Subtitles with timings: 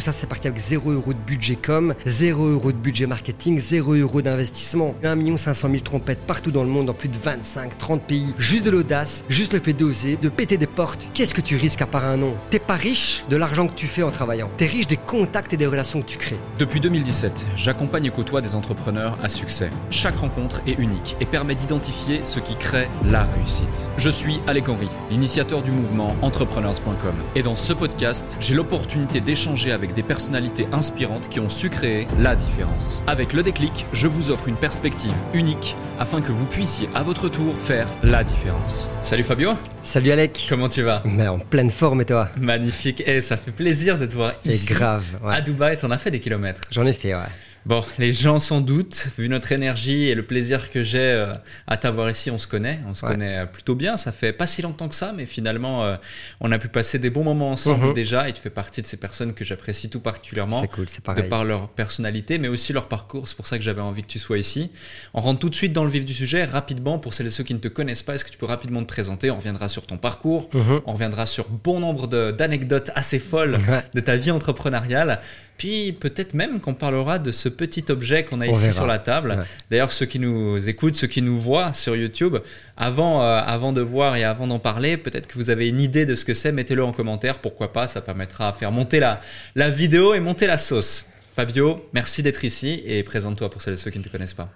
[0.00, 3.60] tout ça, c'est parti avec 0 euros de budget com, 0 euros de budget marketing,
[3.60, 7.76] 0 euros d'investissement, 1 500 000 trompettes partout dans le monde, dans plus de 25,
[7.76, 8.34] 30 pays.
[8.38, 11.06] Juste de l'audace, juste le fait d'oser, de péter des portes.
[11.12, 12.34] Qu'est-ce que tu risques à part un nom?
[12.48, 13.26] T'es pas riche?
[13.28, 14.50] De l'argent que tu fais en travaillant.
[14.56, 16.40] T'es riche des contacts et des relations que tu crées.
[16.58, 19.68] Depuis 2017, j'accompagne et côtoie des entrepreneurs à succès.
[19.90, 23.90] Chaque rencontre est unique et permet d'identifier ce qui crée la réussite.
[23.98, 27.14] Je suis Alec Henry, l'initiateur du mouvement entrepreneurs.com.
[27.34, 32.06] Et dans ce podcast, j'ai l'opportunité d'échanger avec des personnalités inspirantes qui ont su créer
[32.18, 33.02] la différence.
[33.06, 37.28] Avec le déclic, je vous offre une perspective unique afin que vous puissiez à votre
[37.28, 38.88] tour faire la différence.
[39.02, 41.02] Salut Fabio Salut Alec Comment tu vas?
[41.04, 42.30] Mais en pleine forme et toi?
[42.36, 44.72] Magnifique, et ça fait plaisir de te voir ici.
[44.72, 45.34] Et grave, ouais.
[45.34, 46.60] À Dubaï, t'en as fait des kilomètres.
[46.70, 47.20] J'en ai fait, ouais.
[47.66, 51.34] Bon, les gens sans doute, vu notre énergie et le plaisir que j'ai euh,
[51.66, 53.12] à t'avoir ici, on se connaît, on se Ouais.
[53.12, 53.98] connaît euh, plutôt bien.
[53.98, 55.96] Ça fait pas si longtemps que ça, mais finalement, euh,
[56.40, 57.94] on a pu passer des bons moments ensemble Mhm.
[57.94, 58.28] déjà.
[58.30, 61.68] Et tu fais partie de ces personnes que j'apprécie tout particulièrement, cool, de par leur
[61.68, 63.28] personnalité, mais aussi leur parcours.
[63.28, 64.72] C'est pour ça que j'avais envie que tu sois ici.
[65.12, 67.44] On rentre tout de suite dans le vif du sujet, rapidement pour celles et ceux
[67.44, 68.14] qui ne te connaissent pas.
[68.14, 69.30] Est-ce que tu peux rapidement te présenter?
[69.30, 70.80] On reviendra sur ton parcours, Mhm.
[70.86, 73.82] on reviendra sur bon nombre d'anecdotes assez folles Ouais.
[73.92, 75.20] de ta vie entrepreneuriale.
[75.60, 78.72] Puis peut-être même qu'on parlera de ce petit objet qu'on a On ici verra.
[78.72, 79.32] sur la table.
[79.38, 79.44] Ouais.
[79.70, 82.38] D'ailleurs, ceux qui nous écoutent, ceux qui nous voient sur YouTube,
[82.78, 86.06] avant, euh, avant de voir et avant d'en parler, peut-être que vous avez une idée
[86.06, 87.40] de ce que c'est, mettez-le en commentaire.
[87.40, 89.20] Pourquoi pas, ça permettra à faire monter la,
[89.54, 91.04] la vidéo et monter la sauce.
[91.36, 94.48] Fabio, merci d'être ici et présente-toi pour celles et ceux qui ne te connaissent pas.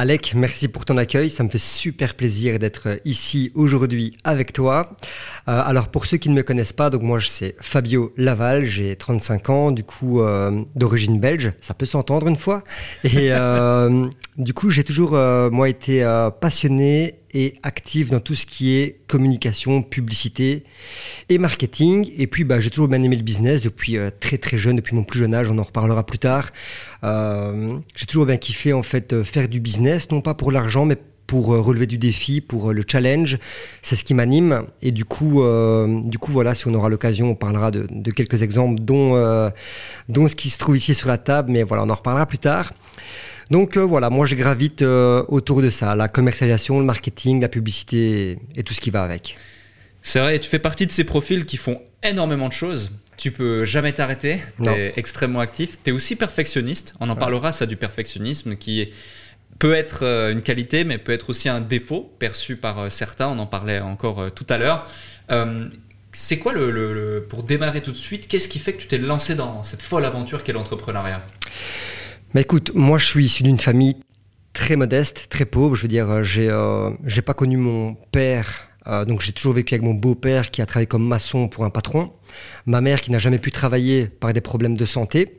[0.00, 1.28] Alec, merci pour ton accueil.
[1.28, 4.90] Ça me fait super plaisir d'être ici aujourd'hui avec toi.
[5.48, 8.64] Euh, alors, pour ceux qui ne me connaissent pas, donc moi, c'est Fabio Laval.
[8.64, 11.50] J'ai 35 ans, du coup, euh, d'origine belge.
[11.60, 12.62] Ça peut s'entendre une fois.
[13.02, 14.06] Et euh,
[14.38, 15.18] du coup, j'ai toujours,
[15.50, 16.06] moi, été
[16.40, 20.64] passionné et actif dans tout ce qui est communication, publicité
[21.28, 22.10] et marketing.
[22.16, 24.94] Et puis, bah, j'ai toujours bien aimé le business depuis euh, très très jeune, depuis
[24.94, 25.50] mon plus jeune âge.
[25.50, 26.50] On en reparlera plus tard.
[27.04, 30.84] Euh, j'ai toujours bien kiffé en fait euh, faire du business, non pas pour l'argent,
[30.84, 33.38] mais pour relever du défi, pour le challenge.
[33.82, 34.62] C'est ce qui m'anime.
[34.80, 35.42] Et du coup,
[36.04, 39.52] du coup, voilà, si on aura l'occasion, on parlera de, quelques exemples, dont,
[40.08, 41.52] dont ce qui se trouve ici sur la table.
[41.52, 42.72] Mais voilà, on en reparlera plus tard.
[43.50, 47.48] Donc euh, voilà, moi je gravite euh, autour de ça, la commercialisation, le marketing, la
[47.48, 49.36] publicité et tout ce qui va avec.
[50.02, 52.92] C'est vrai, tu fais partie de ces profils qui font énormément de choses.
[53.16, 55.76] Tu peux jamais t'arrêter, tu es extrêmement actif.
[55.82, 56.94] Tu es aussi perfectionniste.
[57.00, 58.92] On en parlera, ça, du perfectionnisme qui est-
[59.58, 63.26] peut être euh, une qualité, mais peut être aussi un défaut perçu par certains.
[63.28, 64.86] On en parlait encore tout à l'heure.
[65.32, 65.66] Euh,
[66.12, 68.86] c'est quoi le, le- le- pour démarrer tout de suite Qu'est-ce qui fait que tu
[68.86, 71.24] t'es lancé dans cette folle aventure qu'est l'entrepreneuriat?
[72.34, 73.96] Mais écoute, moi je suis issu d'une famille
[74.52, 75.76] très modeste, très pauvre.
[75.76, 79.54] Je veux dire, euh, j'ai euh, j'ai pas connu mon père, euh, donc j'ai toujours
[79.54, 82.12] vécu avec mon beau-père qui a travaillé comme maçon pour un patron.
[82.66, 85.38] Ma mère qui n'a jamais pu travailler par des problèmes de santé.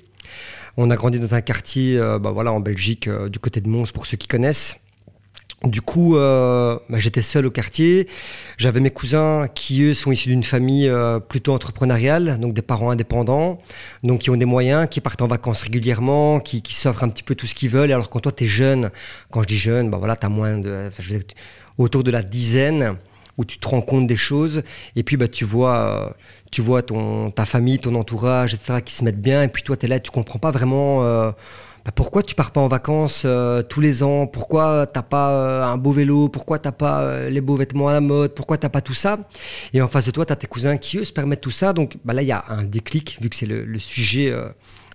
[0.77, 4.05] On a grandi dans un quartier, bah voilà, en Belgique, du côté de Mons pour
[4.05, 4.77] ceux qui connaissent.
[5.65, 8.07] Du coup, euh, bah, j'étais seul au quartier.
[8.57, 12.91] J'avais mes cousins qui, eux, sont issus d'une famille euh, plutôt entrepreneuriale, donc des parents
[12.91, 13.59] indépendants,
[14.03, 17.23] donc qui ont des moyens, qui partent en vacances régulièrement, qui, qui s'offrent un petit
[17.23, 17.91] peu tout ce qu'ils veulent.
[17.91, 18.89] Alors quand toi, tu es jeune,
[19.31, 20.87] quand je dis jeune, bah voilà, tu as moins de...
[20.87, 21.03] enfin,
[21.77, 22.95] autour de la dizaine,
[23.37, 24.63] où tu te rends compte des choses,
[24.95, 26.09] et puis bah, tu vois, euh,
[26.51, 29.75] tu vois ton, ta famille, ton entourage, etc., qui se mettent bien, et puis toi,
[29.75, 31.33] tu es là, tu comprends pas vraiment...
[31.85, 34.27] bah, pourquoi tu pars pas en vacances euh, tous les ans?
[34.27, 36.29] Pourquoi t'as pas euh, un beau vélo?
[36.29, 38.33] Pourquoi t'as pas euh, les beaux vêtements à la mode?
[38.33, 39.19] Pourquoi t'as pas tout ça?
[39.73, 41.73] Et en face de toi, t'as tes cousins qui eux se permettent tout ça.
[41.73, 44.33] Donc bah, là, il y a un déclic vu que c'est le, le sujet,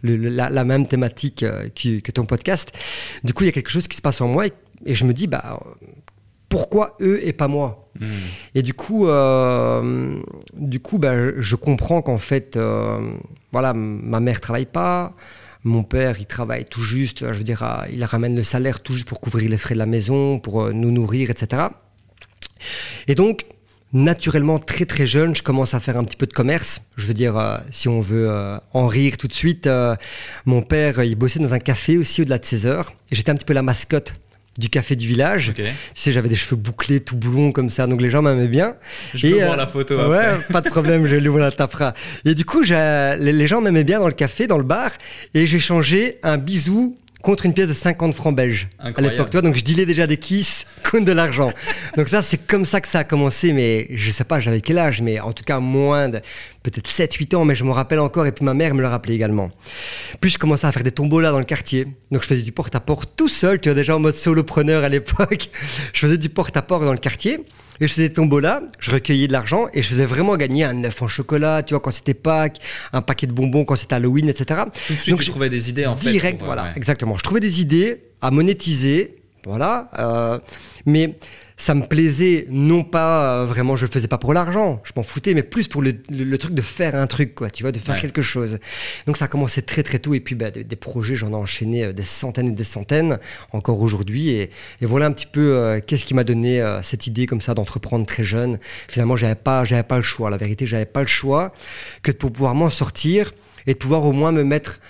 [0.02, 1.44] le- la, la même thématique
[1.74, 2.72] que, que ton podcast.
[3.22, 4.52] Du coup, il y a quelque chose qui se passe en moi et,
[4.86, 5.60] et je me dis bah
[6.48, 7.90] pourquoi eux et pas moi?
[8.54, 10.20] Et du coup, euh,
[10.54, 13.16] du coup, bah, je- comprends qu'en fait, euh,
[13.50, 15.14] voilà, ma mère travaille pas,
[15.64, 19.06] mon père, il travaille tout juste, je veux dire, il ramène le salaire tout juste
[19.06, 21.62] pour couvrir les frais de la maison, pour euh, nous nourrir, etc.
[23.08, 23.46] Et donc,
[23.94, 26.82] naturellement, très très jeune, je commence à faire un petit peu de commerce.
[26.98, 29.68] Je veux dire, euh, si on veut euh, en rire tout de suite,
[30.44, 32.92] mon père, il bossait dans un café aussi au-delà de 16 heures.
[33.10, 34.12] Et j'étais un petit peu la mascotte
[34.58, 35.50] du café du village.
[35.50, 35.56] Ok.
[35.56, 35.64] Tu
[35.94, 38.76] sais, j'avais des cheveux bouclés, tout blonds comme ça, donc les gens m'aimaient bien.
[39.14, 40.52] Je Et, peux euh, voir la photo Ouais, après.
[40.52, 41.94] pas de problème, je l'ouvre la tapera.
[42.24, 44.90] Et du coup, les gens m'aimaient bien dans le café, dans le bar,
[45.34, 49.30] et j'ai changé un bisou contre une pièce de 50 francs belges à l'époque.
[49.30, 51.50] Tu vois, donc je dealais déjà des kisses contre de l'argent.
[51.96, 54.78] donc ça, c'est comme ça que ça a commencé, mais je sais pas, j'avais quel
[54.78, 56.20] âge, mais en tout cas moins de
[56.62, 59.14] peut-être 7-8 ans, mais je me rappelle encore, et puis ma mère me le rappelait
[59.14, 59.50] également.
[60.20, 61.86] Puis je commençais à faire des tombolas dans le quartier.
[62.10, 65.48] Donc je faisais du porte-à-porte tout seul, tu vois, déjà en mode solopreneur à l'époque.
[65.92, 67.40] Je faisais du porte-à-porte dans le quartier.
[67.80, 70.84] Et je faisais des tombolas, je recueillais de l'argent et je faisais vraiment gagner un
[70.84, 72.58] œuf en chocolat, tu vois, quand c'était Pâques,
[72.92, 74.62] un paquet de bonbons quand c'était Halloween, etc.
[74.86, 76.10] Tout de suite, tu trouvais des idées en fait.
[76.10, 77.16] Direct, voilà, exactement.
[77.16, 79.90] Je trouvais des idées à monétiser, voilà.
[79.98, 80.38] Euh,
[80.86, 81.16] mais
[81.56, 85.04] ça me plaisait, non pas euh, vraiment, je le faisais pas pour l'argent, je m'en
[85.04, 85.92] foutais, mais plus pour le,
[86.36, 88.58] truc de faire un truc, quoi, tu vois, de faire quelque chose.
[89.06, 91.84] Donc ça a commencé très très tôt, et puis bah, des, projets, j'en ai enchaîné
[91.84, 93.18] euh, des centaines et des centaines,
[93.52, 97.40] encore aujourd'hui, et, voilà un petit peu euh, qu'est-ce qui m'a donné cette idée comme
[97.40, 98.58] ça d'entreprendre très jeune.
[98.88, 101.52] Finalement, j'avais pas, j'avais pas le choix, la vérité, j'avais pas le choix
[102.02, 103.32] que de pouvoir m'en sortir
[103.66, 104.80] et de pouvoir au moins me mettre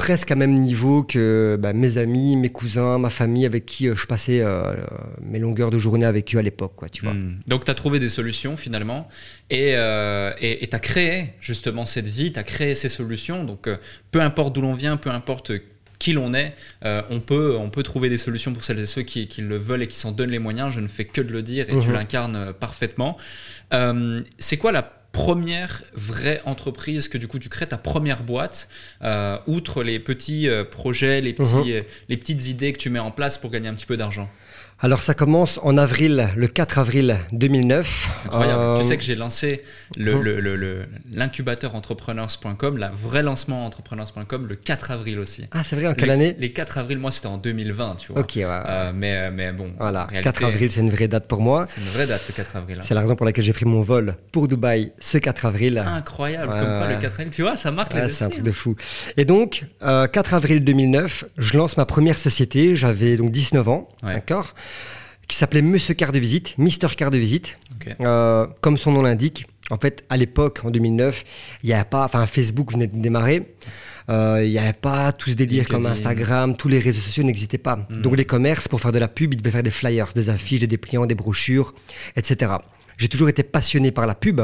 [0.00, 3.94] presque à même niveau que bah, mes amis, mes cousins, ma famille avec qui euh,
[3.94, 4.72] je passais euh,
[5.20, 6.72] mes longueurs de journée avec eux à l'époque.
[6.74, 7.12] Quoi, tu vois.
[7.12, 7.38] Hmm.
[7.46, 9.08] Donc tu as trouvé des solutions finalement
[9.50, 13.44] et euh, tu as créé justement cette vie, tu as créé ces solutions.
[13.44, 13.68] Donc
[14.10, 15.52] peu importe d'où l'on vient, peu importe
[15.98, 19.28] qui l'on est, on, peut, on peut trouver des solutions pour celles et ceux qui,
[19.28, 20.72] qui le veulent et qui s'en donnent les moyens.
[20.72, 21.92] Je ne fais que de le dire et tu mhm.
[21.92, 23.18] l'incarnes parfaitement.
[24.38, 28.68] c'est quoi la première vraie entreprise que du coup tu crées ta première boîte,
[29.02, 31.70] euh, outre les petits euh, projets, les, petits, mhm.
[31.70, 34.28] euh, les petites idées que tu mets en place pour gagner un petit peu d'argent
[34.82, 38.08] alors ça commence en avril, le 4 avril 2009.
[38.24, 38.80] Incroyable.
[38.80, 39.62] Tu sais que j'ai lancé
[39.98, 45.44] l'incubateur le, entrepreneurs.com, la vraie lancement entrepreneurs.com le 4 avril aussi.
[45.50, 48.22] Ah c'est vrai, en quelle année Les 4 avril, moi c'était en 2020, tu vois.
[48.22, 48.92] Ok, ouais.
[48.94, 49.70] mais, mais bon.
[49.78, 51.66] Voilà, 4 avril c'est une vraie date pour moi.
[51.68, 52.78] C'est une vraie date le 4 avril.
[52.78, 52.82] Hein.
[52.82, 55.76] C'est la raison pour laquelle j'ai pris mon vol pour Dubaï ce 4 avril.
[55.76, 58.52] Incroyable, comme quoi le 4 avril, tu vois, ça marque les C'est un truc de
[58.52, 58.76] fou.
[59.18, 64.54] Et donc, 4 avril 2009, je lance ma première société, j'avais donc 19 ans, d'accord?
[65.30, 67.56] Qui s'appelait Monsieur Carte de Visite, Mister Carte de Visite.
[68.00, 71.24] Euh, comme son nom l'indique, en fait, à l'époque, en 2009,
[71.62, 73.54] il n'y avait pas, enfin, Facebook venait de démarrer.
[74.08, 77.58] Euh, il n'y avait pas tout ce délire comme Instagram, tous les réseaux sociaux n'existaient
[77.58, 77.76] pas.
[77.76, 78.02] Hmm.
[78.02, 80.60] Donc les commerces, pour faire de la pub, ils devaient faire des flyers, des affiches,
[80.60, 81.74] des dépliants, des brochures,
[82.16, 82.50] etc.
[82.98, 84.40] J'ai toujours été passionné par la pub,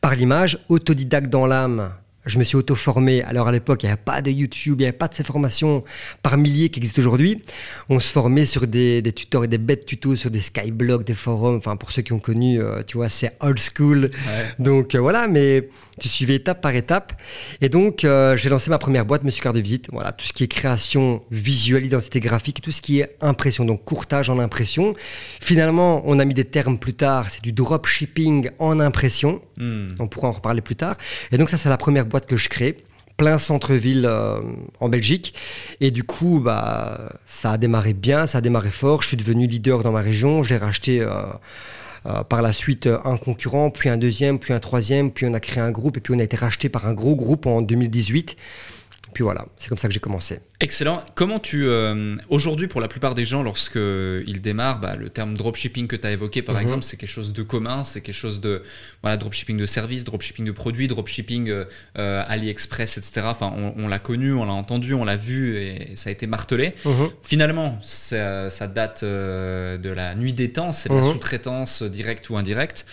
[0.00, 1.90] par l'image, autodidacte dans l'âme
[2.28, 3.22] je me suis auto-formé.
[3.22, 5.24] Alors à l'époque, il n'y avait pas de YouTube, il n'y avait pas de ces
[5.24, 5.82] formations
[6.22, 7.42] par milliers qui existent aujourd'hui.
[7.88, 11.14] On se formait sur des, des tuteurs et des bêtes tutos sur des skyblogs, des
[11.14, 11.56] forums.
[11.56, 14.10] Enfin, pour ceux qui ont connu, euh, tu vois, c'est old school.
[14.58, 17.12] Donc euh, voilà, mais tu suivais étape par étape.
[17.60, 19.88] Et donc, euh, j'ai lancé ma première boîte, Monsieur Carte de Visite.
[19.92, 23.84] Voilà, tout ce qui est création visuelle, identité graphique, tout ce qui est impression, donc
[23.84, 24.94] courtage en impression.
[25.40, 29.40] Finalement, on a mis des termes plus tard, c'est du dropshipping en impression.
[29.58, 29.94] Hmm.
[29.98, 30.96] On pourra en reparler plus tard.
[31.32, 32.76] Et donc, ça, c'est la première boîte que je crée
[33.18, 34.40] plein centre-ville euh,
[34.80, 35.34] en Belgique.
[35.80, 39.02] Et du coup, bah, ça a démarré bien, ça a démarré fort.
[39.02, 40.42] Je suis devenu leader dans ma région.
[40.42, 41.10] J'ai racheté euh,
[42.06, 45.40] euh, par la suite un concurrent, puis un deuxième, puis un troisième, puis on a
[45.40, 48.36] créé un groupe et puis on a été racheté par un gros groupe en 2018.
[49.18, 50.38] Puis voilà, c'est comme ça que j'ai commencé.
[50.60, 51.02] Excellent.
[51.16, 51.66] Comment tu.
[51.66, 56.06] Euh, aujourd'hui, pour la plupart des gens, lorsqu'ils démarrent, bah, le terme dropshipping que tu
[56.06, 56.60] as évoqué, par mhm.
[56.60, 58.62] exemple, c'est quelque chose de commun, c'est quelque chose de.
[59.02, 61.64] Voilà, dropshipping de services, dropshipping de produits, dropshipping euh,
[61.98, 63.22] euh, AliExpress, etc.
[63.24, 66.76] Enfin, on, l'a connu, on l'a entendu, on l'a vu et ça a été martelé.
[66.84, 67.10] Mhm.
[67.24, 71.12] Finalement, ça, date de la nuit des temps, c'est de la mhm.
[71.12, 72.86] sous-traitance directe ou indirecte.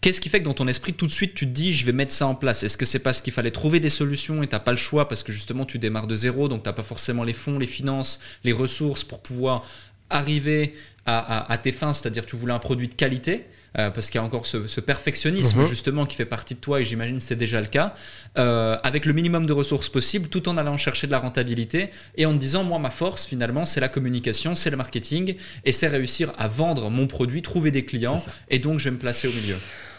[0.00, 1.92] Qu'est-ce qui fait que dans ton esprit, tout de suite, tu te dis, je vais
[1.92, 2.62] mettre ça en place?
[2.62, 5.08] Est-ce que c'est parce qu'il fallait trouver des solutions et tu n'as pas le choix
[5.08, 7.66] parce que justement, tu démarres de zéro, donc tu n'as pas forcément les fonds, les
[7.66, 9.64] finances, les ressources pour pouvoir
[10.10, 10.74] arriver
[11.06, 13.46] à, tes fins, c'est-à-dire tu voulais un produit de qualité?
[13.78, 15.66] Euh, parce qu'il y a encore ce, perfectionnisme mhm.
[15.66, 17.94] justement qui fait partie de toi et j'imagine que c'est déjà le cas,
[18.38, 22.26] euh, avec le minimum de ressources possible, tout en allant chercher de la rentabilité et
[22.26, 25.88] en te disant moi ma force finalement c'est la communication, c'est le marketing et c'est
[25.88, 29.32] réussir à vendre mon produit, trouver des clients et donc je vais me placer au
[29.32, 29.56] milieu.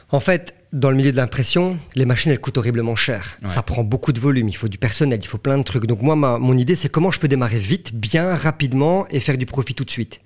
[0.09, 3.37] En fait, dans le milieu de l'impression, les machines, elles coûtent horriblement cher.
[3.47, 5.85] Ça prend beaucoup de volume, il faut du personnel, il faut plein de trucs.
[5.85, 9.45] Donc moi, mon idée, c'est comment je peux démarrer vite, bien, rapidement et faire du
[9.45, 10.19] profit tout de suite.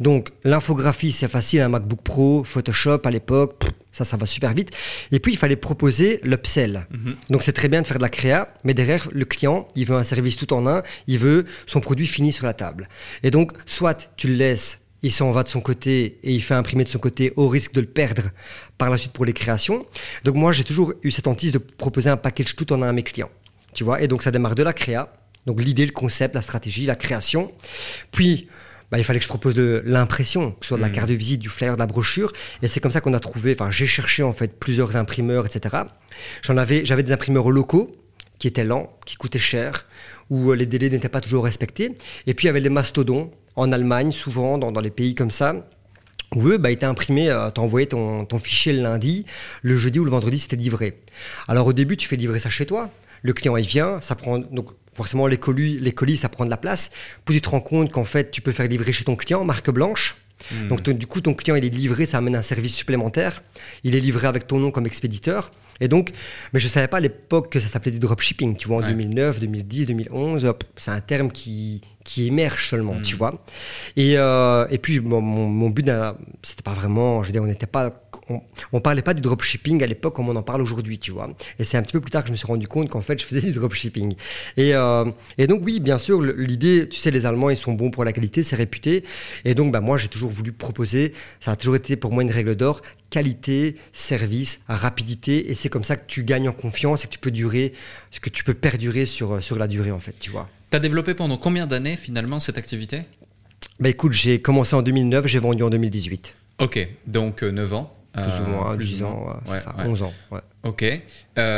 [0.00, 4.70] Donc l'infographie, c'est facile, un MacBook Pro, Photoshop à l'époque, ça, ça va super vite.
[5.12, 6.86] Et puis, il fallait proposer l'upsell.
[6.90, 7.16] Mhm.
[7.30, 9.96] Donc c'est très bien de faire de la créa, mais derrière, le client, il veut
[9.96, 12.88] un service tout en un, il veut son produit fini sur la table.
[13.22, 16.54] Et donc, soit tu le laisses il s'en va de son côté et il fait
[16.54, 18.24] imprimer de son côté au risque de le perdre
[18.76, 19.86] par la suite pour les créations.
[20.24, 22.92] Donc moi, j'ai toujours eu cette hantise de proposer un package tout en un à
[22.92, 23.30] mes clients.
[23.72, 25.12] Tu vois, et donc ça démarre de la créa,
[25.46, 27.52] donc l'idée, le concept, la stratégie, la création.
[28.10, 28.48] Puis,
[28.90, 30.92] bah, il fallait que je propose de l'impression, que ce soit de la mmh.
[30.92, 32.32] carte de visite, du flyer, de la brochure.
[32.62, 35.84] Et c'est comme ça qu'on a trouvé, enfin, j'ai cherché en fait plusieurs imprimeurs, etc.
[36.42, 37.96] J'en avais, j'avais des imprimeurs locaux
[38.40, 39.86] qui étaient lents, qui coûtaient cher,
[40.30, 41.94] où euh, les délais n'étaient pas toujours respectés.
[42.26, 45.54] Et puis il y avait les mastodons en Allemagne, souvent, dans, les pays comme ça,
[46.34, 49.24] où eux, bah, étaient imprimés, euh, t'envoyais ton, ton fichier le lundi,
[49.62, 51.00] le jeudi ou le vendredi, c'était livré.
[51.48, 52.90] Alors au début, tu fais livrer ça chez toi.
[53.22, 54.38] Le client, il vient, ça prend.
[54.38, 56.90] Donc, forcément, les colis, les colis, ça prend de la place.
[57.24, 59.70] Puis tu te rends compte qu'en fait, tu peux faire livrer chez ton client, marque
[59.70, 60.16] blanche.
[60.52, 60.68] Hmm.
[60.68, 63.42] Donc, du coup, ton client, il est livré, ça amène un service supplémentaire.
[63.84, 65.50] Il est livré avec ton nom comme expéditeur.
[65.80, 66.10] Et donc,
[66.52, 68.56] mais je savais pas à l'époque que ça s'appelait du dropshipping.
[68.56, 68.88] Tu vois, en Ouais.
[68.88, 73.02] 2009, 2010, 2011, hop, c'est un terme qui, qui émerge seulement, Mm.
[73.02, 73.44] tu vois.
[73.96, 75.90] Et, euh, et puis, bon, mon, mon but,
[76.42, 77.90] c'était pas vraiment, je veux dire, on n'était pas,
[78.28, 78.40] on,
[78.72, 81.28] on parlait pas du dropshipping à l'époque comme on en parle aujourd'hui, tu vois.
[81.58, 83.20] Et c'est un petit peu plus tard que je me suis rendu compte qu'en fait,
[83.20, 84.14] je faisais du dropshipping.
[84.56, 85.04] Et, euh,
[85.38, 88.12] et donc, oui, bien sûr, l'idée, tu sais, les Allemands, ils sont bons pour la
[88.12, 89.04] qualité, c'est réputé.
[89.44, 92.30] Et donc, bah, moi, j'ai toujours voulu proposer, ça a toujours été pour moi une
[92.30, 95.50] règle d'or, qualité, service, rapidité.
[95.50, 97.72] Et c'est comme ça que tu gagnes en confiance et que tu peux durer,
[98.20, 100.48] que tu peux perdurer sur, sur la durée, en fait, tu vois.
[100.70, 103.02] T'as développé pendant combien d'années finalement cette activité?
[103.78, 106.34] Bah écoute, j'ai commencé en 2009, j'ai vendu en 2018.
[106.58, 107.95] Ok, donc 9 ans.
[108.16, 109.84] Plus Euh, ou moins, plus 10 ou ans, ouais, c'est Ouais, ça, ouais.
[109.84, 110.14] 11 ans.
[110.62, 110.84] Ok.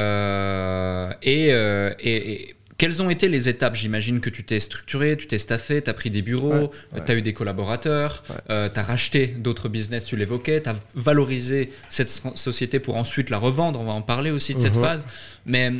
[0.08, 3.74] Euh, et, euh, et- et quelles ont été les étapes?
[3.74, 6.70] J'imagine que tu t'es structuré, tu t'es staffé, tu as pris des bureaux,
[7.06, 11.70] tu as eu des collaborateurs, tu as racheté d'autres business, tu l'évoquais, tu as valorisé
[11.88, 13.80] cette so- société pour ensuite la revendre.
[13.80, 14.82] On va en parler aussi de cette Mhm.
[14.82, 15.06] phase.
[15.46, 15.72] Mais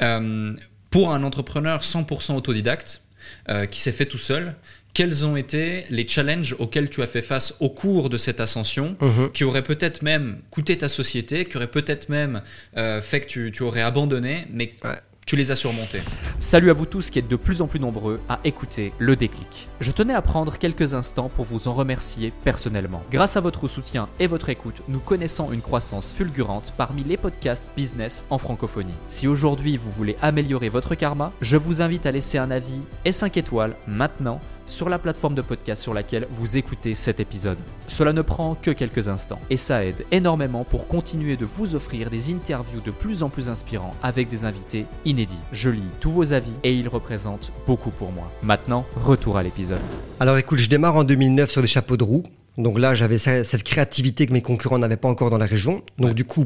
[0.00, 0.54] euh,
[0.90, 3.02] pour un entrepreneur 100% autodidacte
[3.50, 4.54] euh, qui s'est fait tout seul,
[4.94, 8.96] quels ont été les challenges auxquels tu as fait face au cours de cette ascension
[9.00, 9.30] Mhm.
[9.32, 12.42] qui aurait peut-être même coûté ta société, qui aurait peut-être même
[12.76, 14.96] euh, fait que tu, tu aurais abandonné, mais Ouais.
[15.26, 16.00] tu les as surmontés.
[16.38, 19.68] Salut à vous tous qui êtes de plus en plus nombreux à écouter le déclic.
[19.80, 23.02] Je tenais à prendre quelques instants pour vous en remercier personnellement.
[23.12, 27.70] Grâce à votre soutien et votre écoute, nous connaissons une croissance fulgurante parmi les podcasts
[27.76, 28.94] business en francophonie.
[29.08, 33.12] Si aujourd'hui vous voulez améliorer votre karma, je vous invite à laisser un avis et
[33.12, 37.58] 5 étoiles maintenant sur la plateforme de podcast sur laquelle vous écoutez cet épisode.
[37.86, 42.10] Cela ne prend que quelques instants et ça aide énormément pour continuer de vous offrir
[42.10, 45.38] des interviews de plus en plus inspirants avec des invités inédits.
[45.52, 48.30] Je lis tous vos avis et ils représentent beaucoup pour moi.
[48.42, 49.80] Maintenant, retour à l'épisode.
[50.20, 52.22] Alors écoute, je démarre en 2009 sur des chapeaux de roue.
[52.58, 55.82] Donc là, j'avais ce- cette créativité que mes concurrents n'avaient pas encore dans la région.
[55.98, 56.14] Donc Ouais.
[56.14, 56.44] du coup,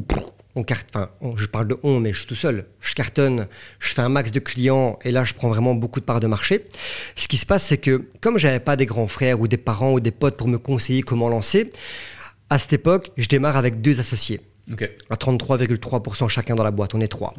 [0.55, 2.65] on carte, enfin, on- je parle de on, mais je suis tout seul.
[2.79, 3.47] Je cartonne,
[3.79, 6.27] je fais un max de clients et là, je prends vraiment beaucoup de parts de
[6.27, 6.65] marché.
[7.15, 9.93] Ce qui se passe, c'est que comme j'avais pas des grands frères ou des parents
[9.93, 11.69] ou des potes pour me conseiller comment lancer,
[12.49, 14.41] à cette époque, je démarre avec deux associés.
[14.71, 14.89] Ok.
[15.09, 17.33] À 33,3% chacun dans la boîte, on est trois.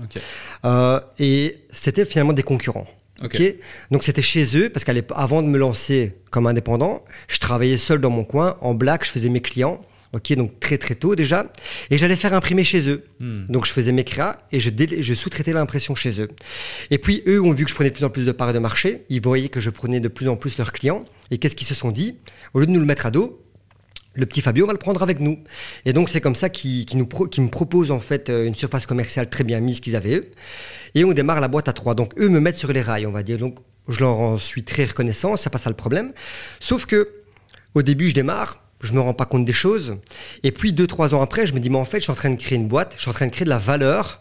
[0.65, 2.87] Euh, et c'était finalement des concurrents.
[3.23, 3.37] Ok.
[3.37, 3.55] Ok.
[3.93, 8.11] Donc c'était chez eux, parce qu'avant de me lancer comme indépendant, je travaillais seul dans
[8.11, 9.81] mon coin, en black, je faisais mes clients.
[10.15, 11.53] Ok, donc très très tôt déjà.
[11.91, 13.05] Et j'allais faire imprimer chez eux.
[13.19, 13.47] Hmm.
[13.49, 16.29] Donc je faisais mes créas et je, sous-traitais l'impression chez eux.
[16.91, 18.61] Et puis eux ont vu que je prenais de plus en plus de parts de
[18.61, 19.03] marché.
[19.09, 21.05] Ils voyaient que je prenais de plus en plus leurs clients.
[21.33, 22.17] Et qu'est-ce qu'ils se sont dit?
[22.53, 23.43] Au lieu de nous le mettre à dos,
[24.15, 25.43] le petit Fabio va le prendre avec nous.
[25.85, 28.87] Et donc c'est comme ça qu'ils nous pro- me proposent en fait euh, une surface
[28.87, 30.31] commerciale très bien mise qu'ils avaient eux.
[30.95, 31.97] Et on démarre la boîte à trois.
[31.97, 33.39] Donc eux me mettent sur les rails, on va dire.
[33.39, 36.13] Donc je leur en suis très reconnaissant, c'est pas ça le problème.
[36.61, 37.09] Sauf que
[37.75, 39.97] au début je démarre, je me rends pas compte des choses.
[40.43, 42.17] Et puis deux trois ans après, je me dis mais en fait je suis en
[42.17, 44.21] train de créer une boîte, je suis en train de créer de la valeur.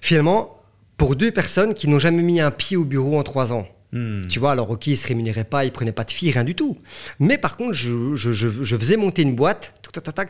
[0.00, 0.56] Finalement
[0.96, 3.66] pour deux personnes qui n'ont jamais mis un pied au bureau en trois ans.
[3.92, 4.20] Hmm.
[4.28, 6.54] Tu vois, alors ok, ils se rémunéraient pas, ils prenaient pas de filles, rien du
[6.54, 6.76] tout.
[7.18, 10.28] Mais par contre, je, je- je- je faisais monter une boîte, tac, tac, tac.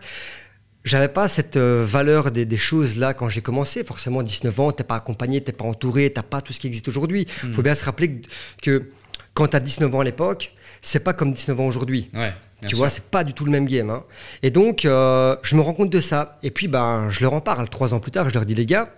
[0.83, 3.85] J'avais pas cette euh, valeur des, des choses là quand j'ai commencé.
[3.85, 6.89] Forcément, 19 ans, t'es pas accompagné, t'es pas entouré, t'as pas tout ce qui existe
[6.89, 7.27] aujourd'hui.
[7.45, 7.53] Hmm.
[7.53, 8.29] Faut bien se rappeler que,
[8.63, 8.91] que
[9.35, 12.11] quand t'as 19 ans à l'époque, c'est pas comme 19 ans aujourd'hui.
[12.15, 12.33] Ouais.
[12.63, 12.79] Tu sûr.
[12.79, 13.89] vois, c'est pas du tout le même game.
[13.91, 14.05] hein.
[14.43, 16.39] Et donc, euh, je me rends compte de ça.
[16.43, 17.69] Et puis, ben, je leur en parle.
[17.69, 18.89] Trois ans plus tard, je leur dis, les gars,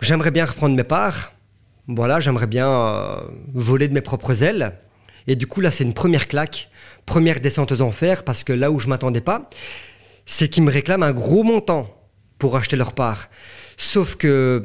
[0.00, 1.32] j'aimerais bien reprendre mes parts.
[1.88, 3.16] Voilà, j'aimerais bien euh,
[3.54, 4.72] voler de mes propres ailes.
[5.26, 6.68] Et du coup, là, c'est une première claque,
[7.06, 9.48] première descente aux enfers, parce que là où je m'attendais pas,
[10.26, 11.88] c'est qu'ils me réclament un gros montant
[12.38, 13.28] pour acheter leur part.
[13.76, 14.64] Sauf que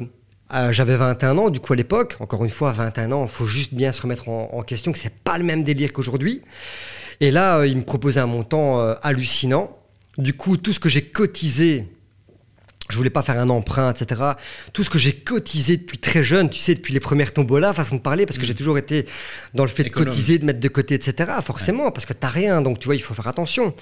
[0.54, 3.28] euh, j'avais 21 ans, du coup, à l'époque, encore une fois, à 21 ans, il
[3.30, 6.42] faut juste bien se remettre en, en question que c'est pas le même délire qu'aujourd'hui.
[7.20, 9.76] Et là, euh, ils me proposaient un montant euh, hallucinant.
[10.16, 11.86] Du coup, tout ce que j'ai cotisé,
[12.88, 14.22] je voulais pas faire un emprunt, etc.
[14.72, 17.96] Tout ce que j'ai cotisé depuis très jeune, tu sais, depuis les premières tombolas, façon
[17.96, 19.06] de parler, parce que j'ai toujours été
[19.54, 21.30] dans le fait de cotiser, de mettre de côté, etc.
[21.42, 23.74] Forcément, parce que t'as rien, donc tu vois, il faut faire attention.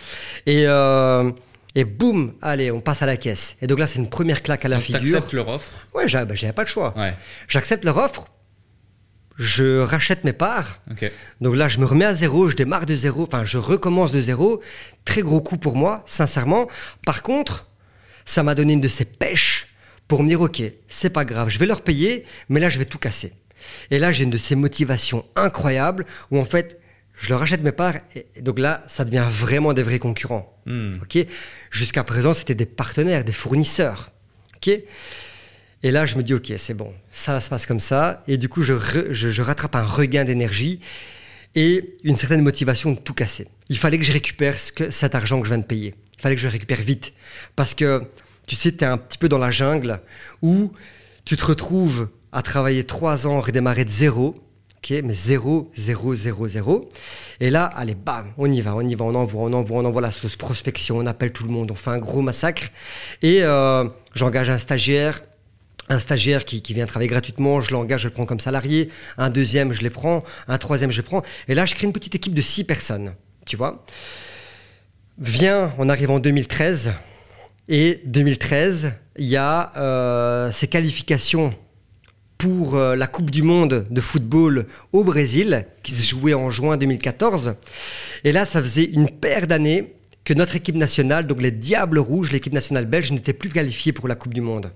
[0.47, 1.31] Et, euh,
[1.77, 3.57] et boum, allez, on passe à la caisse.
[3.61, 5.01] Et donc là, c'est une première claque à la Donc, figure.
[5.03, 5.87] t'acceptes leur offre.
[5.95, 6.93] Ouais, j'avais bah, j'avais pas le choix.
[6.97, 7.15] Ouais.
[7.49, 8.29] J'accepte leur offre,
[9.39, 10.81] je rachète mes parts.
[11.43, 14.21] Donc là, je me remets à zéro, je démarre de zéro, enfin, je recommence de
[14.23, 14.63] zéro.
[15.05, 16.67] Très gros coup pour moi, sincèrement.
[17.05, 17.67] Par contre,
[18.25, 19.69] ça m'a donné une de ces pêches
[20.09, 22.85] pour me dire, OK, c'est pas grave, je vais leur payer, mais là, je vais
[22.87, 23.35] tout casser.
[23.91, 26.81] Et là, j'ai une de ces motivations incroyables où, en fait,
[27.17, 27.95] je leur achète mes parts.
[28.37, 30.55] Et donc là, ça devient vraiment des vrais concurrents.
[30.67, 30.97] Hmm.
[31.03, 31.19] Ok?
[31.71, 34.11] Jusqu'à présent, c'était des partenaires, des fournisseurs.
[34.57, 34.69] Ok?
[35.83, 38.23] Et là, je me dis, ok, c'est bon, ça se passe comme ça.
[38.27, 40.81] Et du coup, je, re- je- je rattrape un regain d'énergie
[41.55, 43.47] et une certaine motivation de tout casser.
[43.69, 45.95] Il fallait que je récupère ce que, cet argent que je viens de payer.
[46.19, 47.13] Il fallait que je récupère vite.
[47.57, 48.03] Parce que,
[48.47, 50.01] tu sais, tu es un petit peu dans la jungle
[50.43, 50.73] où
[51.25, 54.43] tu te retrouves à travailler trois ans, redémarrer de zéro.
[54.77, 56.89] Ok, mais zéro, zéro, zéro, zéro.
[57.41, 59.85] Et là, allez, bam, on y va, on y va, on envoie, on envoie, on
[59.85, 62.71] envoie la sauce prospection, on appelle tout le monde, on fait un gros massacre.
[63.23, 65.23] Et euh, j'engage un stagiaire,
[65.89, 68.91] un stagiaire qui, vient travailler gratuitement, je l'engage, je le prends comme salarié.
[69.19, 70.25] Un deuxième, je les prends.
[70.49, 71.23] Un troisième, je les prends.
[71.49, 73.15] Et là, je crée une petite équipe de six personnes,
[73.45, 73.85] tu vois.
[75.19, 76.93] Vient, on arrive en 2013.
[77.69, 81.55] Et 2013, il y a euh, ces qualifications
[82.39, 86.77] pour euh, la Coupe du Monde de football au Brésil, qui se jouait en juin
[86.77, 87.55] 2014.
[88.25, 92.33] Et là, ça faisait une paire d'années que notre équipe nationale, donc les Diables Rouges,
[92.33, 94.73] l'équipe nationale belge, n'était plus qualifiée pour la Coupe du Monde.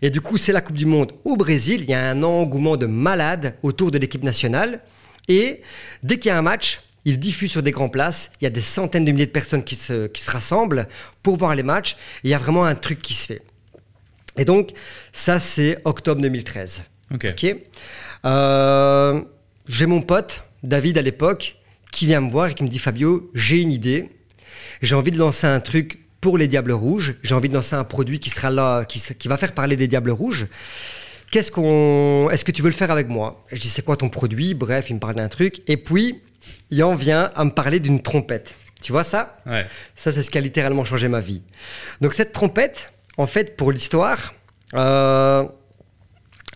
[0.00, 1.82] Et du coup, c'est la Coupe du Monde au Brésil.
[1.82, 4.80] Il y a un engouement de malades autour de l'équipe nationale.
[5.28, 5.60] Et
[6.02, 8.30] dès qu'il y a un match, ils diffusent sur des grandes places.
[8.40, 10.88] Il y a des centaines de milliers de personnes qui se, qui se rassemblent
[11.22, 11.92] pour voir les matchs.
[12.24, 13.42] Et il y a vraiment un truc qui se fait.
[14.38, 14.70] Et donc,
[15.12, 16.84] ça, c'est octobre 2013.
[17.14, 17.26] Ok.
[17.30, 17.56] Ok.
[18.24, 19.20] Euh,
[19.66, 21.56] j'ai mon pote, David à l'époque,
[21.92, 24.10] qui vient me voir et qui me dit Fabio, j'ai une idée.
[24.82, 27.14] J'ai envie de lancer un truc pour les Diables Rouges.
[27.22, 30.10] J'ai envie de lancer un produit qui sera là, qui va faire parler des Diables
[30.10, 30.46] Rouges.
[31.30, 33.44] Qu'est-ce qu'on, est-ce que tu veux le faire avec moi?
[33.52, 34.54] Je dis c'est quoi ton produit?
[34.54, 35.62] Bref, il me parle d'un truc.
[35.66, 36.22] Et puis,
[36.70, 38.54] il en vient à me parler d'une trompette.
[38.80, 39.38] Tu vois ça?
[39.44, 39.66] Ouais.
[39.96, 41.42] ça, c'est ce qui a littéralement changé ma vie.
[42.00, 44.34] Donc cette trompette, en fait, pour l'histoire,
[44.74, 45.44] euh,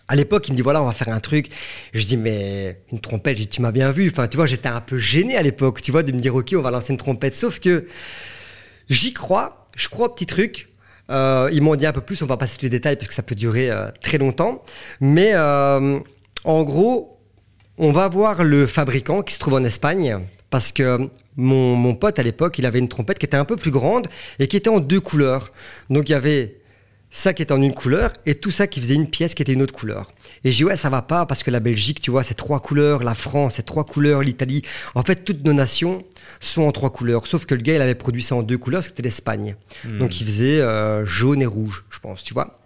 [0.07, 1.49] à l'époque, il me dit voilà, on va faire un truc.
[1.93, 4.09] Je dis mais une trompette, tu m'as bien vu.
[4.09, 6.53] Enfin, tu vois, j'étais un peu gêné à l'époque, tu vois, de me dire ok,
[6.57, 7.35] on va lancer une trompette.
[7.35, 7.85] Sauf que
[8.89, 10.69] j'y crois, je crois au petit truc.
[11.09, 13.13] Euh, ils m'ont dit un peu plus, on va passer tous les détails parce que
[13.13, 14.63] ça peut durer euh, très longtemps.
[14.99, 15.99] Mais euh,
[16.43, 17.19] en gros,
[17.77, 20.19] on va voir le fabricant qui se trouve en Espagne
[20.49, 23.55] parce que mon, mon pote à l'époque, il avait une trompette qui était un peu
[23.55, 24.07] plus grande
[24.39, 25.51] et qui était en deux couleurs.
[25.89, 26.57] Donc il y avait
[27.13, 29.53] ça qui était en une couleur et tout ça qui faisait une pièce qui était
[29.53, 30.11] une autre couleur.
[30.43, 32.59] Et je dis ouais ça va pas parce que la Belgique tu vois c'est trois
[32.59, 34.63] couleurs, la France c'est trois couleurs, l'Italie.
[34.95, 36.03] En fait toutes nos nations
[36.41, 37.27] sont en trois couleurs.
[37.27, 39.55] Sauf que le gars il avait produit ça en deux couleurs, c'était l'Espagne.
[39.99, 42.59] Donc il faisait euh, jaune et rouge je pense tu vois.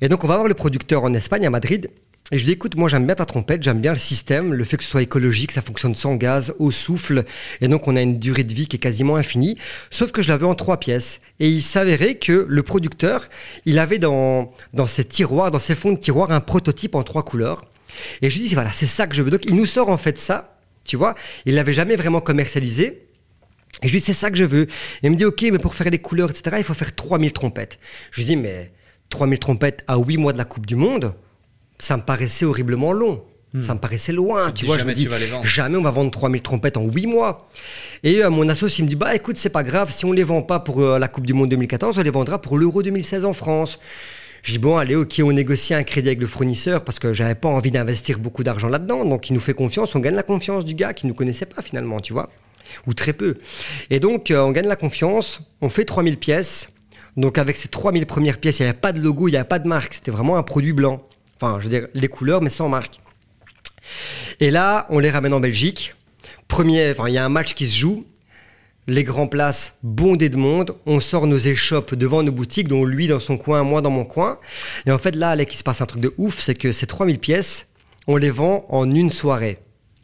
[0.00, 1.90] Et donc on va voir le producteur en Espagne à Madrid
[2.32, 4.64] et je lui dis, écoute, moi j'aime bien ta trompette, j'aime bien le système, le
[4.64, 7.24] fait que ce soit écologique, ça fonctionne sans gaz, au souffle,
[7.60, 9.58] et donc on a une durée de vie qui est quasiment infinie,
[9.90, 11.20] sauf que je l'avais en trois pièces.
[11.40, 13.28] Et il s'avérait que le producteur,
[13.64, 17.24] il avait dans, dans ses tiroirs, dans ses fonds de tiroirs, un prototype en trois
[17.24, 17.64] couleurs.
[18.22, 19.30] Et je lui dis, voilà, c'est ça que je veux.
[19.30, 21.16] Donc il nous sort en fait ça, tu vois,
[21.46, 23.06] il l'avait jamais vraiment commercialisé.
[23.82, 24.62] Et je lui dis, c'est ça que je veux.
[24.62, 24.68] Et
[25.04, 27.78] il me dit, ok, mais pour faire les couleurs, etc., il faut faire 3000 trompettes.
[28.12, 28.72] Je lui dis, mais
[29.08, 31.14] 3000 trompettes à 8 mois de la Coupe du Monde,
[31.80, 33.22] ça me paraissait horriblement long.
[33.62, 34.78] Ça me paraissait loin, tu vois.
[34.78, 35.44] jamais je me dis, tu vas les vendre.
[35.44, 37.50] jamais on va vendre 3000 trompettes en 8 mois.
[38.04, 40.22] Et euh, mon associé il me dit, bah écoute, c'est pas grave, si on les
[40.22, 43.24] vend pas pour euh, la Coupe du Monde 2014, on les vendra pour l'Euro 2016
[43.24, 43.80] en France.
[44.44, 47.34] Je dis, bon, allez, ok, on négocie un crédit avec le fournisseur parce que j'avais
[47.34, 49.04] pas envie d'investir beaucoup d'argent là-dedans.
[49.04, 51.60] Donc il nous fait confiance, on gagne la confiance du gars qui nous connaissait pas
[51.60, 52.30] finalement, tu vois.
[52.86, 53.34] Ou très peu.
[53.90, 56.68] Et donc, euh, on gagne la confiance, on fait 3000 pièces.
[57.16, 59.48] Donc avec ces 3000 premières pièces, il n'y avait pas de logo, il n'y avait
[59.48, 61.04] pas de marque, c'était vraiment un produit blanc.
[61.40, 63.00] Enfin, je veux dire, les couleurs, mais sans marque.
[64.40, 65.94] Et là, on les ramène en Belgique.
[66.48, 68.04] Premier, il y a un match qui se joue.
[68.86, 70.76] Les grands places bondées de monde.
[70.84, 74.04] On sort nos échoppes devant nos boutiques, dont lui dans son coin, moi dans mon
[74.04, 74.38] coin.
[74.84, 76.86] Et en fait, là, Alec, il se passe un truc de ouf, c'est que ces
[76.86, 77.68] 3000 pièces,
[78.06, 79.58] on les vend en une soirée.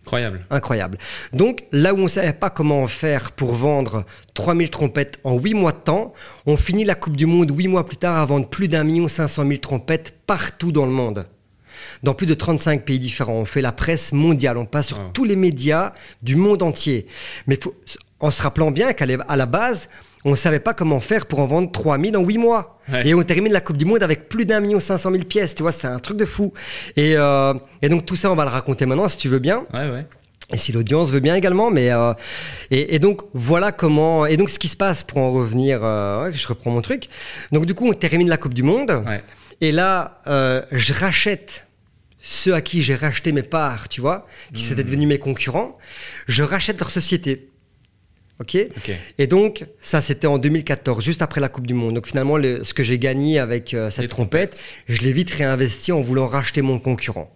[0.07, 0.47] Incroyable.
[0.51, 0.99] Incroyable.
[1.33, 5.55] Donc, là où on ne savait pas comment faire pour vendre 3000 trompettes en 8
[5.55, 6.15] mois de temps,
[6.47, 9.09] on finit la Coupe du Monde 8 mois plus tard à vendre plus d'un million
[9.09, 11.27] 500 000 trompettes partout dans le monde.
[12.05, 13.33] Dans plus de 35 pays différents.
[13.35, 14.57] On fait la presse mondiale.
[14.59, 15.11] On passe sur Wow.
[15.13, 15.93] tous les médias
[16.23, 17.07] du monde entier.
[17.49, 17.75] Mais faut-
[18.21, 19.89] en se rappelant bien qu'à la base,
[20.27, 22.79] on ne savait pas comment faire pour en vendre 3000 en 8 mois.
[22.93, 23.07] Ouais.
[23.09, 25.55] Et on termine la Coupe du Monde avec plus d'un million 500 000 pièces.
[25.55, 26.53] Tu vois, c'est un truc de fou.
[26.97, 29.65] Et, euh, et donc, tout ça, on va le raconter maintenant, si tu veux bien.
[29.73, 30.05] Ouais, ouais.
[30.53, 32.13] Et si l'audience veut bien également, mais euh,
[32.71, 36.31] et, et donc voilà comment et donc ce qui se passe pour en revenir, euh,
[36.33, 37.09] je reprends mon truc.
[37.51, 39.03] Donc du coup on termine la Coupe du Monde
[39.61, 40.21] et là
[40.71, 41.67] je rachète
[42.23, 44.67] ceux à qui j'ai racheté mes parts, tu vois, qui Hmm.
[44.69, 45.79] s'étaient devenus mes concurrents,
[46.29, 47.51] je rachète leur société.
[48.41, 48.57] Ok.
[48.77, 48.91] Ok.
[49.19, 51.95] Et donc ça c'était en 2014, juste après la Coupe du Monde.
[51.95, 55.93] Donc finalement le- ce que j'ai gagné avec euh, cette trompette, je l'ai vite réinvesti
[55.93, 57.33] en voulant racheter mon concurrent.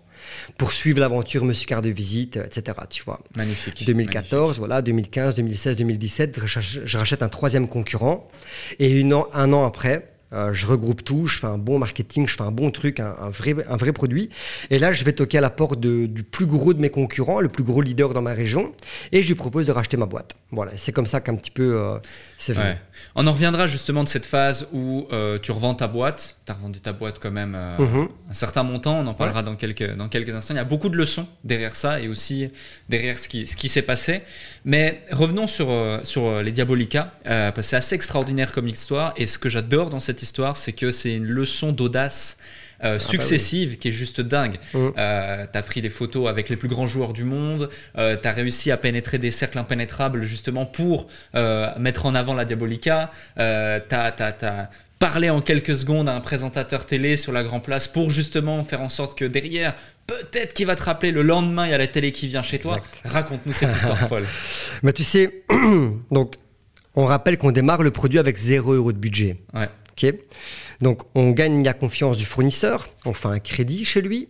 [0.59, 2.77] pour suivre l'aventure Monsieur Carte de Visite, etc.
[2.89, 3.19] Tu vois.
[3.37, 3.85] Magnifique.
[3.87, 4.59] 2014, magnifique.
[4.59, 8.29] voilà, 2015, 2016, 2017, je, rach- je rachète un troisième concurrent.
[8.79, 12.27] Et une an- un an après, euh, je regroupe tout, je fais un bon marketing,
[12.29, 14.29] je fais un bon truc, un, un vrai, un vrai produit.
[14.71, 17.41] Et là, je vais toquer à la porte de- du plus gros de mes concurrents,
[17.41, 18.73] le plus gros leader dans ma région,
[19.13, 20.37] et je lui propose de racheter ma boîte.
[20.53, 21.99] Voilà, c'est comme ça qu'un petit peu euh,
[22.39, 22.65] c'est venu.
[22.67, 22.79] Ouais.
[23.15, 26.37] On en reviendra justement de cette phase où euh, tu revends ta boîte.
[26.45, 28.09] Tu as revendu ta boîte quand même Mhm.
[28.29, 28.99] un certain montant.
[29.01, 30.55] On en parlera dans, quelques, dans quelques instants.
[30.55, 32.49] Il y a beaucoup de leçons derrière ça et aussi
[32.89, 34.23] derrière ce qui, ce qui s'est passé.
[34.65, 35.69] Mais revenons sur,
[36.03, 37.13] sur les Diabolica.
[37.25, 39.15] parce que c'est assez extraordinaire comme histoire.
[39.17, 42.37] Et ce que j'adore dans cette histoire, c'est que c'est une leçon d'audace.
[42.83, 44.57] euh, successive qui est juste dingue.
[44.73, 44.93] Mhm.
[44.97, 48.71] Euh, t'as pris des photos avec les plus grands joueurs du monde, euh, t'as réussi
[48.71, 54.13] à pénétrer des cercles impénétrables justement pour euh, mettre en avant la Diabolica, euh, t'as,
[54.13, 58.09] t'as- t'as parlé en quelques secondes à un présentateur télé sur la Grand Place pour
[58.09, 59.75] justement faire en sorte que derrière,
[60.07, 62.61] peut-être qu'il va te rappeler le lendemain, il y a la télé qui vient chez
[62.61, 62.81] toi.
[63.05, 64.25] Raconte-nous cette histoire folle.
[64.83, 65.45] Mais tu sais,
[66.11, 66.37] donc,
[66.97, 69.37] on rappelle qu'on démarre le produit avec 0 euro de budget.
[69.55, 69.69] Ouais.
[70.81, 74.29] Donc, on gagne la confiance du fournisseur, on fait un crédit chez lui,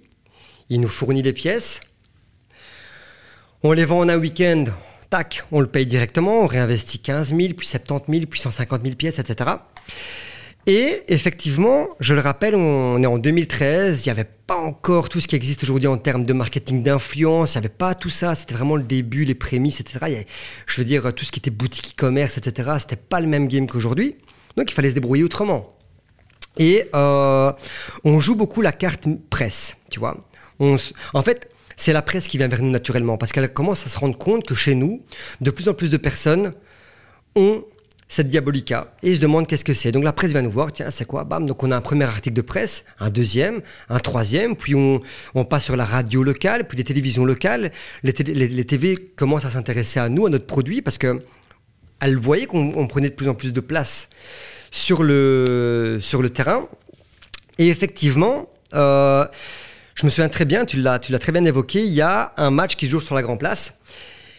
[0.68, 1.80] il nous fournit des pièces,
[3.62, 4.64] on les vend en un week-end,
[5.11, 8.94] tac, on le paye directement, on réinvestit 15 000, puis 70 000, puis 150 000
[8.96, 9.50] pièces, etc.
[10.66, 15.18] Et effectivement, je le rappelle, on est en 2013, il n'y avait pas encore tout
[15.18, 18.35] ce qui existe aujourd'hui en termes de marketing d'influence, il n'y avait pas tout ça,
[18.35, 20.24] c'était vraiment le début, les prémices, etc.
[20.66, 23.66] Je veux dire, tout ce qui était boutique e-commerce, etc., c'était pas le même game
[23.66, 24.16] qu'aujourd'hui.
[24.56, 25.76] Donc il fallait se débrouiller autrement.
[26.58, 27.52] Et euh,
[28.04, 30.16] on joue beaucoup la carte presse, tu vois.
[30.58, 33.98] En fait, c'est la presse qui vient vers nous naturellement, parce qu'elle commence à se
[33.98, 35.02] rendre compte que chez nous,
[35.40, 36.52] de plus en plus de personnes
[37.36, 37.64] ont
[38.08, 39.92] cette diabolica et se demandent qu'est-ce que c'est.
[39.92, 41.22] Donc la presse vient nous voir, tiens, c'est quoi?
[41.24, 45.00] Bam, donc on a un premier article de presse, un deuxième, un troisième, puis on,
[45.44, 47.70] passe sur la radio locale, puis les télévisions locales.
[48.02, 51.20] Les, télé- les TV commencent à s'intéresser à nous, à notre produit, parce que
[52.00, 54.08] elles voyaient qu'on on prenait de plus en plus de place
[54.70, 56.00] sur le,
[56.32, 56.68] terrain.
[57.58, 59.26] Et effectivement, euh,
[59.94, 62.32] je me souviens très bien, tu l'as, tu l'as très bien évoqué, il y a
[62.36, 63.74] un match qui se joue sur la Grand Place.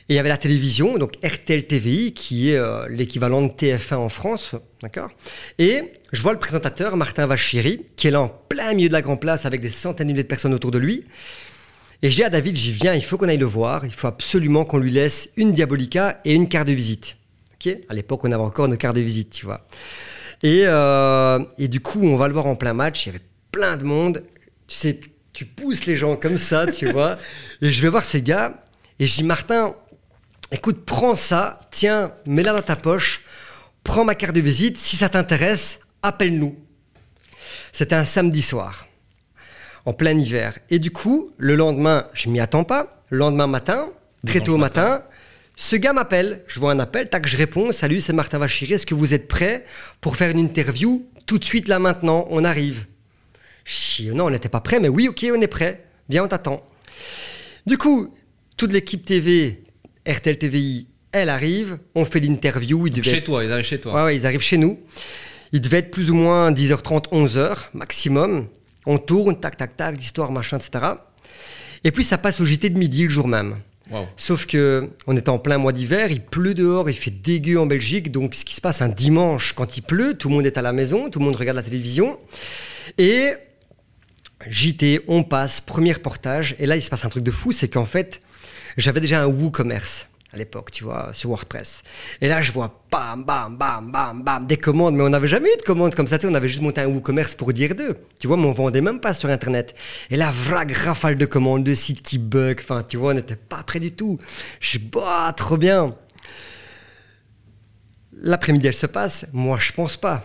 [0.09, 3.95] Et il y avait la télévision, donc RTL TVI, qui est euh, l'équivalent de TF1
[3.95, 5.09] en France, d'accord?
[5.57, 9.01] Et je vois le présentateur, Martin Vachiri, qui est là en plein milieu de la
[9.01, 11.05] Grand Place avec des centaines de milliers de personnes autour de lui.
[12.01, 14.07] Et je dis à David, j'y viens, il faut qu'on aille le voir, il faut
[14.07, 17.15] absolument qu'on lui laisse une Diabolica et une carte de visite.
[17.89, 19.67] À l'époque, on avait encore nos cartes de visite, tu vois.
[20.43, 23.25] Et, euh, et du coup, on va le voir en plein match, il y avait
[23.51, 24.23] plein de monde.
[24.67, 24.99] Tu sais,
[25.33, 27.17] tu pousses les gens comme ça, tu vois.
[27.61, 28.59] Et je vais voir ce gars,
[28.99, 29.75] et je dis, Martin,
[30.51, 33.21] écoute, prends ça, tiens, mets-la dans ta poche,
[33.83, 36.57] prends ma carte de visite, si ça t'intéresse, appelle-nous.
[37.71, 38.87] C'était un samedi soir,
[39.85, 40.57] en plein hiver.
[40.69, 43.89] Et du coup, le lendemain, je m'y attends pas, le lendemain matin,
[44.25, 44.89] très Dimanche tôt au matin.
[44.89, 45.03] matin,
[45.55, 48.85] ce gars m'appelle, je vois un appel, tac, je réponds, salut, c'est Martin Vachiri, est-ce
[48.85, 49.65] que vous êtes prêt
[49.99, 52.85] pour faire une interview tout de suite là maintenant, on arrive
[53.65, 56.65] dis, non, on n'était pas prêt, mais oui, ok, on est prêt, viens, on t'attend.
[57.67, 58.13] Du coup,
[58.57, 59.63] toute l'équipe TV,
[60.07, 63.93] RTL TVI, elle arrive, on fait l'interview, Chez être- toi, ils arrivent chez toi.
[63.93, 64.79] Ouais, ouais, ils arrivent chez nous.
[65.51, 68.47] Il devait être plus ou moins 10h30, 11h maximum.
[68.85, 70.95] On tourne, tac, tac, tac, l'histoire, machin, etc.
[71.83, 73.57] Et puis ça passe au JT de midi le jour même.
[74.17, 77.65] Sauf que on est en plein mois d'hiver, il pleut dehors, il fait dégueu en
[77.65, 78.11] Belgique.
[78.11, 80.61] Donc ce qui se passe un dimanche quand il pleut, tout le monde est à
[80.61, 82.17] la maison, tout le monde regarde la télévision.
[82.97, 83.31] Et
[84.49, 86.55] JT, on passe, premier reportage.
[86.59, 88.21] Et là, il se passe un truc de fou, c'est qu'en fait,
[88.77, 91.83] j'avais déjà un WooCommerce à l'époque, tu vois, sur WordPress.
[92.21, 94.95] Et là, je vois bam, bam, bam, bam, bam, des commandes.
[94.95, 96.81] Mais on n'avait jamais eu de commandes comme ça, tu sais, on avait juste monté
[96.81, 97.97] un WooCommerce pour dire d'eux.
[98.19, 99.75] Tu vois, mais on vendait même pas sur Internet.
[100.09, 102.59] Et là, vrac, rafale de commandes, de sites qui bug.
[102.61, 104.19] Enfin, tu vois, on n'était pas prêt du tout.
[104.61, 105.87] Je bah, trop bien.
[108.13, 109.25] L'après-midi, elle se passe.
[109.33, 110.23] Moi, je pense pas.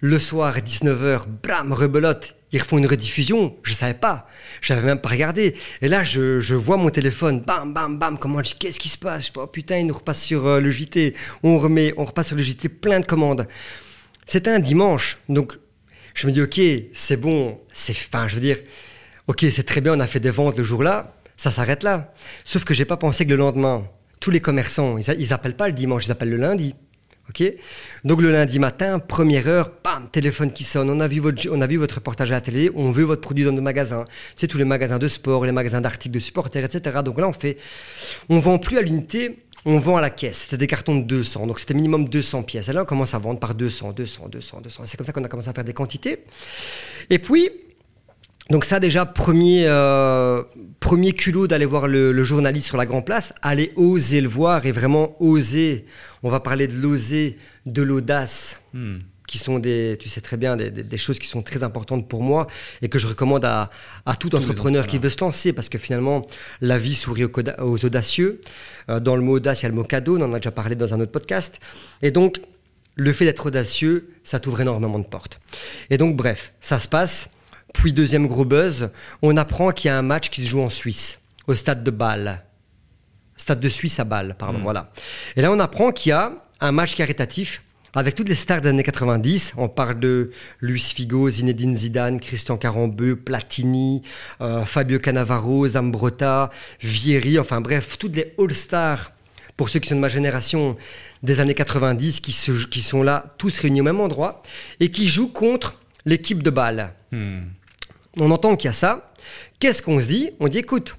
[0.00, 2.36] Le soir, à 19h, blam, rebelote.
[2.52, 3.56] Ils refont une rediffusion.
[3.62, 4.26] Je savais pas.
[4.62, 5.54] J'avais même pas regardé.
[5.82, 7.40] Et là, je, vois mon téléphone.
[7.40, 8.18] Bam, bam, bam.
[8.18, 9.26] Comment qu'est-ce qui se passe?
[9.26, 11.14] Je oh putain, il nous repasse sur euh, le JT.
[11.42, 13.46] On remet, on repasse sur le JT, plein de commandes.
[14.26, 15.18] C'était un dimanche.
[15.28, 15.52] Donc,
[16.14, 16.60] je me dis, ok,
[16.94, 17.60] c'est bon.
[17.72, 18.56] C'est, enfin, je veux dire,
[19.26, 21.14] ok, c'est très bien, on a fait des ventes le jour-là.
[21.36, 22.12] Ça s'arrête là.
[22.44, 23.86] Sauf que j'ai pas pensé que le lendemain,
[24.20, 26.74] tous les commerçants, ils, a- ils appellent pas le dimanche, ils appellent le lundi.
[27.28, 27.42] Ok?
[28.04, 30.88] Donc le lundi matin, première heure, bam, téléphone qui sonne.
[30.88, 32.70] On a vu votre, on a vu votre reportage à la télé.
[32.74, 34.04] On veut votre produit dans nos magasins.
[34.06, 36.98] Tu sais tous les magasins de sport, les magasins d'articles de supporters, etc.
[37.04, 37.58] Donc là, on fait,
[38.28, 40.38] on vend plus à l'unité, on vend à la caisse.
[40.44, 42.68] C'était des cartons de 200, donc c'était minimum 200 pièces.
[42.68, 44.82] Et là, on commence à vendre par 200, 200, 200, 200.
[44.86, 46.24] C'est comme ça qu'on a commencé à faire des quantités.
[47.10, 47.50] Et puis,
[48.50, 50.42] Donc ça déjà, premier, euh,
[50.80, 54.72] premier culot d'aller voir le, journaliste sur la Grand Place, aller oser le voir et
[54.72, 55.84] vraiment oser,
[56.22, 58.98] on va parler de l'oser, de l'audace, hmm.
[59.26, 62.46] qui sont des, tu sais très bien, des, choses qui sont très importantes pour moi
[62.80, 63.70] et que je recommande à,
[64.18, 66.26] tout entrepreneur qui veut se lancer parce que finalement,
[66.62, 68.40] la vie sourit aux, audacieux.
[68.88, 70.52] Euh, dans le mot audace, il y a le mot cadeau, on en a déjà
[70.52, 71.60] parlé dans un autre podcast.
[72.00, 72.40] Et donc,
[72.94, 75.38] le fait d'être audacieux, ça t'ouvre énormément de portes.
[75.90, 77.28] Et donc, bref, ça se passe.
[77.78, 78.90] Puis deuxième gros buzz,
[79.22, 81.92] on apprend qu'il y a un match qui se joue en Suisse, au stade de
[81.92, 82.42] Bâle.
[83.36, 84.62] Stade de Suisse à Bâle, pardon, mm.
[84.62, 84.90] voilà.
[85.36, 87.62] Et là, on apprend qu'il y a un match caritatif
[87.94, 89.52] avec toutes les stars des années 90.
[89.58, 94.02] On parle de Luis Figo, Zinedine Zidane, Christian Carambeu, Platini,
[94.40, 99.12] euh, Fabio Cannavaro, Zambrotta, Vieri, enfin bref, toutes les all-stars,
[99.56, 100.76] pour ceux qui sont de ma génération
[101.22, 102.36] des années 90, qui,
[102.72, 104.42] qui sont là, tous réunis au même endroit,
[104.80, 106.92] et qui jouent contre l'équipe de Bâle.
[107.12, 107.42] Hmm
[108.20, 109.12] on entend qu'il y a ça.
[109.58, 110.30] Qu'est-ce qu'on se dit?
[110.40, 110.96] On dit écoute,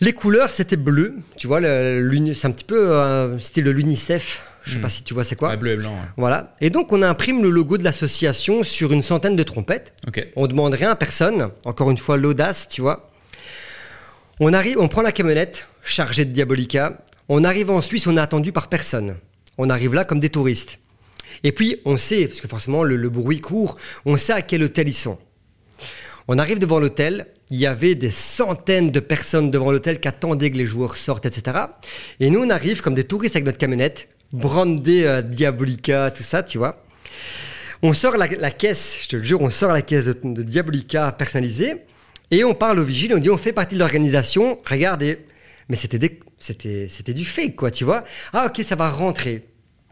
[0.00, 4.42] les couleurs c'était bleu, tu vois, c'est un petit peu euh, style de l'UNICEF.
[4.62, 4.82] Je sais hmm.
[4.82, 5.56] pas si tu vois c'est quoi.
[5.56, 5.94] bleu et blanc.
[6.16, 6.54] Voilà.
[6.60, 9.94] Et donc on imprime le logo de l'association sur une centaine de trompettes.
[10.36, 11.50] On demande rien à personne.
[11.64, 13.10] Encore une fois l'audace, tu vois.
[14.38, 16.98] On arrive, on prend la camionnette chargée de Diabolica.
[17.28, 19.16] On arrive en Suisse, on est attendu par personne.
[19.56, 20.78] On arrive là comme des touristes.
[21.42, 24.88] Et puis on sait, parce que forcément le bruit court, on sait à quel hôtel
[24.88, 25.18] ils sont.
[26.32, 30.52] On arrive devant l'hôtel, il y avait des centaines de personnes devant l'hôtel qui attendaient
[30.52, 31.58] que les joueurs sortent, etc.
[32.20, 36.44] Et nous, on arrive comme des touristes avec notre camionnette, brandé euh, Diabolica, tout ça,
[36.44, 36.84] tu vois.
[37.82, 41.78] On sort la, caisse, je te le jure, on sort la caisse de, Diabolica personnalisée
[42.30, 45.18] et on parle au vigile, on dit on fait partie de l'organisation, regardez.
[45.68, 48.04] Mais c'était, c'était, c'était du fake, quoi, tu vois.
[48.32, 49.42] Ah, ok, ça va rentrer.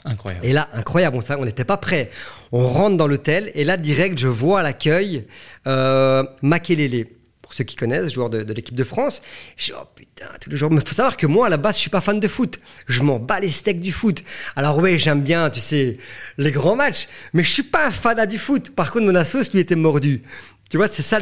[0.04, 0.46] Incroyable.
[0.46, 2.10] Et là, incroyable, on n'était pas prêt.
[2.52, 5.26] On rentre dans l'hôtel et là, direct, je vois à l'accueil
[5.66, 7.06] euh, Makelele.
[7.42, 9.22] Pour ceux qui connaissent, joueur de, l'équipe de France.
[9.56, 10.70] Je dis, oh putain, tous les jours.
[10.70, 12.60] Mais faut savoir que moi, à la base, je suis pas fan de foot.
[12.88, 14.22] Je m'en bats les steaks du foot.
[14.54, 15.96] Alors, oui, j'aime bien, tu sais,
[16.36, 17.08] les grands matchs.
[17.32, 18.74] Mais je suis pas un du foot.
[18.74, 20.22] Par contre, mon assos, lui, était mordu.
[20.68, 21.18] Tu vois, c'est ça.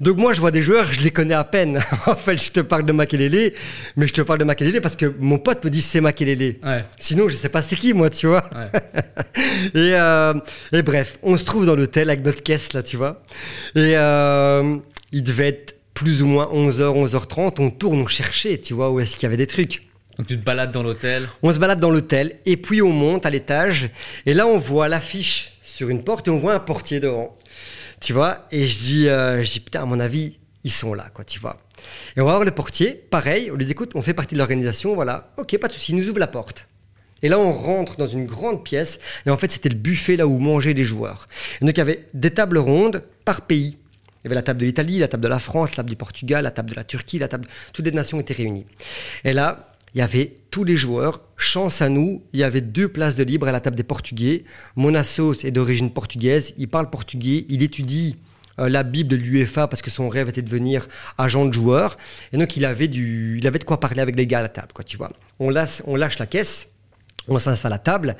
[0.00, 1.82] Donc moi, je vois des joueurs, je les connais à peine.
[2.06, 3.52] en fait, je te parle de Makelele,
[3.96, 6.56] mais je te parle de Makelele parce que mon pote me dit c'est Makelele.
[6.98, 8.48] Sinon, je sais pas c'est qui, moi, tu vois.
[9.74, 10.34] Euh,
[10.72, 13.22] et, bref, on se trouve dans l'hôtel avec notre caisse, là, tu vois.
[13.74, 14.76] Et euh,
[15.12, 17.54] il devait être plus ou moins 11h, 11h30.
[17.58, 19.86] On tourne, on cherchait, tu vois, où est-ce qu'il y avait des trucs.
[20.16, 23.26] Donc tu te balades dans l'hôtel On se balade dans l'hôtel, et puis on monte
[23.26, 23.90] à l'étage,
[24.24, 27.36] et là on voit l'affiche sur une porte, et on voit un portier devant.
[28.00, 31.40] Tu vois Et je dis, euh, putain, à mon avis, ils sont là, quoi, tu
[31.40, 31.58] vois.
[32.16, 34.38] Et on va voir le portier, pareil, on lui dit, écoute, on fait partie de
[34.38, 36.66] l'organisation, voilà, ok, pas de souci, il nous ouvre la porte.
[37.22, 40.26] Et là, on rentre dans une grande pièce, et en fait, c'était le buffet là
[40.26, 41.28] où mangeaient les joueurs.
[41.62, 43.78] Donc, il y avait des tables rondes par pays.
[44.22, 45.96] Il y avait la table de l'Italie, la table de la France, la table du
[45.96, 47.48] Portugal, la table de la Turquie, la table.
[47.72, 48.66] Toutes les nations étaient réunies.
[49.24, 51.22] Et là, il y avait tous les joueurs.
[51.38, 54.44] Chance à nous, il y avait deux places de libre à la table des Portugais.
[54.76, 58.18] Mon assos est d'origine portugaise, il parle portugais, il étudie
[58.58, 61.96] euh, la Bible de l'UEFA parce que son rêve était de devenir agent de joueur.
[62.34, 65.10] Et donc il avait, de quoi parler avec les gars à la table, tu vois.
[65.40, 66.68] On lâche, on lâche la caisse,
[67.26, 68.16] on s'installe à la table.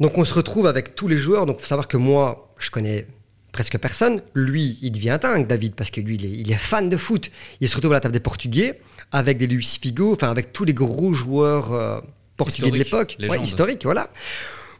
[0.00, 1.46] Donc on se retrouve avec tous les joueurs.
[1.46, 3.06] Donc il faut savoir que moi, je connais
[3.52, 4.20] presque personne.
[4.34, 7.30] Lui, il devient dingue, David, parce que lui, il est, fan de foot.
[7.60, 8.78] Il se retrouve à la table des Portugais
[9.12, 12.00] avec des Luis Figo, enfin avec tous les gros joueurs euh,
[12.36, 14.10] portugais de l'époque, ouais, historiques, voilà.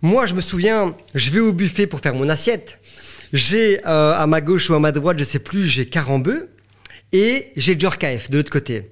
[0.02, 2.78] Moi, je me souviens, je vais au buffet pour faire mon assiette.
[3.32, 6.50] J'ai euh, à ma gauche ou à ma droite, je sais plus, j'ai Carambeu
[7.12, 8.90] et j'ai Djorkaeff de l'autre côté.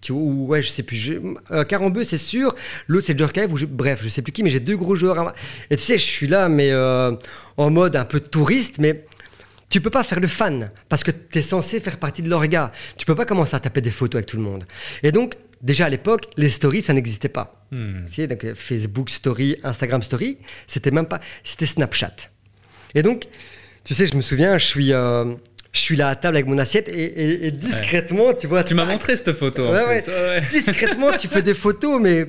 [0.00, 1.20] Tu vois, ouais, je sais plus.
[1.50, 1.64] Euh,
[2.04, 2.54] c'est sûr.
[2.86, 3.52] L'autre, c'est Djorkaeff.
[3.52, 5.34] Ou bref, je sais plus qui, mais j'ai deux gros joueurs.
[5.70, 9.04] Et tu sais, je suis là, mais en mode un peu touriste, mais
[9.68, 12.72] tu peux pas faire le fan parce que tu es censé faire partie de l'orga.
[12.96, 14.64] Tu peux pas commencer à taper des photos avec tout le monde.
[15.02, 17.66] Et donc, déjà à l'époque, les stories, ça n'existait pas.
[17.72, 18.04] Hmm.
[18.28, 21.20] Donc Facebook Story, Instagram Story, c'était même pas.
[21.42, 22.14] C'était Snapchat.
[22.94, 23.26] Et donc,
[23.84, 24.92] tu sais, je me souviens, je suis.
[24.92, 25.34] Euh,
[25.72, 28.64] je suis là à table avec mon assiette et, discrètement, tu vois.
[28.64, 29.70] Tu m'as montré cette photo.
[29.70, 30.02] Ouais,
[30.50, 32.28] discrètement, tu fais des photos, mais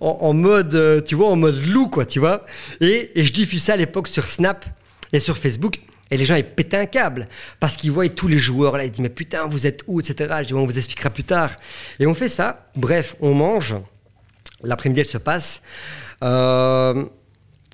[0.00, 2.44] en, mode, euh, tu vois, en mode loup, quoi, tu vois.
[2.80, 4.64] Et, et je diffuse ça à l'époque sur Snap
[5.12, 5.78] et sur Facebook.
[6.10, 8.84] Et les gens, ils pétaient un câble parce qu'ils voient tous les joueurs là.
[8.84, 10.34] Ils disent Mais putain, vous êtes où etc.
[10.40, 11.50] Je dis On vous expliquera plus tard.
[11.98, 12.68] Et on fait ça.
[12.76, 13.76] Bref, on mange.
[14.62, 15.62] L'après-midi, elle se passe.
[16.22, 17.04] Euh,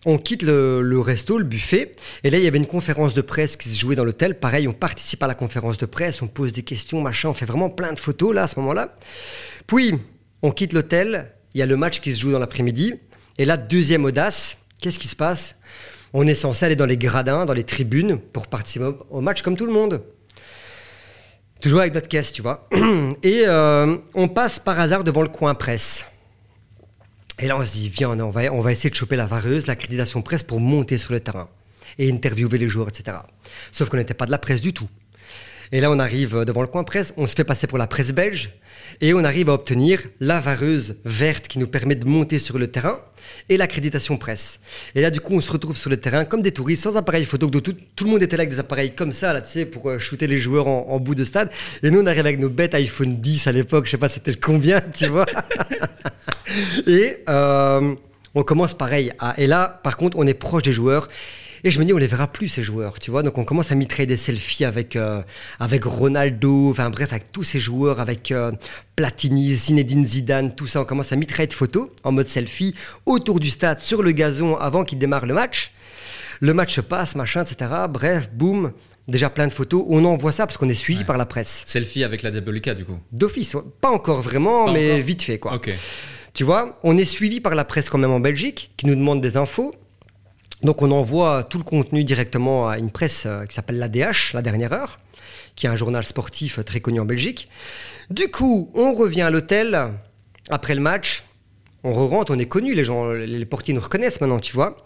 [0.05, 1.93] on quitte le, resto, le buffet.
[2.25, 4.39] Et là, il y avait une conférence de presse qui se jouait dans l'hôtel.
[4.39, 6.23] Pareil, on participe à la conférence de presse.
[6.23, 7.29] On pose des questions, machin.
[7.29, 8.97] On fait vraiment plein de photos là, à ce moment-là.
[9.67, 9.95] Puis,
[10.43, 11.33] on quitte l'hôtel.
[11.55, 12.95] Il y a le match qui se joue dans l'après-midi.
[13.39, 14.57] Et là, deuxième audace.
[14.81, 15.57] Qu'est-ce qui se passe?
[16.13, 19.57] On est censé aller dans les gradins, dans les tribunes, pour participer au match comme
[19.57, 20.03] tout le monde.
[21.61, 22.69] Toujours avec notre caisse, tu vois.
[23.23, 26.07] Et euh, on passe par hasard devant le coin presse.
[27.39, 29.67] Et là, on se dit, viens, on va, on va essayer de choper la vareuse,
[29.67, 31.49] l'accréditation presse pour monter sur le terrain
[31.99, 33.19] et interviewer les joueurs, etc.
[33.71, 34.89] Sauf qu'on n'était pas de la presse du tout.
[35.73, 38.13] Et là, on arrive devant le coin presse, on se fait passer pour la presse
[38.13, 38.51] belge,
[39.01, 42.67] et on arrive à obtenir la vareuse verte qui nous permet de monter sur le
[42.67, 43.01] terrain
[43.49, 44.61] et l'accréditation presse.
[44.95, 47.25] Et là, du coup, on se retrouve sur le terrain comme des touristes, sans appareil
[47.25, 47.49] photo.
[47.49, 49.89] Donc, tout, le monde était là avec des appareils comme ça, là, tu sais, pour
[49.89, 51.51] euh, shooter les joueurs en, bout de stade.
[51.83, 54.35] Et nous, on arrive avec nos bêtes iPhone 10 à l'époque, je sais pas c'était
[54.35, 55.27] combien, tu vois.
[56.87, 57.95] et euh,
[58.35, 59.13] on commence pareil.
[59.19, 61.09] À, et là, par contre, on est proche des joueurs.
[61.65, 63.23] Et je me dis, on les verra plus, ces joueurs, tu vois.
[63.23, 65.23] Donc, on commence à mitrailler des selfies avec, euh,
[65.61, 68.51] avec Ronaldo, enfin bref, avec tous ces joueurs, avec euh,
[68.97, 70.81] Platini, Zinedine Zidane, tout ça.
[70.81, 72.75] On commence à mitrailler de photos en mode selfie
[73.07, 75.73] autour du stade, sur le gazon, avant qu'il démarre le match.
[76.41, 77.71] Le match se passe, machin, etc.
[77.89, 78.73] Bref, boum.
[79.09, 79.85] Déjà plein de photos.
[79.89, 81.63] On envoie ça parce qu'on est suivi par la presse.
[81.67, 83.57] Selfie avec la Diabolica, du coup D'office.
[83.81, 85.55] Pas encore vraiment, mais vite fait, quoi.
[85.55, 85.71] Ok.
[86.35, 89.21] Tu vois, on est suivi par la presse quand même en Belgique, qui nous demande
[89.21, 89.75] des infos.
[90.63, 94.43] Donc on envoie tout le contenu directement à une presse euh, qui s'appelle l'ADH, La
[94.43, 95.01] Dernière Heure,
[95.57, 97.49] qui est un journal sportif très connu en Belgique.
[98.11, 99.91] Du coup, on revient à l'hôtel
[100.51, 101.25] après le match,
[101.85, 104.77] on re-rentre, on est connu, les gens, les portiers nous reconnaissent maintenant, tu vois.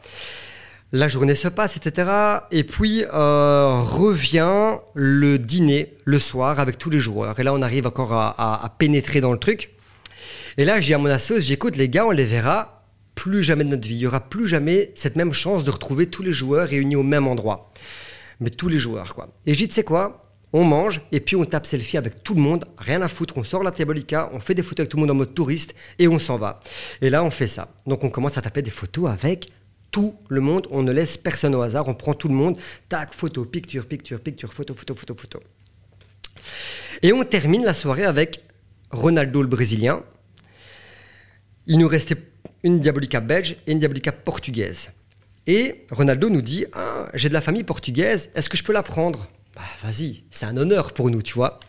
[0.92, 2.08] La journée se passe, etc.
[2.52, 7.38] Et puis euh, revient le dîner le soir avec tous les joueurs.
[7.38, 9.70] Et là, on arrive encore à, pénétrer dans le truc.
[10.56, 12.75] Et là, j'ai à mon assos, j'écoute les gars, on les verra
[13.16, 13.94] plus jamais de notre vie.
[13.94, 17.02] Il n'y aura plus jamais cette même chance de retrouver tous les joueurs réunis au
[17.02, 17.72] même endroit.
[18.38, 19.28] Mais tous les joueurs, quoi.
[19.46, 20.22] Et je dis, tu sais quoi?
[20.52, 23.44] On mange et puis on tape selfie avec tout le monde, rien à foutre, on
[23.44, 26.06] sort la Diabolica, on fait des photos avec tout le monde en mode touriste et
[26.06, 26.60] on s'en va.
[27.02, 27.74] Et là on fait ça.
[27.86, 29.50] Donc on commence à taper des photos avec
[29.90, 32.56] tout le monde, on ne laisse personne au hasard, on prend tout le monde,
[32.88, 35.40] tac, photo, picture, picture, picture, photo, photo, photo, photo.
[37.02, 38.40] Et on termine la soirée avec
[38.90, 40.04] Ronaldo le Brésilien.
[41.66, 42.14] Il nous restait
[42.66, 44.90] une Diabolica belge et une Diabolica portugaise.
[45.46, 48.82] Et Ronaldo nous dit ah, J'ai de la famille portugaise, est-ce que je peux la
[48.82, 49.28] prendre?
[49.54, 51.60] Bah, Vas-y, c'est un honneur pour nous, tu vois.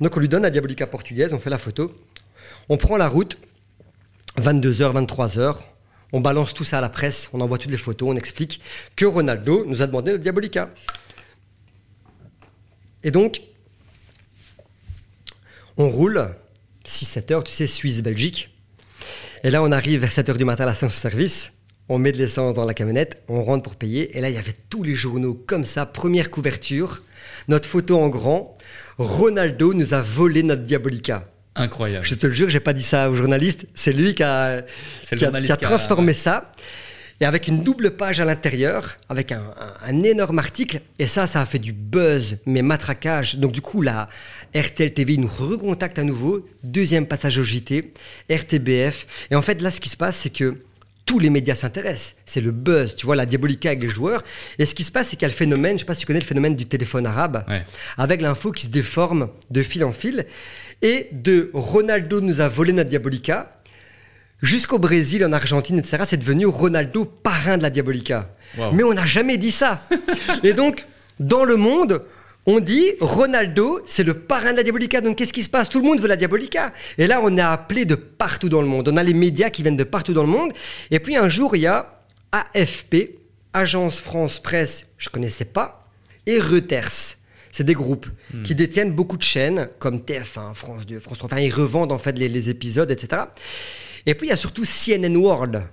[0.00, 1.92] Donc on lui donne la Diabolica portugaise, on fait la photo.
[2.70, 3.38] On prend la route,
[4.38, 5.56] 22h, 23h.
[6.14, 8.62] On balance tout ça à la presse, on envoie toutes les photos, on explique
[8.96, 10.70] que Ronaldo nous a demandé la Diabolica.
[13.02, 13.42] Et donc,
[15.76, 16.34] on roule
[16.86, 18.57] 6-7 heures, tu sais, Suisse-Belgique.
[19.44, 21.52] Et là, on arrive vers 7h du matin à la station service.
[21.88, 24.16] On met de l'essence dans la camionnette, on rentre pour payer.
[24.16, 27.02] Et là, il y avait tous les journaux comme ça, première couverture,
[27.48, 28.56] notre photo en grand.
[28.98, 31.28] Ronaldo nous a volé notre Diabolica.
[31.54, 32.04] Incroyable.
[32.04, 33.66] Je te le jure, j'ai pas dit ça aux journalistes.
[33.74, 34.62] C'est lui qui a,
[35.60, 36.52] transformé ça.
[37.20, 40.80] Et avec une double page à l'intérieur, avec un, énorme article.
[40.98, 43.36] Et ça, ça a fait du buzz, mais matraquage.
[43.36, 44.08] Donc du coup, la
[44.54, 46.46] RTL TV nous recontacte à nouveau.
[46.62, 47.92] Deuxième passage au JT,
[48.30, 49.06] RTBF.
[49.30, 50.58] Et en fait, là, ce qui se passe, c'est que
[51.08, 52.16] tous les médias s'intéressent.
[52.26, 54.22] C'est le buzz, tu vois, la diabolica avec les joueurs.
[54.58, 55.94] Et ce qui se passe, c'est qu'il y a le phénomène, je ne sais pas
[55.94, 57.44] si tu connais le phénomène du téléphone arabe,
[57.96, 60.26] avec l'info qui se déforme de fil en fil.
[60.82, 63.57] Et de Ronaldo nous a volé notre diabolica
[64.42, 68.30] jusqu'au Brésil, en Argentine, etc., c'est devenu Ronaldo parrain de la Diabolica.
[68.72, 69.82] Mais on n'a jamais dit ça.
[70.42, 70.86] Et donc,
[71.20, 72.02] dans le monde,
[72.46, 75.02] on dit Ronaldo, c'est le parrain de la Diabolica.
[75.02, 75.68] Donc qu'est-ce qui se passe?
[75.68, 76.72] Tout le monde veut la Diabolica.
[76.96, 78.88] Et là, on est appelé de partout dans le monde.
[78.88, 80.52] On a les médias qui viennent de partout dans le monde.
[80.90, 82.00] Et puis un jour, il y a
[82.32, 83.18] AFP,
[83.52, 85.84] Agence France Presse, je ne connaissais pas,
[86.26, 87.16] et Reuters.
[87.50, 88.42] C'est des groupes hmm.
[88.44, 91.30] qui détiennent beaucoup de chaînes, comme TF1, France 2, France 3.
[91.30, 93.22] Enfin, ils revendent en fait les, les épisodes, etc.
[94.06, 95.64] Et puis il y a surtout CNN World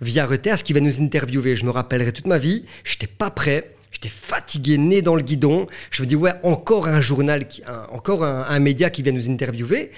[0.00, 1.56] via Reuters qui va nous interviewer.
[1.56, 3.70] Je me rappellerai toute ma vie, j'étais pas prêt.
[3.94, 5.68] J'étais fatigué, né dans le guidon.
[5.92, 7.46] Je me dis, ouais, encore un journal,
[7.92, 9.92] encore un, média qui vient nous interviewer.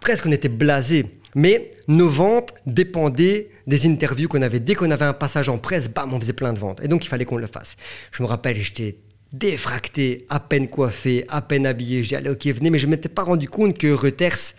[0.00, 1.06] Presque on était blasé.
[1.36, 4.58] Mais nos ventes dépendaient des interviews qu'on avait.
[4.58, 6.80] Dès qu'on avait un passage en presse, bam, on faisait plein de ventes.
[6.82, 7.76] Et donc il fallait qu'on le fasse.
[8.10, 8.96] Je me rappelle, j'étais
[9.32, 12.02] défracté, à peine coiffé, à peine habillé.
[12.02, 14.54] J'ai allé, ok, venez, mais je ne m'étais pas rendu compte que Reuters,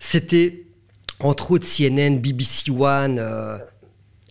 [0.00, 0.64] c'était
[1.20, 3.58] entre autres CNN, BBC One, euh,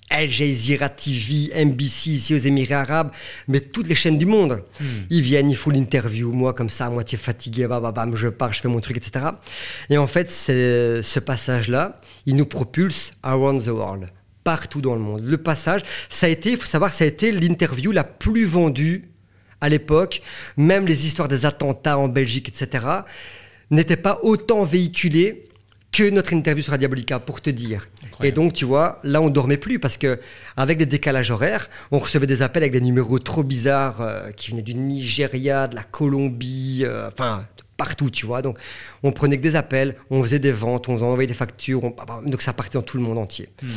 [0.10, 3.12] Al Jazeera TV, NBC ici aux Émirats Arabes,
[3.48, 4.64] mais toutes les chaînes du monde.
[4.80, 4.86] Hmm.
[5.10, 8.54] Ils viennent, ils font l'interview, moi comme ça, à moitié fatigué, bam, bam, je pars,
[8.54, 9.26] je fais mon truc, etc.
[9.90, 14.10] Et en fait, ce passage-là, il nous propulse around the world,
[14.44, 15.24] partout dans le monde.
[15.26, 19.10] Le passage, ça a été, il faut savoir, ça a été l'interview la plus vendue
[19.60, 20.22] à l'époque.
[20.56, 22.86] Même les histoires des attentats en Belgique, etc.,
[23.72, 25.44] n'étaient pas autant véhiculées
[25.98, 27.88] que notre interview sur Diabolica, pour te dire.
[28.22, 30.20] Et donc, tu vois, là, on dormait plus parce que
[30.56, 34.52] avec des décalages horaires, on recevait des appels avec des numéros trop bizarres euh, qui
[34.52, 38.44] venaient du Nigeria, de la Colombie, euh, enfin, partout, tu vois.
[38.44, 38.60] Donc,
[39.02, 41.82] on prenait que des appels, on faisait des ventes, on envoyait des factures,
[42.26, 43.50] donc ça partait dans tout le monde entier.
[43.64, 43.68] Hmm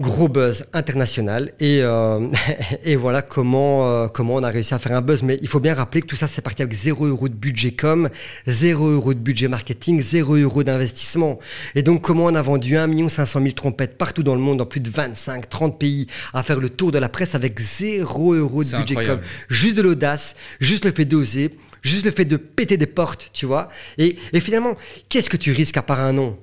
[0.00, 1.52] gros buzz international.
[1.60, 2.28] Et, euh,
[2.84, 5.22] et voilà comment, euh, comment on a réussi à faire un buzz.
[5.22, 7.72] Mais il faut bien rappeler que tout ça, c'est parti avec 0 euros de budget
[7.72, 8.08] com,
[8.46, 11.38] 0 euros de budget marketing, 0 euros d'investissement.
[11.74, 14.66] Et donc, comment on a vendu 1 500 000 trompettes partout dans le monde, dans
[14.66, 18.64] plus de 25, 30 pays, à faire le tour de la presse avec 0 euros
[18.64, 19.20] de budget com.
[19.48, 23.46] Juste de l'audace, juste le fait d'oser, juste le fait de péter des portes, tu
[23.46, 23.68] vois.
[23.98, 24.76] Et, et finalement,
[25.08, 26.36] qu'est-ce que tu risques à part un nom?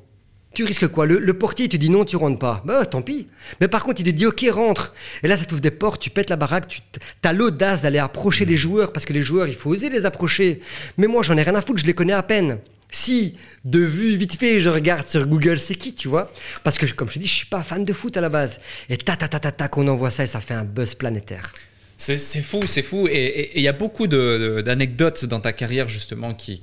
[0.53, 2.61] Tu risques quoi le, portier, tu dis non, tu rentres pas.
[2.65, 3.27] Bah, tant pis.
[3.61, 4.93] Mais par contre, il te dit ok, rentre.
[5.23, 8.45] Et là, ça t'ouvre des portes, tu pètes la baraque, tu as l'audace d'aller approcher
[8.45, 10.61] les joueurs, parce que les joueurs, il faut oser les approcher.
[10.97, 12.59] Mais moi, j'en ai rien à foutre, je les connais à peine.
[12.93, 16.31] Si, de vue vite fait, je regarde sur Google, c'est qui, tu vois?
[16.65, 18.59] Parce que, comme je te dis, je suis pas fan de foot à la base.
[18.89, 21.53] Et ta ta ta ta ta, qu'on envoie ça et ça fait un buzz planétaire.
[21.95, 23.07] C'est fou, c'est fou.
[23.09, 26.59] Et il y a beaucoup d'anecdotes dans ta carrière, justement, qui,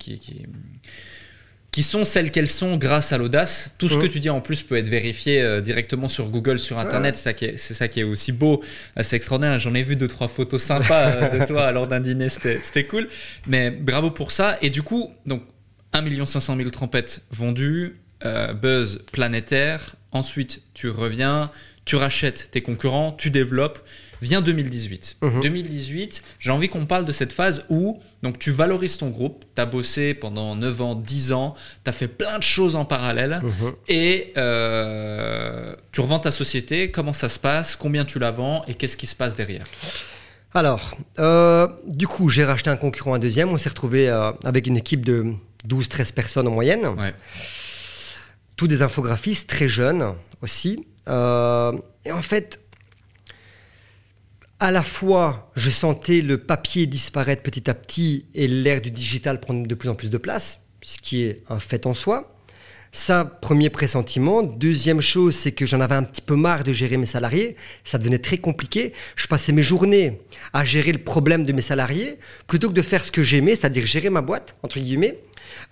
[1.79, 3.73] qui sont celles qu'elles sont grâce à l'audace.
[3.79, 6.77] Tout ce que tu dis en plus peut être vérifié euh, directement sur Google, sur
[6.81, 7.15] Internet.
[7.15, 8.65] C'est ça, qui est aussi beau,
[9.01, 9.61] c'est extraordinaire.
[9.61, 13.07] J'en ai vu deux, trois photos sympas euh, de toi lors d'un dîner, c'était cool.
[13.47, 14.59] Mais bravo pour ça.
[14.61, 15.45] Et du coup, donc
[15.93, 19.95] 1 500 000 trompettes vendues, euh, buzz planétaire.
[20.11, 21.53] Ensuite, tu reviens,
[21.85, 23.79] tu rachètes tes concurrents, tu développes.
[24.21, 25.19] Vient 2018.
[25.43, 26.29] 2018, mhm.
[26.39, 29.67] j'ai envie qu'on parle de cette phase où donc tu valorises ton groupe, tu as
[29.67, 31.55] bossé pendant 9 ans, 10 ans,
[31.85, 33.73] tu as fait plein de choses en parallèle mhm.
[33.89, 36.91] et euh, tu revends ta société.
[36.91, 37.77] Comment ça se passe?
[37.77, 38.65] Combien tu la vends?
[38.67, 39.67] Et qu'est-ce qui se passe derrière?
[40.55, 43.51] Alors, euh, du coup, j'ai racheté un concurrent un deuxième.
[43.51, 45.27] On s'est retrouvé euh, avec une équipe de
[45.69, 46.89] 12-13 personnes en moyenne.
[48.57, 50.87] Tous des infographistes très jeunes aussi.
[51.07, 52.59] et en fait,
[54.61, 59.41] à la fois, je sentais le papier disparaître petit à petit et l'ère du digital
[59.41, 62.35] prendre de plus en plus de place, ce qui est un fait en soi.
[62.91, 64.43] Ça, premier pressentiment.
[64.43, 67.55] Deuxième chose, c'est que j'en avais un petit peu marre de gérer mes salariés.
[67.85, 68.95] Ça devenait très compliqué.
[69.15, 70.23] Je passais mes journées
[70.55, 73.87] à gérer le problème de mes salariés plutôt que de faire ce que j'aimais, c'est-à-dire
[73.87, 75.19] gérer ma boîte, entre guillemets,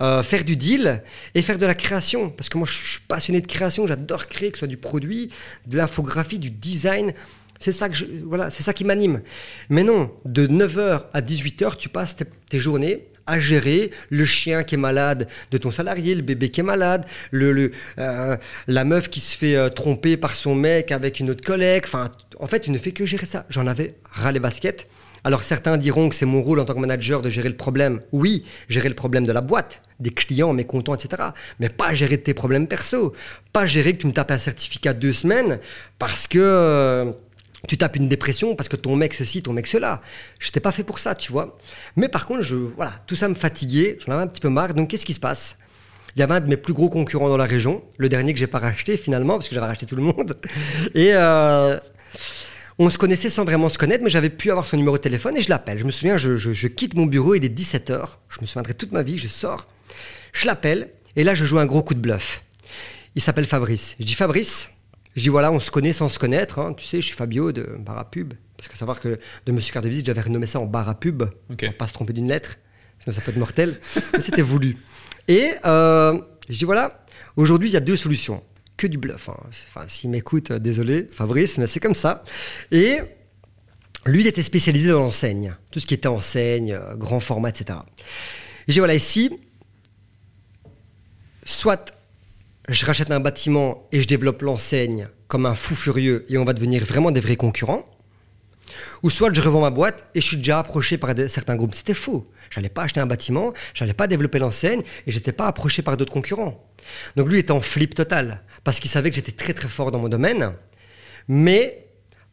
[0.03, 1.03] euh, faire du deal
[1.34, 2.28] et faire de la création.
[2.28, 3.87] Parce que moi, je suis passionné de création.
[3.87, 5.30] J'adore créer, que ce soit du produit,
[5.66, 7.14] de l'infographie, du design.
[7.59, 9.22] C'est ça, que voilà, c'est ça qui m'anime.
[9.70, 12.16] Mais non, de 9h à 18h, tu passes
[12.48, 16.61] tes, journées à gérer le chien qui est malade de ton salarié, le bébé qui
[16.61, 18.36] est malade, le, euh,
[18.68, 21.82] la meuf qui se fait euh, tromper par son mec avec une autre collègue.
[21.86, 23.44] Enfin, en fait, tu ne fais que gérer ça.
[23.50, 24.86] J'en avais ras les baskets.
[25.26, 28.00] Alors certains diront que c'est mon rôle en tant que manager de gérer le problème.
[28.12, 31.20] Oui, gérer le problème de la boîte, des clients mécontents, etc.
[31.59, 33.12] Mais pas gérer tes problèmes perso.
[33.52, 35.59] Pas gérer que tu me tapes un certificat deux semaines
[35.98, 37.12] parce que...
[37.68, 40.02] Tu tapes une dépression parce que ton mec ceci, ton mec cela.
[40.38, 41.57] Je n'étais pas fait pour ça, tu vois.
[41.96, 44.74] Mais par contre, je, voilà, tout ça me fatiguait, j'en avais un petit peu marre.
[44.74, 45.59] Donc qu'est-ce qui se passe?
[46.14, 48.38] Il y avait un de mes plus gros concurrents dans la région, le dernier que
[48.38, 50.38] j'ai pas racheté finalement, parce que j'avais racheté tout le monde.
[50.94, 51.78] Et euh,
[52.78, 55.36] on se connaissait sans vraiment se connaître, mais j'avais pu avoir son numéro de téléphone
[55.36, 55.78] et je l'appelle.
[55.78, 58.07] Je me souviens, je, je, quitte mon bureau, il est 17h.
[58.28, 59.66] Je me souviendrai toute ma vie, je sors.
[60.32, 62.42] Je l'appelle et là, je joue un gros coup de bluff.
[63.14, 63.96] Il s'appelle Fabrice.
[63.98, 64.70] Je dis Fabrice,
[65.16, 66.58] je dis voilà, on se connaît sans se connaître.
[66.58, 66.74] Hein.
[66.74, 68.34] Tu sais, je suis Fabio de Barapub.
[68.56, 71.24] Parce que savoir que de Monsieur Carte de Visite, j'avais renommé ça en Barapub.
[71.24, 72.58] Pour Pour pas se tromper d'une lettre.
[73.00, 73.80] Sinon, ça peut être mortel.
[74.12, 74.76] mais c'était voulu.
[75.26, 77.04] Et euh, je dis voilà,
[77.36, 78.42] aujourd'hui, il y a deux solutions.
[78.76, 79.30] Que du bluff.
[79.30, 79.36] Hein.
[79.68, 82.22] Enfin, s'il m'écoute, euh, désolé, Fabrice, mais c'est comme ça.
[82.70, 82.98] Et
[84.04, 85.56] lui, il était spécialisé dans l'enseigne.
[85.70, 87.78] Tout ce qui était enseigne, euh, grand format, etc.
[87.98, 88.02] Et
[88.68, 89.30] je dis voilà, ici,
[91.42, 91.95] soit
[92.68, 96.52] je rachète un bâtiment et je développe l'enseigne comme un fou furieux et on va
[96.52, 97.88] devenir vraiment des vrais concurrents.
[99.02, 101.74] Ou soit je revends ma boîte et je suis déjà approché par certains groupes.
[101.74, 102.26] C'était faux.
[102.50, 106.12] J'allais pas acheter un bâtiment, j'allais pas développer l'enseigne et j'étais pas approché par d'autres
[106.12, 106.64] concurrents.
[107.16, 109.98] Donc lui était en flip total parce qu'il savait que j'étais très très fort dans
[109.98, 110.52] mon domaine,
[111.28, 111.86] mais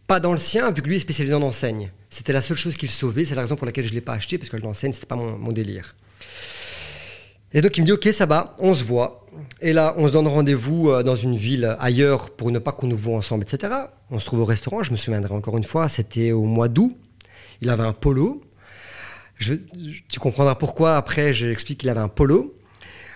[0.08, 1.92] pas dans le sien vu que lui est spécialisé en enseigne.
[2.10, 4.38] C'était la seule chose qu'il sauvait, c'est la raison pour laquelle je l'ai pas acheté
[4.38, 5.96] parce que l'enseigne c'était pas mon délire.
[7.54, 9.26] Et donc il me dit ok ça va, on se voit.
[9.62, 12.88] Et là on se donne rendez-vous euh, dans une ville ailleurs pour ne pas qu'on
[12.88, 13.74] nous voit ensemble, etc.
[14.10, 16.96] On se trouve au restaurant, je me souviendrai encore une fois, c'était au mois d'août.
[17.62, 18.42] Il avait un polo.
[19.40, 22.56] tu comprendras pourquoi après j'explique qu'il avait un polo.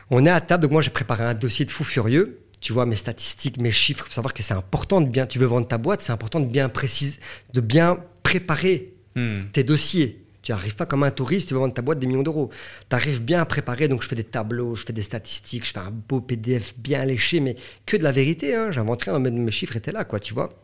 [0.10, 2.40] On est à table, donc moi j'ai préparé un dossier de fou furieux.
[2.60, 5.46] Tu vois mes statistiques, mes chiffres, faut savoir que c'est important de bien, tu veux
[5.46, 7.20] vendre ta boîte, c'est important de bien préciser,
[7.54, 9.50] de bien préparer hmm.
[9.54, 10.27] tes dossiers.
[10.48, 12.50] Tu n'arrives pas comme un touriste, tu vas vendre ta boîte des millions d'euros.
[12.90, 15.74] Tu arrives bien à préparer, donc je fais des tableaux, je fais des statistiques, je
[15.74, 18.56] fais un beau PDF bien léché, mais que de la vérité.
[18.56, 18.72] Hein.
[18.72, 20.58] J'invente rien, mes, chiffres étaient là, quoi, tu vois.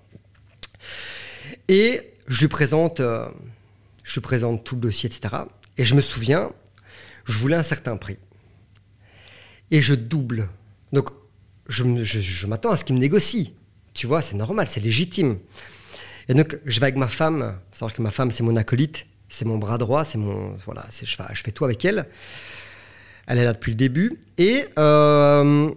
[1.68, 3.28] Et je lui présente, euh,
[4.06, 5.36] je lui présente tout le dossier, etc.
[5.78, 6.54] Et je me souviens,
[7.26, 8.20] je voulais un certain prix.
[9.70, 10.48] Et je double.
[10.94, 11.10] Donc,
[11.68, 13.54] je, m'attends à ce qu'il me négocie.
[13.94, 15.40] Tu vois, c'est normal, c'est légitime.
[16.30, 17.60] Et donc, je vais avec ma femme.
[17.74, 20.56] savoir que ma femme, c'est mon acolyte, c'est mon bras droit, c'est mon.
[20.64, 22.06] Voilà, je, fais, je fais tout avec elle.
[23.26, 24.22] Elle est là depuis le début.
[24.38, 25.72] Et euh,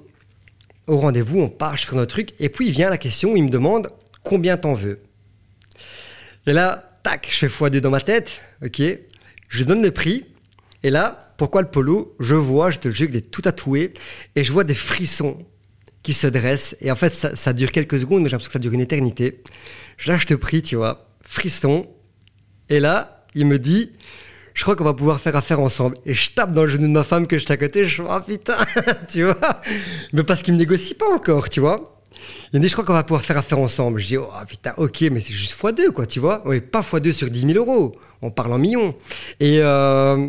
[0.87, 2.35] au rendez-vous, on part sur notre truc.
[2.39, 3.89] Et puis, il vient la question il me demande
[4.23, 5.01] combien t'en veux?
[6.47, 8.43] Et là, tac, je fais x2 dans ma tête.
[8.63, 8.83] Ok.
[9.49, 10.27] Je donne le prix.
[10.83, 12.15] Et là, pourquoi le polo?
[12.21, 13.95] Je vois, je te le jure, il est tout tatoué.
[14.35, 15.47] Et je vois des frissons
[16.03, 16.77] qui se dressent.
[16.83, 18.81] Et en fait, ça, ça dure quelques secondes, mais j'ai l'impression que ça dure une
[18.81, 19.43] éternité.
[19.97, 21.09] Je lâche le prix, tu vois.
[21.23, 21.89] Frisson.
[22.69, 23.93] Et là, il me dit
[24.55, 25.99] je crois qu'on va pouvoir faire affaire ensemble.
[26.07, 27.93] Et je tape dans le genou de ma femme que je suis à côté, je
[27.93, 28.57] suis, ah putain,
[29.09, 29.37] tu vois.
[30.15, 32.01] Mais parce qu'il me négocie pas encore, tu vois.
[32.55, 34.01] Il me dit, je crois qu'on va pouvoir faire affaire ensemble.
[34.01, 36.41] Je dis, oh putain, ok, mais c'est juste x2, quoi, tu vois.
[36.47, 37.93] Oui, pas x2 sur 10 000 euros.
[38.23, 38.95] On parle en millions.
[39.41, 40.27] Et euh,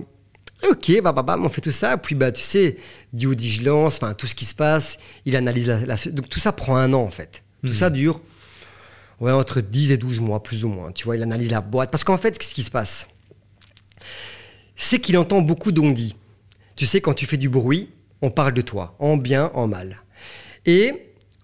[0.70, 1.95] ok, bah, bah, bah, on fait tout ça.
[1.95, 2.76] Puis, bah, tu sais,
[3.14, 6.51] due diligence, enfin, tout ce qui se passe, il analyse la, la- Donc, tout ça
[6.51, 7.43] prend un an, en fait.
[7.66, 8.20] Tout ça dure
[9.22, 10.91] entre 10 et 12 mois, plus ou moins.
[10.91, 11.91] Tu vois, il analyse la boîte.
[11.91, 13.07] Parce qu'en fait, qu'est-ce qui se passe?
[14.76, 16.15] C'est qu'il entend beaucoup d'on-dit.
[16.76, 17.89] Tu sais, quand tu fais du bruit,
[18.22, 20.01] on parle de toi, en bien, en mal.
[20.65, 20.93] Et,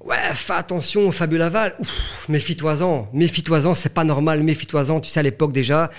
[0.02, 1.76] ouais, fais attention, Fabio Laval,
[2.30, 5.00] méfie-toi-en, méfie-toi-en, c'est pas normal, méfie-toi-en.
[5.00, 5.90] Tu sais, à l'époque déjà,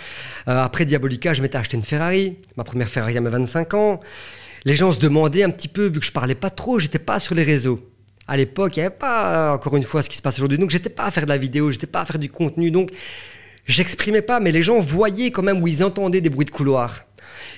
[0.48, 4.00] euh, après Diabolica, je m'étais acheté une Ferrari, ma première Ferrari à mes 25 ans.
[4.64, 7.18] Les gens se demandaient un petit peu, vu que je parlais pas trop, j'étais pas
[7.18, 7.80] sur les réseaux.
[8.26, 10.58] À l'époque, il n'y avait pas, encore une fois, ce qui se passe aujourd'hui.
[10.58, 12.70] Donc, j'étais pas à faire de la vidéo, j'étais pas à faire du contenu.
[12.70, 12.90] Donc,
[13.66, 17.04] j'exprimais pas, mais les gens voyaient quand même où ils entendaient des bruits de couloir.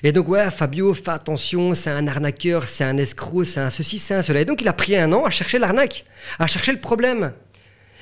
[0.03, 3.99] Et donc, ouais, Fabio, fais attention, c'est un arnaqueur, c'est un escroc, c'est un ceci,
[3.99, 4.41] c'est un cela.
[4.41, 6.05] Et donc, il a pris un an à chercher l'arnaque,
[6.39, 7.33] à chercher le problème.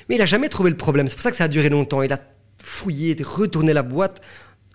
[0.09, 1.07] Mais il n'a jamais trouvé le problème.
[1.07, 2.01] C'est pour ça que ça a duré longtemps.
[2.01, 2.19] Il a
[2.63, 4.21] fouillé, retourné la boîte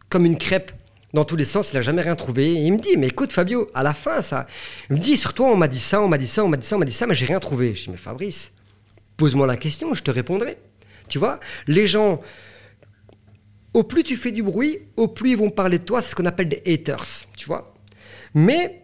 [0.09, 0.73] comme une crêpe
[1.13, 1.73] dans tous les sens.
[1.73, 2.53] Il n'a jamais rien trouvé.
[2.53, 4.47] Il me dit, mais écoute, Fabio, à la fin, ça.
[4.89, 6.57] Il me dit, sur toi, on m'a dit ça, on m'a dit ça, on m'a
[6.57, 7.75] dit ça, on m'a dit ça, mais j'ai rien trouvé.
[7.75, 8.53] Je dis, mais Fabrice,
[9.17, 10.57] pose-moi la question, je te répondrai.
[11.09, 12.21] Tu vois, les gens,
[13.75, 16.01] au plus tu fais du bruit, au plus ils vont parler de toi.
[16.01, 17.05] C'est ce qu'on appelle des haters,
[17.37, 17.75] tu vois.
[18.33, 18.83] Mais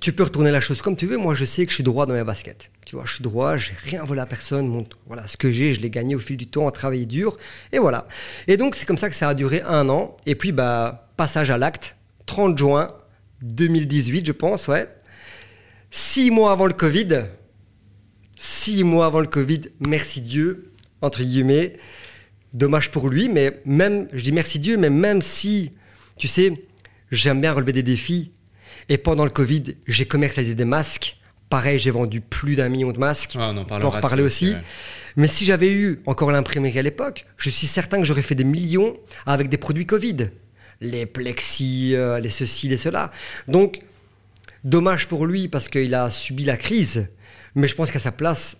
[0.00, 1.18] tu peux retourner la chose comme tu veux.
[1.18, 2.71] Moi, je sais que je suis droit dans mes baskets.
[3.04, 4.84] Je suis droit, j'ai rien volé à personne.
[5.06, 7.38] Voilà, ce que j'ai, je l'ai gagné au fil du temps, en travaillant dur.
[7.72, 8.06] Et voilà.
[8.48, 10.16] Et donc, c'est comme ça que ça a duré un an.
[10.26, 12.88] Et puis, bah, passage à l'acte, 30 juin
[13.42, 14.88] 2018, je pense, ouais.
[15.90, 17.24] Six mois avant le Covid.
[18.36, 21.74] Six mois avant le Covid, merci Dieu, entre guillemets.
[22.52, 25.72] Dommage pour lui, mais même, je dis merci Dieu, mais même si,
[26.18, 26.66] tu sais,
[27.10, 28.32] j'aime bien relever des défis,
[28.88, 31.18] et pendant le Covid, j'ai commercialisé des masques.
[31.52, 33.36] Pareil, j'ai vendu plus d'un million de masques.
[33.38, 34.56] Ah, on en peut en reparler aussi.
[35.16, 38.42] Mais si j'avais eu encore l'imprimerie à l'époque, je suis certain que j'aurais fait des
[38.44, 38.96] millions
[39.26, 40.30] avec des produits Covid.
[40.80, 43.10] Les plexis, euh, les ceci, les cela.
[43.48, 43.82] Donc,
[44.64, 47.10] dommage pour lui parce qu'il a subi la crise.
[47.54, 48.56] Mais je pense qu'à sa place,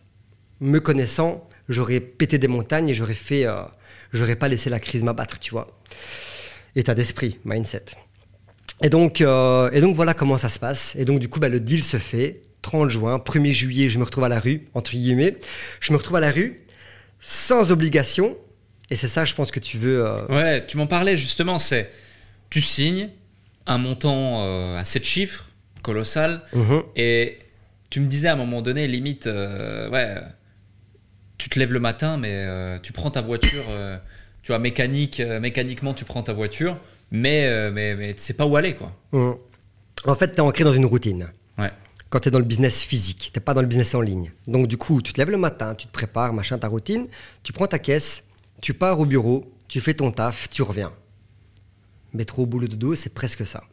[0.61, 3.47] me connaissant, j'aurais pété des montagnes et j'aurais fait.
[3.47, 3.63] euh,
[4.13, 5.81] j'aurais pas laissé la crise m'abattre, tu vois.
[6.77, 7.87] État d'esprit, mindset.
[8.83, 10.95] Et donc, euh, et donc voilà comment ça se passe.
[10.97, 12.43] Et donc du coup, bah, le deal se fait.
[12.63, 15.37] 30 juin, 1er juillet, je me retrouve à la rue, entre guillemets.
[15.81, 16.61] Je me retrouve à la rue,
[17.21, 18.37] sans obligation.
[18.91, 20.05] Et c'est ça, je pense que tu veux...
[20.07, 21.91] euh, Ouais, tu m'en parlais justement, c'est
[22.51, 23.09] tu signes
[23.67, 25.47] un montant euh, à 7 chiffres,
[25.83, 26.83] colossal, mhm.
[26.97, 27.39] et
[27.91, 30.17] tu me disais à un moment donné, limite, euh, ouais,
[31.39, 32.47] tu te lèves le matin, mais
[32.83, 33.65] tu prends ta voiture,
[34.43, 36.79] tu vois, mécanique, mécaniquement, tu prends ta voiture,
[37.11, 38.93] mais, mais, mais tu sais pas où aller, quoi.
[39.13, 39.37] Mhm.
[40.05, 41.29] En fait, tu es ancré dans une routine.
[42.13, 44.33] Quand tu es dans le business physique, tu pas dans le business en ligne.
[44.47, 47.09] Donc du coup, tu te lèves le matin, tu te prépares, machin, ta routine,
[47.43, 48.25] tu prends ta caisse,
[48.61, 50.93] tu pars au bureau, tu fais ton taf, tu reviens.
[52.13, 53.65] Métro, boulot, dodo, c'est presque ça.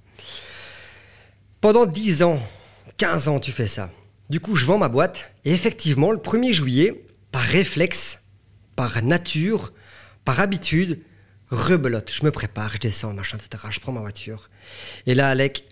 [1.59, 2.39] Pendant 10 ans,
[2.95, 3.91] 15 ans, tu fais ça.
[4.29, 8.21] Du coup, je vends ma boîte et effectivement, le 1er juillet, par réflexe,
[8.77, 9.73] par nature,
[10.23, 11.01] par habitude,
[11.49, 12.09] rebelote.
[12.09, 13.65] Je me prépare, je descends, machin, etc.
[13.69, 14.49] Je prends ma voiture.
[15.07, 15.65] Et là, Alec,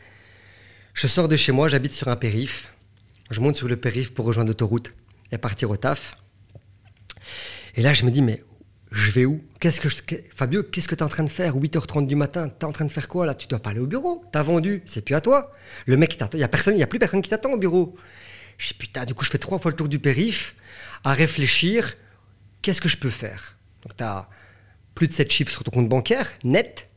[0.97, 2.73] je sors de chez moi, j'habite sur un périph.
[3.29, 4.93] Je monte sur le périph pour rejoindre l'autoroute
[5.31, 6.17] et partir au taf.
[7.75, 8.41] Et là, je me dis, mais
[8.91, 9.43] je vais où?
[9.59, 9.97] Qu'est-ce que je-
[10.33, 11.55] Fabio, qu'est-ce que tu es en train de faire?
[11.55, 13.35] 8h30 du matin, tu es en train de faire quoi là?
[13.35, 15.53] Tu dois pas aller au bureau, tu as vendu, c'est plus à toi.
[15.85, 17.95] Le mec, il t'attend, il y a a plus personne qui t'attend au bureau.
[18.57, 20.55] Je dis putain, du coup, je fais trois fois le tour du périph
[21.03, 21.95] à réfléchir,
[22.63, 23.55] qu'est-ce que je peux faire?
[23.83, 24.27] Donc tu as
[24.95, 26.89] plus de 7 chiffres sur ton compte bancaire, net.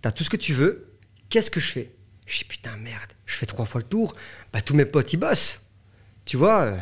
[0.00, 0.96] Tu as tout ce que tu veux,
[1.28, 1.92] qu'est-ce que je fais?
[2.32, 4.16] Je dis putain, merde, je fais trois fois le tour,
[4.54, 5.66] bah tous mes potes ils bossent.
[6.24, 6.78] Tu vois, euh,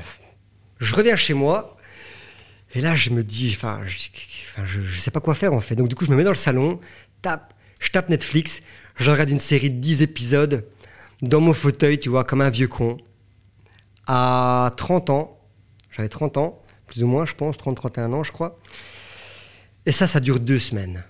[0.78, 1.76] je reviens chez moi,
[2.72, 5.74] et là, je me dis, enfin, je, je sais pas quoi faire en fait.
[5.74, 6.78] Donc, du coup, je me mets dans le salon,
[7.20, 8.62] tape, je tape Netflix,
[8.94, 10.68] je regarde une série de 10 épisodes
[11.20, 12.98] dans mon fauteuil, tu vois, comme un vieux con.
[14.06, 15.40] À 30 ans,
[15.90, 18.56] j'avais 30 ans, plus ou moins, je pense, 30-31 ans, je crois.
[19.84, 21.02] Et ça, ça dure deux semaines.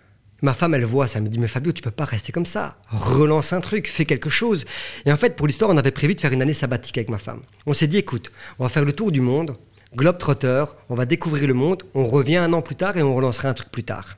[0.43, 2.47] Ma femme, elle voit ça, elle me dit, mais Fabio, tu peux pas rester comme
[2.47, 2.79] ça.
[2.91, 4.65] Relance un truc, fais quelque chose.
[5.05, 7.19] Et en fait, pour l'histoire, on avait prévu de faire une année sabbatique avec ma
[7.19, 7.43] femme.
[7.67, 9.57] On s'est dit, écoute, on va faire le tour du monde,
[9.95, 13.15] globe trotter, on va découvrir le monde, on revient un an plus tard et on
[13.15, 14.17] relancera un truc plus tard.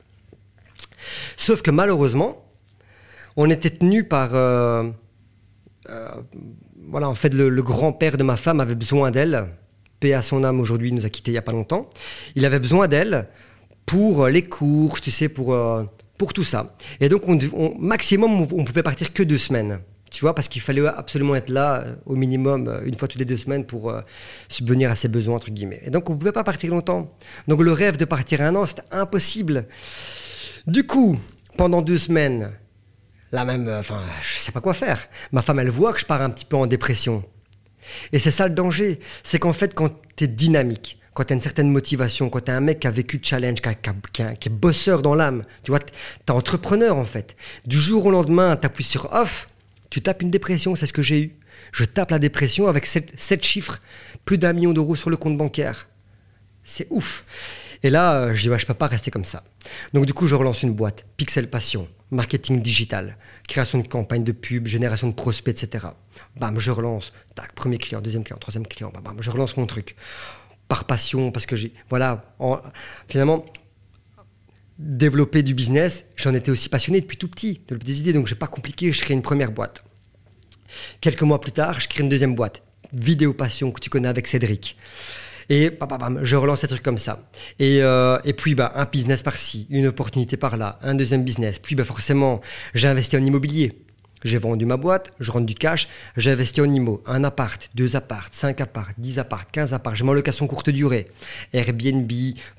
[1.35, 2.45] Sauf que malheureusement,
[3.35, 4.33] on était tenu par...
[4.33, 4.89] Euh,
[5.89, 6.07] euh,
[6.89, 9.47] voilà, en fait, le, grand-père de ma femme avait besoin d'elle.
[9.99, 11.89] Paix à son âme aujourd'hui, nous a quittés il n'y a pas longtemps.
[12.35, 13.27] Il avait besoin d'elle
[13.85, 15.83] pour les courses, tu sais, pour, euh,
[16.23, 16.75] pour tout ça.
[17.01, 17.37] Et donc, on,
[17.77, 19.79] maximum, on pouvait partir que deux semaines.
[20.09, 23.37] Tu vois, parce qu'il fallait absolument être là au minimum une fois toutes les deux
[23.37, 23.93] semaines pour
[24.47, 25.81] subvenir à ses besoins, entre guillemets.
[25.83, 27.11] Et donc, on ne pouvait pas partir longtemps.
[27.47, 29.65] Donc, le rêve de partir un an, c'était impossible.
[30.65, 31.17] Du coup,
[31.57, 32.51] pendant deux semaines,
[33.33, 35.09] la même, euh, enfin, je sais pas quoi faire.
[35.33, 37.23] Ma femme, elle voit que je pars un petit peu en dépression.
[38.13, 38.99] Et c'est ça le danger.
[39.23, 42.51] C'est qu'en fait, quand tu es dynamique, quand tu as une certaine motivation, quand tu
[42.51, 45.79] es un mec qui a vécu de challenge, qui, est bosseur dans l'âme, tu vois,
[45.79, 45.93] tu
[46.27, 47.35] es entrepreneur en fait.
[47.65, 49.47] Du jour au lendemain, tu appuies sur off,
[49.89, 51.35] tu tapes une dépression, c'est ce que j'ai eu.
[51.71, 53.79] Je tape la dépression avec 7 chiffres,
[54.25, 55.87] plus d'un million d'euros sur le compte bancaire.
[56.63, 57.25] C'est ouf.
[57.83, 59.43] Et là, euh, je dis, ouais, je peux pas rester comme ça.
[59.93, 64.31] Donc du coup, je relance une boîte, Pixel Passion, marketing digital, création de campagnes de
[64.31, 65.87] pub, génération de prospects, etc.
[66.37, 67.11] Bam, je relance.
[67.35, 68.89] Tac, premier client, deuxième client, troisième client.
[68.93, 69.95] Bam, bam, je relance mon truc.
[70.73, 72.25] Par passion, parce que j'ai, voilà,
[73.07, 73.45] finalement,
[74.79, 78.47] développer du business, j'en étais aussi passionné depuis tout petit, des idées, donc j'ai pas
[78.47, 79.83] compliqué, je crée une première boîte.
[80.99, 84.25] Quelques mois plus tard, je crée une deuxième boîte, Vidéo Passion, que tu connais avec
[84.27, 84.75] Cédric.
[85.47, 85.77] Et
[86.23, 87.29] je relance un truc comme ça.
[87.59, 91.59] Et, euh, et puis, bah, un business par-ci, une opportunité par-là, un deuxième business.
[91.59, 92.41] Puis, bah, forcément,
[92.73, 93.77] j'ai investi en immobilier.
[94.23, 97.95] J'ai vendu ma boîte, je rentre du cash, j'ai investi en IMO, un appart, deux
[97.95, 101.07] apparts, cinq apparts, dix apparts, quinze apparts, j'ai mon location courte durée,
[101.53, 102.11] Airbnb,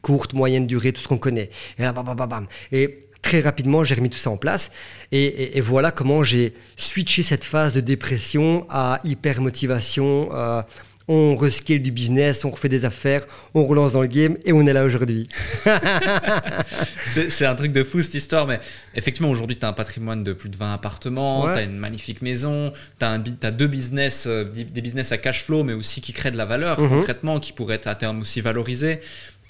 [0.03, 1.51] courte, moyenne durée, tout ce qu'on connaît.
[1.79, 4.71] Et là, bam, bam, bam, Et très rapidement, j'ai remis tout ça en place.
[5.11, 10.29] Et, voilà comment j'ai switché cette phase de dépression à hyper motivation.
[10.33, 10.63] Euh,
[11.09, 14.67] on rescale du business, on refait des affaires, on relance dans le game et on
[14.67, 15.29] est là aujourd'hui.
[17.05, 18.61] c'est un truc de fou cette histoire, mais
[18.95, 22.23] effectivement aujourd'hui tu as un patrimoine de plus de 20 appartements, tu as une magnifique
[22.23, 26.13] maison, tu as, as, deux business, euh, des business à cash flow, mais aussi qui
[26.13, 26.89] créent de la valeur mhm.
[26.89, 29.01] concrètement, qui pourraient être à terme aussi valorisés.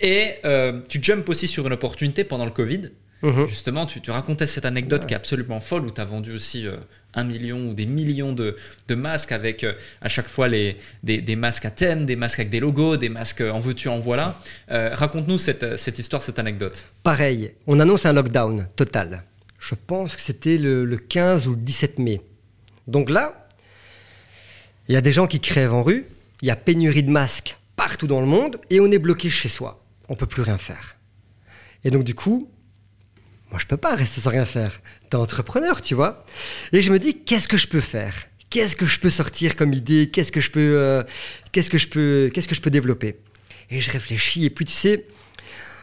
[0.00, 2.90] Et euh, tu jumps aussi sur une opportunité pendant le Covid.
[3.22, 3.46] Mhm.
[3.48, 6.76] Justement, tu, racontais cette anecdote qui est absolument folle où tu as vendu aussi euh,
[7.14, 8.56] un million ou des millions de,
[8.94, 12.60] masques avec euh, à chaque fois les, des, masques à thème, des masques avec des
[12.60, 14.38] logos, des masques en veux-tu, en voilà.
[14.70, 16.84] Euh, raconte-nous cette, histoire, cette anecdote.
[17.02, 19.24] Pareil, on annonce un lockdown total.
[19.60, 22.20] Je pense que c'était le, 15 ou le 17 mai.
[22.86, 23.48] Donc là,
[24.88, 26.06] il y a des gens qui crèvent en rue,
[26.42, 29.48] il y a pénurie de masques partout dans le monde et on est bloqué chez
[29.48, 29.82] soi.
[30.08, 30.96] On peut plus rien faire.
[31.82, 32.50] Et donc du coup,
[33.50, 34.80] moi je peux pas rester sans rien faire
[35.20, 36.24] entrepreneur, tu vois.
[36.72, 38.14] Et je me dis, qu'est-ce que je peux faire?
[38.50, 40.10] Qu'est-ce que je peux sortir comme idée?
[40.10, 41.02] Qu'est-ce que je peux, euh,
[41.52, 43.16] qu'est-ce que je peux, qu'est-ce que je peux développer?
[43.70, 44.44] Et je réfléchis.
[44.44, 45.06] Et puis, tu sais,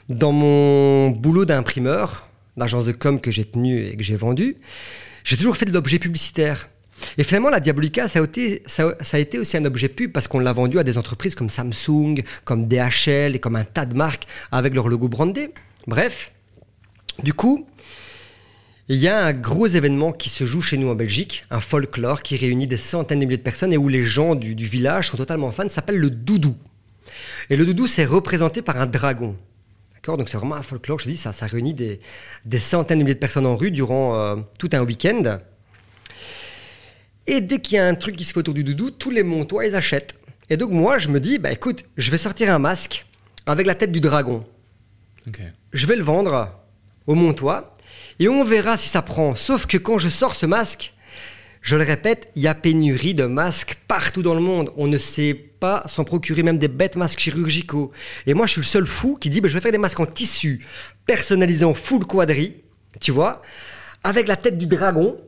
[0.09, 2.27] dans mon boulot d'imprimeur,
[2.57, 4.57] l'agence de com que j'ai tenue et que j'ai vendue,
[5.23, 6.69] j'ai toujours fait de l'objet publicitaire.
[7.17, 10.27] Et finalement, la Diabolica, ça a, été, ça a été aussi un objet pub parce
[10.27, 13.95] qu'on l'a vendu à des entreprises comme Samsung, comme DHL et comme un tas de
[13.95, 15.49] marques avec leur logo brandé.
[15.88, 16.32] Bref,
[17.23, 17.65] du coup,
[18.91, 22.21] il y a un gros événement qui se joue chez nous en Belgique, un folklore
[22.21, 25.15] qui réunit des centaines de milliers de personnes et où les gens du, village sont
[25.15, 26.57] totalement fans, s'appelle le doudou.
[27.49, 29.37] Et le doudou, c'est représenté par un dragon.
[29.93, 30.17] D'accord?
[30.17, 32.01] Donc c'est vraiment un folklore, je dis, ça, ça réunit des,
[32.59, 35.37] centaines de milliers de personnes en rue durant euh, tout un week-end.
[37.27, 39.23] Et dès qu'il y a un truc qui se fait autour du doudou, tous les
[39.23, 40.15] montois, ils achètent.
[40.49, 43.05] Et donc moi, je me dis, bah écoute, je vais sortir un masque
[43.45, 44.45] avec la tête du dragon.
[45.71, 46.59] Je vais le vendre
[47.07, 47.77] au montois
[48.20, 49.36] et on verra si ça prend.
[49.36, 50.93] Sauf que quand je sors ce masque,
[51.62, 54.72] je le répète, il y a pénurie de masques partout dans le monde.
[54.78, 57.91] On ne sait pas s'en procurer même des bêtes masques chirurgicaux.
[58.26, 59.99] Et moi, je suis le seul fou qui dit, bah, je vais faire des masques
[59.99, 60.66] en tissu,
[61.05, 62.55] personnalisés en full quadri,
[62.99, 63.43] tu vois,
[64.03, 65.20] avec la tête du dragon.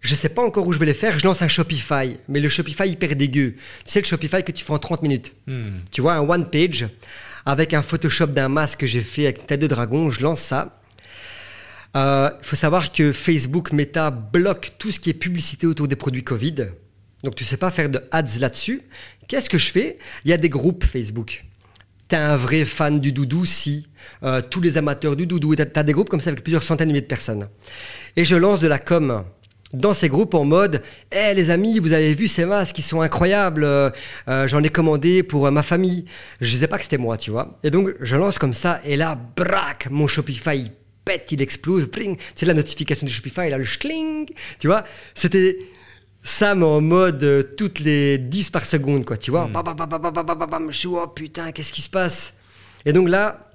[0.00, 1.18] Je ne sais pas encore où je vais les faire.
[1.18, 3.54] Je lance un Shopify, mais le Shopify hyper dégueu.
[3.84, 5.32] Tu sais le Shopify que tu fais en 30 minutes.
[5.46, 5.78] Hmm.
[5.90, 6.88] Tu vois, un one page
[7.44, 10.10] avec un Photoshop d'un masque que j'ai fait avec une tête de dragon.
[10.10, 10.80] Je lance ça.
[11.94, 15.96] Il euh, faut savoir que Facebook, Meta bloque tout ce qui est publicité autour des
[15.96, 16.68] produits Covid.
[17.24, 18.82] Donc tu ne sais pas faire de ads là-dessus.
[19.28, 19.98] Qu'est-ce que je fais?
[20.24, 21.44] Il y a des groupes Facebook.
[22.08, 23.44] Tu es un vrai fan du doudou?
[23.44, 23.88] Si
[24.22, 26.88] euh, tous les amateurs du doudou, tu as, des groupes comme ça avec plusieurs centaines
[26.88, 27.48] de milliers de personnes.
[28.14, 29.24] Et je lance de la com
[29.72, 33.00] dans ces groupes en mode Eh les amis, vous avez vu ces masques, ils sont
[33.00, 33.90] incroyables, euh,
[34.46, 36.04] j'en ai commandé pour ma famille.
[36.40, 37.58] Je disais pas que c'était moi, tu vois.
[37.64, 40.70] Et donc je lance comme ça, et là, brac, mon Shopify
[41.06, 42.16] pète, il explose, bling.
[42.16, 44.28] Tu sais, la notification du Shopify, là, le schling,
[44.58, 44.84] tu vois.
[45.14, 45.56] C'était
[46.22, 49.46] ça, mais en mode euh, toutes les 10 par seconde, quoi, tu vois.
[49.46, 50.70] Bam, bam, bam, bam, bam, bam, bam, bam.
[50.70, 52.34] Je suis, oh putain, qu'est-ce qui se passe?
[52.84, 53.48] Et donc là,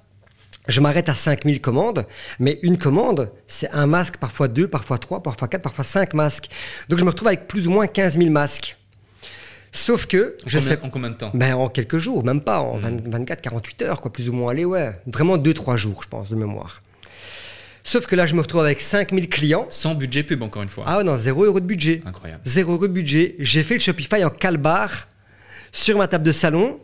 [0.66, 2.06] je m'arrête à 5000 commandes,
[2.40, 6.48] mais une commande, c'est un masque, parfois deux, parfois trois, parfois quatre, parfois cinq masques.
[6.88, 8.76] Donc je me retrouve avec plus ou moins 15 000 masques.
[9.74, 11.30] Sauf que, je combien, sais en combien de temps?
[11.34, 14.52] Ben, en quelques jours, même pas, en 20 24, 48 heures, quoi, plus ou moins.
[14.52, 14.92] Allez, ouais.
[15.06, 16.82] Vraiment 2-3 jours, je pense, de mémoire.
[17.84, 19.66] Sauf que là, je me retrouve avec 5000 clients.
[19.70, 20.84] Sans budget pub, encore une fois.
[20.86, 22.02] Ah non, 0 euro de budget.
[22.06, 22.40] Incroyable.
[22.44, 23.34] 0 euro de budget.
[23.38, 25.08] J'ai fait le Shopify en calbar
[25.72, 26.78] sur ma table de salon.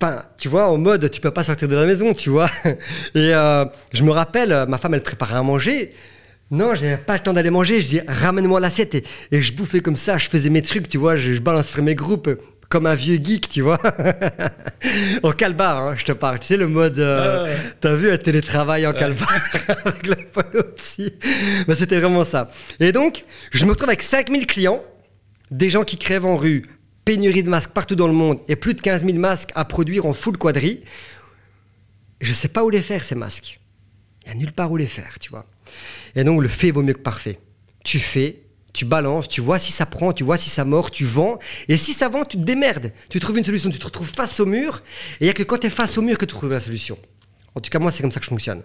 [0.00, 2.50] Enfin, tu vois, en mode, tu peux pas sortir de la maison, tu vois.
[3.14, 5.92] Et euh, je me rappelle, ma femme, elle préparait à manger.
[6.50, 7.80] Non, j'avais pas le temps d'aller manger.
[7.80, 8.94] Je dis, ramène-moi l'assiette.
[8.96, 11.16] Et, et je bouffais comme ça, je faisais mes trucs, tu vois.
[11.16, 12.28] Je, je balançais mes groupes
[12.68, 13.80] comme un vieux geek, tu vois.
[15.22, 16.40] en calbar, hein, je te parle.
[16.40, 16.98] Tu sais, le mode.
[16.98, 17.58] euh, Ouais, ouais.
[17.80, 19.32] T'as vu un télétravail en calbar
[19.84, 20.16] avec la
[20.74, 21.12] aussi.
[21.66, 22.50] Ben, C'était vraiment ça.
[22.80, 24.82] Et donc, je me retrouve avec 5000 clients,
[25.50, 26.64] des gens qui crèvent en rue,
[27.04, 30.06] pénurie de masques partout dans le monde et plus de 15 000 masques à produire
[30.06, 30.82] en full quadri.
[32.20, 33.60] Je sais pas où les faire, ces masques.
[34.24, 35.46] Il n'y a nulle part où les faire, tu vois.
[36.14, 37.38] Et donc, le fait vaut mieux que parfait.
[37.84, 38.43] Tu fais,
[38.74, 41.38] tu balances, tu vois si ça prend, tu vois si ça mord, tu vends.
[41.68, 42.92] Et si ça vend, tu te démerdes.
[43.08, 44.82] Tu trouves une solution, tu te retrouves face au mur.
[45.14, 46.60] Et il n'y a que quand tu es face au mur que tu trouves la
[46.60, 46.98] solution.
[47.54, 48.62] En tout cas, moi, c'est comme ça que je fonctionne.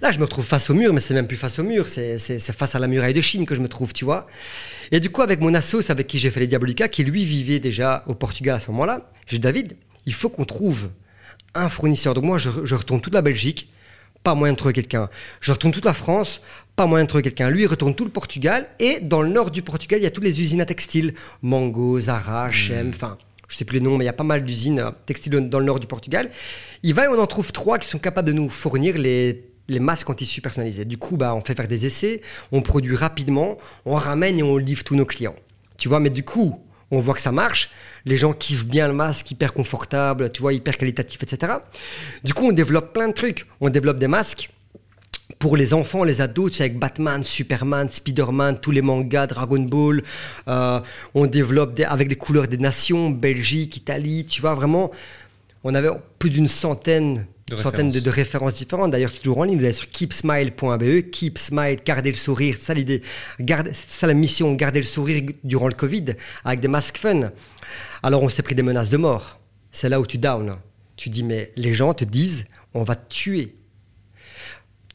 [0.00, 2.18] Là, je me retrouve face au mur, mais c'est même plus face au mur, c'est
[2.18, 4.28] face à la muraille de Chine que je me trouve, tu vois.
[4.92, 7.58] Et du coup, avec mon assos avec qui j'ai fait les Diabolica, qui lui vivait
[7.58, 10.90] déjà au Portugal à ce moment-là, j'ai David, il faut qu'on trouve
[11.54, 12.14] un fournisseur.
[12.14, 13.72] Donc moi, je, je retourne toute la Belgique,
[14.22, 15.08] pas moyen de trouver quelqu'un.
[15.40, 16.40] Je retourne toute la France,
[16.76, 17.48] pas moyen de trouver quelqu'un.
[17.48, 18.68] Lui, il retourne tout le Portugal.
[18.78, 21.14] Et dans le nord du Portugal, il y a toutes les usines à textiles.
[21.42, 23.16] Mango, Zara, H&M, enfin,
[23.48, 25.58] je sais plus les noms, mais il y a pas mal d'usines euh, textiles dans
[25.58, 26.30] le nord du Portugal.
[26.82, 29.80] Il va et on en trouve trois qui sont capables de nous fournir les, les
[29.80, 30.84] masques en tissu personnalisés.
[30.84, 32.20] Du coup, bah, on fait faire des essais,
[32.52, 33.56] on produit rapidement,
[33.86, 35.36] on ramène et on livre tous nos clients.
[35.78, 36.60] Tu vois, mais du coup,
[36.90, 37.70] on voit que ça marche.
[38.04, 41.54] Les gens kiffent bien le masque, hyper confortable, tu vois, hyper qualitatif, etc.
[42.22, 43.46] Du coup, on développe plein de trucs.
[43.60, 44.50] On développe des masques
[45.38, 50.02] pour les enfants, les ados, sais, avec Batman, Superman, Spider-Man, tous les mangas, Dragon Ball.
[50.48, 50.80] euh,
[51.14, 54.90] on développe des- avec les couleurs des nations, Belgique, Italie, tu vois, vraiment.
[55.64, 58.02] On avait plus d'une centaine, De centaine de, références.
[58.04, 58.90] de références différentes.
[58.92, 59.58] D'ailleurs, c'est toujours en ligne.
[59.58, 62.56] Vous allez sur keepsmile.be, keep smile, garder le sourire.
[62.58, 63.02] C'est ça l'idée.
[63.38, 66.06] C'est ça la mission, garder le sourire durant le Covid
[66.44, 67.30] avec des masques fun.
[68.02, 69.38] Alors, on s'est pris des menaces de mort.
[69.72, 70.56] C'est là où tu down.
[70.96, 73.54] Tu dis, mais les gens te disent, on va te tuer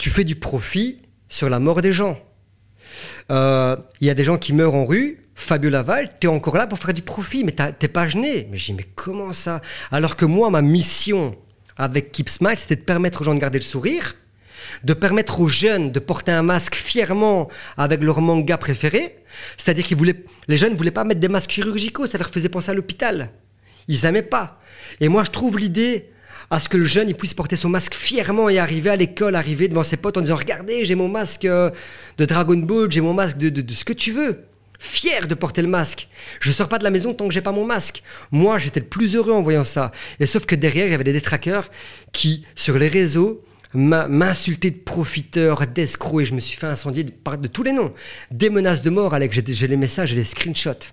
[0.01, 0.99] tu fais du profit
[1.29, 2.17] sur la mort des gens.
[3.29, 5.19] Euh, Il y a des gens qui meurent en rue.
[5.35, 8.47] Fabio Laval, tu es encore là pour faire du profit, mais t'es pas gêné.
[8.49, 9.61] Mais dis, mais comment ça?
[9.91, 11.35] Alors que moi, ma mission
[11.77, 14.15] avec Keep Smile, c'était de permettre aux gens de garder le sourire,
[14.83, 17.47] de permettre aux jeunes de porter un masque fièrement
[17.77, 19.23] avec leur manga préféré.
[19.55, 19.93] C'est-à-dire que
[20.47, 23.29] les jeunes ne voulaient pas mettre des masques chirurgicaux, ça leur faisait penser à l'hôpital.
[23.87, 24.59] Ils n'aimaient pas.
[24.99, 26.09] Et moi, je trouve l'idée
[26.51, 29.69] à ce que le jeune puisse porter son masque fièrement et arriver à l'école, arriver
[29.69, 31.71] devant ses potes en disant Regardez, j'ai mon masque euh,
[32.17, 34.41] de Dragon Ball, j'ai mon masque de, ce que tu veux.
[34.77, 36.09] Fier de porter le masque.
[36.39, 38.03] Je sors pas de la maison tant que j'ai pas mon masque.
[38.31, 39.91] Moi, j'étais le plus heureux en voyant ça.
[40.19, 41.69] Et sauf que derrière, il y avait des détraqueurs
[42.11, 43.43] qui, sur les réseaux,
[43.73, 47.93] m'insultaient de profiteur, d'escroc, et je me suis fait incendier de, de tous les noms.
[48.31, 50.91] Des menaces de mort, Alex, j'ai j'ai les messages et les screenshots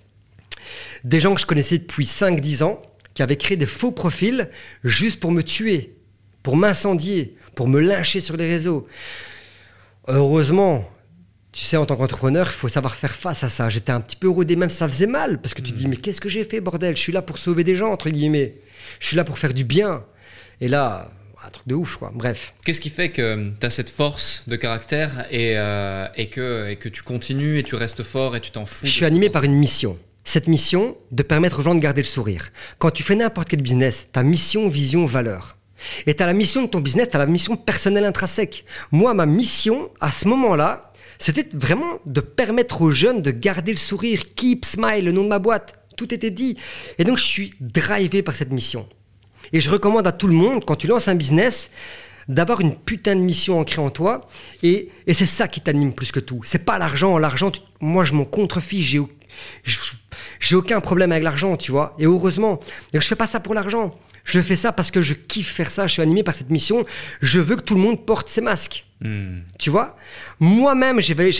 [1.03, 2.81] des gens que je connaissais depuis 5-10 ans
[3.13, 4.49] qui avaient créé des faux profils
[4.83, 5.95] juste pour me tuer,
[6.43, 8.87] pour m'incendier, pour me lyncher sur les réseaux.
[10.07, 10.89] Heureusement,
[11.51, 13.69] tu sais, en tant qu'entrepreneur, il faut savoir faire face à ça.
[13.69, 15.97] J'étais un petit peu rodé, même ça faisait mal, parce que tu te dis, mais
[15.97, 16.95] qu'est-ce que j'ai fait, bordel?
[16.95, 18.55] Je suis là pour sauver des gens, entre guillemets.
[18.99, 20.03] Je suis là pour faire du bien.
[20.61, 21.09] Et là,
[21.45, 22.11] un truc de ouf, quoi.
[22.13, 22.53] Bref.
[22.63, 26.75] Qu'est-ce qui fait que tu as cette force de caractère et, euh, et, que, et
[26.75, 29.43] que tu continues et tu restes fort et tu t'en fous Je suis animé par
[29.43, 29.97] une mission.
[30.29, 32.51] Cette mission, de permettre aux gens de garder le sourire.
[32.77, 35.57] Quand tu fais n'importe quel business, ta mission, vision, valeur.
[36.05, 38.63] Et tu as la mission de ton business, tu as la mission personnelle intrinsèque.
[38.91, 43.79] Moi, ma mission, à ce moment-là, c'était vraiment de permettre aux jeunes de garder le
[43.79, 44.21] sourire.
[44.35, 45.73] Keep Smile, le nom de ma boîte.
[45.97, 46.57] Tout était dit.
[46.99, 48.87] Et donc, je suis drivé par cette mission.
[49.51, 51.71] Et je recommande à tout le monde, quand tu lances un business,
[52.27, 54.27] d'avoir une putain de mission ancrée en toi.
[54.61, 56.41] Et, et c'est ça qui t'anime plus que tout.
[56.43, 57.17] C'est pas l'argent.
[57.17, 57.51] L'argent,
[57.81, 58.85] moi, je m'en contrefiche.
[58.85, 59.01] J'ai,
[60.39, 61.95] j'ai aucun problème avec l'argent, tu vois.
[61.99, 62.59] Et heureusement.
[62.93, 63.97] Je fais pas ça pour l'argent.
[64.23, 66.85] Je fais ça parce que je kiffe faire ça, je suis animé par cette mission.
[67.21, 68.85] Je veux que tout le monde porte ses masques.
[69.01, 69.39] Hmm.
[69.57, 69.95] Tu vois?
[70.39, 71.31] Moi-même, j'avais,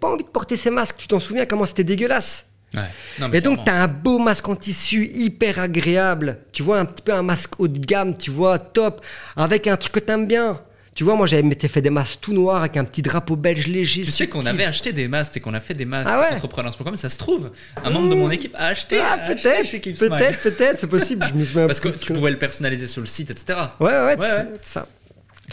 [0.00, 0.96] pas envie de porter ces masques.
[0.98, 2.48] Tu t'en souviens comment c'était dégueulasse?
[2.74, 2.82] Ouais.
[3.20, 6.40] Non, mais Et donc, tu as un beau masque en tissu hyper agréable.
[6.52, 9.04] Tu vois, un petit peu un masque haut de gamme, tu vois, top,
[9.36, 10.60] avec un truc que t'aimes bien.
[10.94, 14.02] Tu vois, moi, j'avais fait des masques tout noirs avec un petit drapeau belge léger.
[14.02, 16.36] Tu sais qu'on avait acheté des masques et qu'on a fait des masques Ah ouais
[16.36, 17.50] entrepreneurs.com, ça se trouve.
[17.82, 19.00] Un membre de mon équipe a acheté.
[19.00, 21.26] Ah, peut-être, peut-être, peut-être, c'est possible.
[21.28, 23.58] Je me souviens Parce que tu pouvais le personnaliser sur le site, etc.
[23.80, 24.46] Ouais, ouais, Ouais, tu- ouais.
[24.60, 24.86] ça.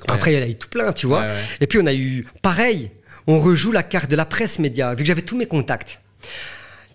[0.08, 1.26] Après, il y en a eu tout plein, tu vois.
[1.60, 2.92] Et puis, on a eu, pareil,
[3.26, 6.00] on rejoue la carte de la presse média, vu que j'avais tous mes contacts.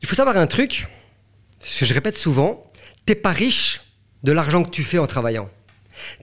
[0.02, 0.86] Il faut savoir un truc,
[1.64, 2.70] ce que je répète souvent,
[3.06, 3.80] t'es pas riche
[4.22, 5.50] de l'argent que tu fais en travaillant.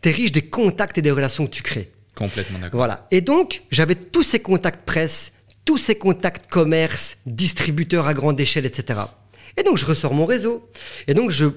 [0.01, 1.91] T'es riche des contacts et des relations que tu crées.
[2.15, 2.77] Complètement d'accord.
[2.77, 3.07] Voilà.
[3.11, 5.33] Et donc, j'avais tous ces contacts presse,
[5.65, 8.99] tous ces contacts commerce, distributeurs à grande échelle, etc.
[9.57, 10.69] Et donc, je ressors mon réseau.
[11.07, 11.47] Et donc, je,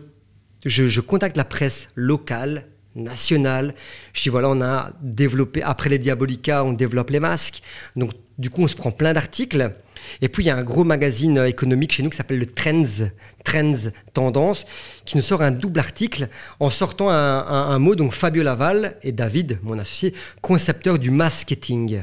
[0.64, 3.74] je, je contacte la presse locale, nationale.
[4.12, 7.62] Je dis, voilà, on a développé, après les Diabolica, on développe les masques.
[7.94, 9.72] Donc, du coup, on se prend plein d'articles.
[10.20, 13.08] Et puis, il y a un gros magazine économique chez nous qui s'appelle le Trends,
[13.44, 14.66] Trends Tendance,
[15.04, 16.28] qui nous sort un double article
[16.60, 22.02] en sortant un, mot, donc Fabio Laval et David, mon associé, concepteur du masketing.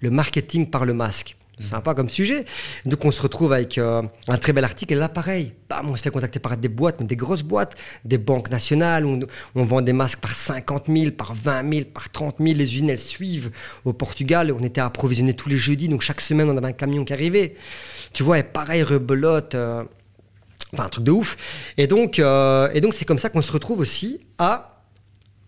[0.00, 1.37] Le marketing par le masque.
[1.60, 2.44] Sympa comme sujet.
[2.84, 4.92] Donc on se retrouve avec euh, un très bel article.
[4.92, 7.74] Et là, pareil, bam, on se fait contacter par des boîtes, mais des grosses boîtes,
[8.04, 9.04] des banques nationales.
[9.04, 12.54] On, vend des masques par 50 000, par 20 000, par 30 000.
[12.56, 13.50] Les usines, elles suivent.
[13.84, 15.88] Au Portugal, on était approvisionné tous les jeudis.
[15.88, 17.56] Donc chaque semaine, on avait un camion qui arrivait.
[18.12, 19.54] Tu vois, et pareil, rebelote.
[19.54, 19.84] euh,
[20.74, 21.36] Enfin, un truc de ouf.
[21.78, 24.84] Et donc, euh, et donc c'est comme ça qu'on se retrouve aussi à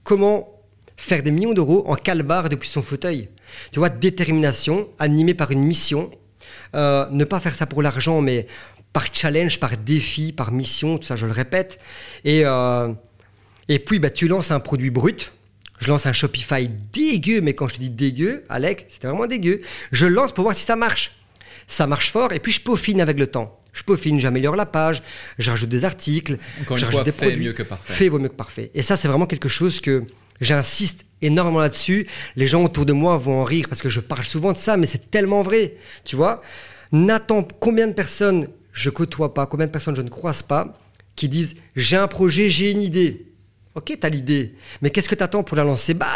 [0.02, 0.59] comment
[1.00, 3.28] faire des millions d'euros en calbar depuis son fauteuil.
[3.72, 6.10] Tu vois, détermination, animé par une mission.
[6.74, 8.46] Euh, ne pas faire ça pour l'argent, mais
[8.92, 11.78] par challenge, par défi, par mission, tout ça, je le répète.
[12.24, 12.92] Et, euh,
[13.68, 15.32] et puis, bah, tu lances un produit brut.
[15.78, 19.62] Je lance un Shopify dégueu, mais quand je te dis dégueu, Alec, c'était vraiment dégueu.
[19.92, 21.12] Je lance pour voir si ça marche.
[21.66, 23.58] Ça marche fort, et puis je peaufine avec le temps.
[23.72, 25.02] Je peaufine, j'améliore la page,
[25.38, 27.44] j'ajoute des articles, Encore une j'ajoute fois, des fait produits.
[27.46, 27.94] mieux que parfait.
[27.94, 28.70] Fait vaut mieux que parfait.
[28.74, 30.04] Et ça, c'est vraiment quelque chose que
[30.40, 32.06] j'insiste énormément là-dessus.
[32.36, 34.76] Les gens autour de moi vont en rire parce que je parle souvent de ça,
[34.76, 35.74] mais c'est tellement vrai.
[36.04, 36.42] Tu vois
[36.92, 40.74] N'attends combien de personnes je côtoie pas, combien de personnes je ne croise pas,
[41.16, 43.26] qui disent j'ai un projet, j'ai une idée.
[43.76, 45.94] Ok, t'as l'idée, mais qu'est-ce que t'attends pour la lancer?
[45.94, 46.06] Bah,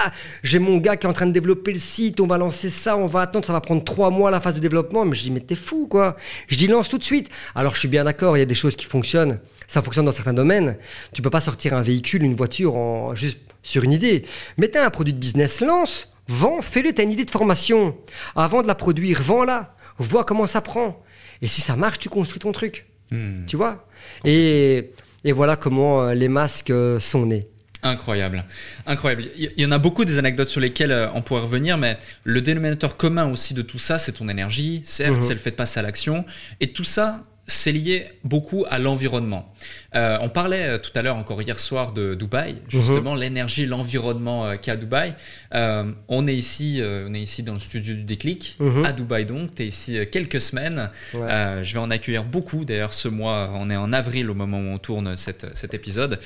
[0.42, 2.96] j'ai mon gars qui est en train de développer le site, on va lancer ça,
[2.96, 5.04] on va attendre, ça va prendre trois mois la phase de développement.
[5.04, 6.16] Mais je dis, mais t'es fou, quoi.
[6.48, 7.30] Je dis, lance tout de suite.
[7.54, 9.38] Alors, je suis bien d'accord, il y a des choses qui fonctionnent.
[9.68, 10.76] Ça fonctionne dans certains domaines.
[11.12, 14.24] Tu peux pas sortir un véhicule, une voiture, en, juste sur une idée.
[14.58, 17.96] Mais un produit de business, lance, vends, fais-le, t'as une idée de formation.
[18.36, 21.02] Avant de la produire, vends-la, vois comment ça prend.
[21.42, 22.86] Et si ça marche, tu construis ton truc.
[23.10, 23.44] Hmm.
[23.46, 23.86] Tu vois?
[24.24, 24.92] Et,
[25.24, 27.42] et voilà comment euh, les masques euh, sont nés.
[27.82, 28.44] Incroyable,
[28.86, 29.26] incroyable.
[29.36, 32.40] Il y- en a beaucoup des anecdotes sur lesquelles euh, on pourrait revenir, mais le
[32.40, 34.80] dénominateur commun aussi de tout ça, c'est ton énergie.
[34.84, 35.20] Certes, Mhm.
[35.22, 36.24] c'est le fait de passer à l'action,
[36.60, 39.52] et tout ça, c'est lié beaucoup à l'environnement.
[39.94, 44.46] Euh, on parlait euh, tout à l'heure, encore hier soir, de Dubaï, justement, l'énergie, l'environnement
[44.46, 45.14] euh, qu'il y a à Dubaï.
[45.54, 48.84] Euh, on est ici, euh, on est ici dans le studio du déclic, Mhm.
[48.86, 49.54] à Dubaï donc.
[49.54, 50.90] Tu es ici quelques semaines.
[51.12, 51.60] Ouais.
[51.62, 52.64] Je vais en accueillir beaucoup.
[52.64, 56.18] D'ailleurs, ce mois, on est en avril au moment où on tourne cette- cet épisode.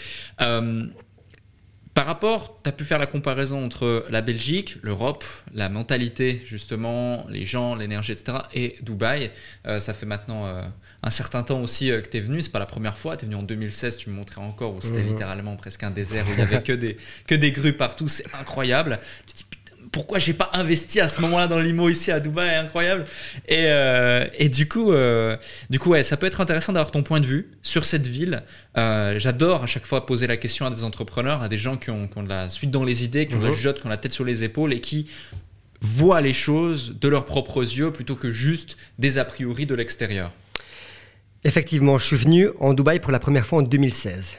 [1.94, 7.26] Par rapport, tu as pu faire la comparaison entre la Belgique, l'Europe, la mentalité, justement,
[7.28, 9.32] les gens, l'énergie, etc., et Dubaï.
[9.66, 10.62] Euh, ça fait maintenant euh,
[11.02, 12.42] un certain temps aussi euh, que tu es venu.
[12.42, 13.16] C'est pas la première fois.
[13.16, 16.24] Tu es venu en 2016, tu me montrais encore, où c'était littéralement presque un désert,
[16.28, 16.96] où il y avait que des,
[17.26, 18.08] que des grues partout.
[18.08, 18.98] C'est incroyable.
[19.26, 19.44] Tu te dis,
[19.92, 22.54] pourquoi j'ai pas investi à ce moment-là dans l'IMO ici à Dubaï?
[22.54, 23.04] Incroyable.
[23.46, 25.36] Et, euh, et du coup, euh,
[25.70, 28.42] du coup ouais, ça peut être intéressant d'avoir ton point de vue sur cette ville.
[28.76, 31.90] Euh, J'adore à chaque fois poser la question à des entrepreneurs, à des gens qui
[31.90, 33.86] ont, qui ont de la suite dans les idées, qui ont de la jugeote, qui
[33.86, 35.10] ont la tête sur les épaules et qui
[35.80, 40.32] voient les choses de leurs propres yeux plutôt que juste des a priori de l'extérieur.
[41.44, 44.38] Effectivement, je suis venu en Dubaï pour la première fois en 2016.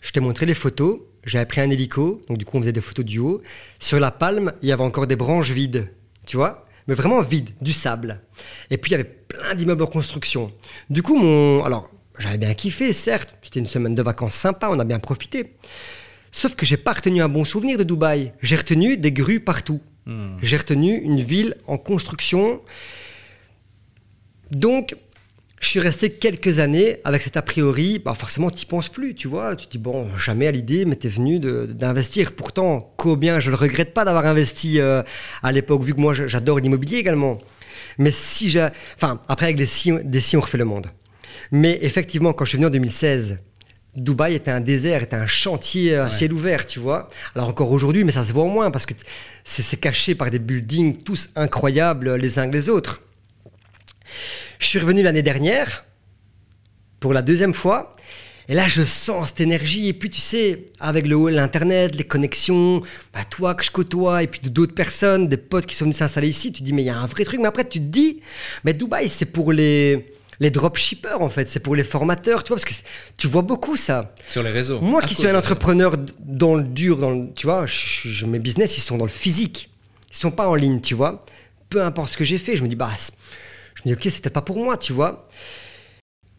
[0.00, 1.00] Je t'ai montré les photos.
[1.24, 3.42] J'avais pris un hélico, donc du coup on faisait des photos du haut.
[3.78, 5.92] Sur la palme, il y avait encore des branches vides,
[6.26, 8.22] tu vois Mais vraiment vides, du sable.
[8.70, 10.50] Et puis il y avait plein d'immeubles en construction.
[10.88, 11.64] Du coup, mon...
[11.64, 13.34] Alors, j'avais bien kiffé, certes.
[13.42, 15.54] C'était une semaine de vacances sympa, on a bien profité.
[16.32, 18.32] Sauf que j'ai pas retenu un bon souvenir de Dubaï.
[18.40, 19.80] J'ai retenu des grues partout.
[20.06, 20.36] Hmm.
[20.40, 22.62] J'ai retenu une ville en construction.
[24.50, 24.96] Donc,
[25.60, 27.98] je suis resté quelques années avec cet a priori.
[27.98, 29.56] Bah forcément, tu n'y penses plus, tu vois.
[29.56, 32.32] Tu te dis, bon, jamais à l'idée, mais tu es venu d'investir.
[32.32, 35.02] Pourtant, combien, je ne le regrette pas d'avoir investi euh,
[35.42, 37.38] à l'époque, vu que moi, j'adore l'immobilier également.
[37.98, 38.68] Mais si j'ai.
[38.96, 40.86] Enfin, après, avec si, des si, on refait le monde.
[41.50, 43.38] Mais effectivement, quand je suis venu en 2016,
[43.96, 47.08] Dubaï était un désert, était un chantier à ciel ouvert, tu vois.
[47.34, 48.94] Alors encore aujourd'hui, mais ça se voit au moins parce que
[49.44, 53.02] c'est caché par des buildings tous incroyables les uns que les autres.
[54.58, 55.84] Je suis revenu l'année dernière
[57.00, 57.92] pour la deuxième fois.
[58.50, 59.88] Et là, je sens cette énergie.
[59.88, 62.80] Et puis, tu sais, avec le l'internet, les connexions,
[63.12, 66.28] bah, toi que je côtoie, et puis d'autres personnes, des potes qui sont venus s'installer
[66.28, 67.40] ici, tu te dis, mais il y a un vrai truc.
[67.40, 68.20] Mais après, tu te dis,
[68.64, 70.06] mais Dubaï, c'est pour les,
[70.40, 71.50] les dropshippers, en fait.
[71.50, 72.82] C'est pour les formateurs, tu vois, parce que
[73.18, 74.14] tu vois beaucoup ça.
[74.26, 74.80] Sur les réseaux.
[74.80, 78.78] Moi qui suis un entrepreneur dans le dur, dans le, tu vois, je, mes business,
[78.78, 79.70] ils sont dans le physique.
[80.10, 81.26] Ils sont pas en ligne, tu vois.
[81.68, 82.88] Peu importe ce que j'ai fait, je me dis, bah,
[83.84, 85.28] je me dis, ok, c'était pas pour moi, tu vois.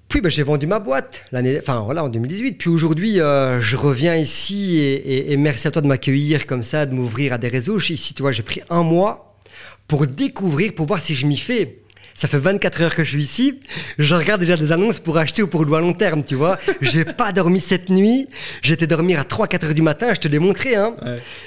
[0.09, 2.53] Puis ben, j'ai vendu ma boîte l'année, enfin voilà en 2018.
[2.53, 6.95] Puis aujourd'hui, euh, je reviens ici et, merci à toi de m'accueillir comme ça, de
[6.95, 7.79] m'ouvrir à des réseaux.
[7.79, 9.37] Ici, tu vois, j'ai pris un mois
[9.87, 11.77] pour découvrir, pour voir si je m'y fais.
[12.15, 13.59] Ça fait 24 heures que je suis ici.
[13.99, 16.57] Je regarde déjà des annonces pour acheter ou pour louer à long terme, tu vois.
[16.81, 18.27] J'ai pas dormi cette nuit.
[18.63, 20.13] J'étais dormir à 3-4 heures du matin.
[20.15, 20.95] Je te l'ai montré, hein.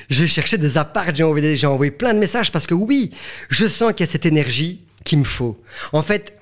[0.08, 1.14] J'ai cherché des apparts.
[1.14, 3.10] J'ai envoyé, j'ai envoyé plein de messages parce que oui,
[3.50, 5.60] je sens qu'il y a cette énergie qu'il me faut.
[5.92, 6.38] En fait,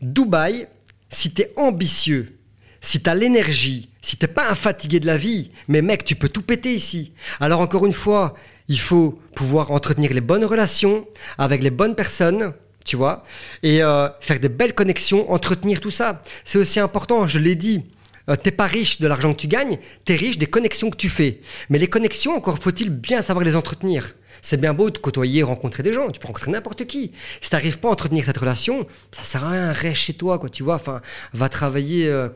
[0.00, 0.66] Dubaï,
[1.08, 2.38] si tu es ambitieux,
[2.80, 6.16] si tu as l'énergie, si t'es pas un fatigué de la vie, mais mec, tu
[6.16, 7.12] peux tout péter ici.
[7.40, 8.34] Alors encore une fois,
[8.68, 11.06] il faut pouvoir entretenir les bonnes relations
[11.38, 12.52] avec les bonnes personnes,
[12.84, 13.24] tu vois,
[13.62, 16.22] et euh, faire des belles connexions, entretenir tout ça.
[16.44, 17.84] C'est aussi important, je l'ai dit.
[18.28, 20.96] Euh, t'es pas riche de l'argent que tu gagnes, tu es riche des connexions que
[20.96, 21.40] tu fais.
[21.70, 24.14] Mais les connexions, encore faut-il bien savoir les entretenir.
[24.42, 26.10] C'est bien beau de côtoyer, rencontrer des gens.
[26.10, 27.12] Tu peux rencontrer n'importe qui.
[27.40, 29.72] Si tu n'arrives pas à entretenir cette relation, ça sert à rien.
[29.72, 30.50] Reste chez toi, quoi.
[30.50, 30.74] Tu vois.
[30.74, 31.00] Enfin,
[31.32, 32.28] va travailler, euh,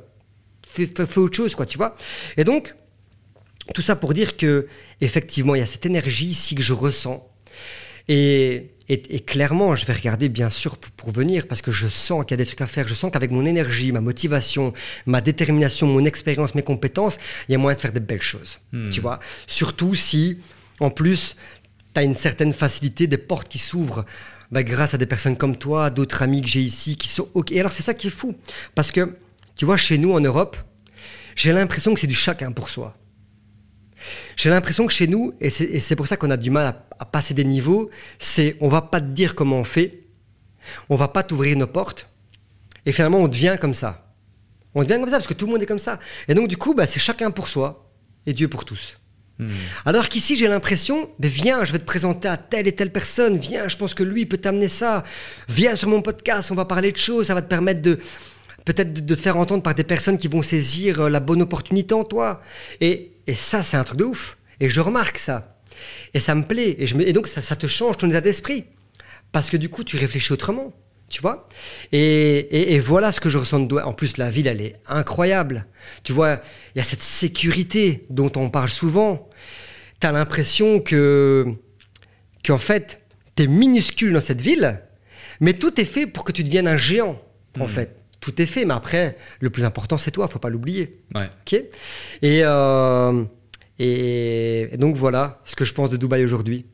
[0.73, 0.89] fais,
[1.19, 1.67] autre chose, quoi.
[1.67, 1.97] Tu vois.
[2.37, 2.75] Et donc,
[3.75, 4.69] tout ça pour dire que
[5.01, 7.29] effectivement, il y a cette énergie ici que je ressens.
[8.09, 8.71] Et,
[9.27, 12.37] clairement, je vais regarder bien sûr pour, venir parce que je sens qu'il y a
[12.37, 12.87] des trucs à faire.
[12.87, 14.73] Je sens qu'avec mon énergie, ma motivation,
[15.07, 18.61] ma détermination, mon expérience, mes compétences, il y a moyen de faire de belles choses.
[18.73, 18.91] Hmm.
[18.91, 20.39] Tu vois Surtout si,
[20.79, 21.35] en plus,
[21.97, 24.05] tu as une certaine facilité, des portes qui s'ouvrent
[24.53, 27.53] bah, grâce à des personnes comme toi, d'autres amis que j'ai ici qui sont OK.
[27.53, 28.35] Et alors, c'est ça qui est fou.
[28.75, 29.17] Parce que,
[29.57, 30.59] tu vois, chez nous en Europe,
[31.35, 32.97] j'ai l'impression que c'est du chacun pour soi.
[34.37, 37.33] J'ai l'impression que chez nous, et c'est pour ça qu'on a du mal à, passer
[37.33, 40.05] des niveaux, c'est on va pas te dire comment on fait,
[40.91, 42.09] on va pas t'ouvrir nos portes,
[42.85, 44.15] et finalement on devient comme ça.
[44.75, 45.99] On devient comme ça parce que tout le monde est comme ça.
[46.29, 47.91] Et donc du coup, bah, c'est chacun pour soi
[48.27, 48.99] et Dieu pour tous.
[49.39, 49.49] Hmm.
[49.85, 53.39] Alors qu'ici, j'ai l'impression, mais viens, je vais te présenter à telle et telle personne,
[53.39, 55.05] viens, je pense que lui peut t'amener ça,
[55.49, 57.99] viens sur mon podcast, on va parler de choses, ça va te permettre de
[58.67, 61.95] peut-être de, te faire entendre par des personnes qui vont saisir euh, la bonne opportunité
[61.95, 62.43] en toi.
[62.83, 64.37] Et, ça, c'est un truc de ouf.
[64.61, 65.59] Et je remarque ça.
[66.15, 66.77] Et ça me plaît.
[66.79, 68.65] Et, et donc, ça, te change ton état d'esprit.
[69.33, 70.73] Parce que du coup, tu réfléchis autrement.
[71.09, 71.49] Tu vois?
[71.93, 75.67] Et, et, voilà ce que je ressens de En plus, la ville, elle est incroyable.
[76.03, 76.41] Tu vois,
[76.75, 79.29] il y a cette sécurité dont on parle souvent.
[80.01, 81.47] Tu as l'impression que,
[82.45, 83.03] qu'en fait,
[83.37, 84.81] tu es minuscule dans cette ville,
[85.41, 87.23] mais tout est fait pour que tu deviennes un géant,
[87.59, 87.69] en hmm.
[87.69, 87.97] fait.
[88.21, 91.03] Tout est fait, mais après, le plus important, c'est toi, faut pas l'oublier.
[91.15, 91.31] Ouais.
[92.23, 93.25] et, euh,
[93.79, 96.67] et, et donc voilà ce que je pense de Dubaï aujourd'hui.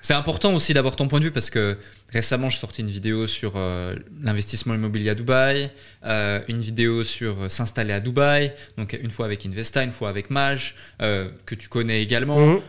[0.00, 1.76] C'est important aussi d'avoir ton point de vue parce que
[2.12, 5.70] récemment, j'ai sorti une vidéo sur euh, l'investissement immobilier à Dubaï,
[6.04, 10.08] euh, une vidéo sur euh, s'installer à Dubaï, donc une fois avec Investa, une fois
[10.08, 12.38] avec Maj, que tu connais également.
[12.38, 12.60] Mhm.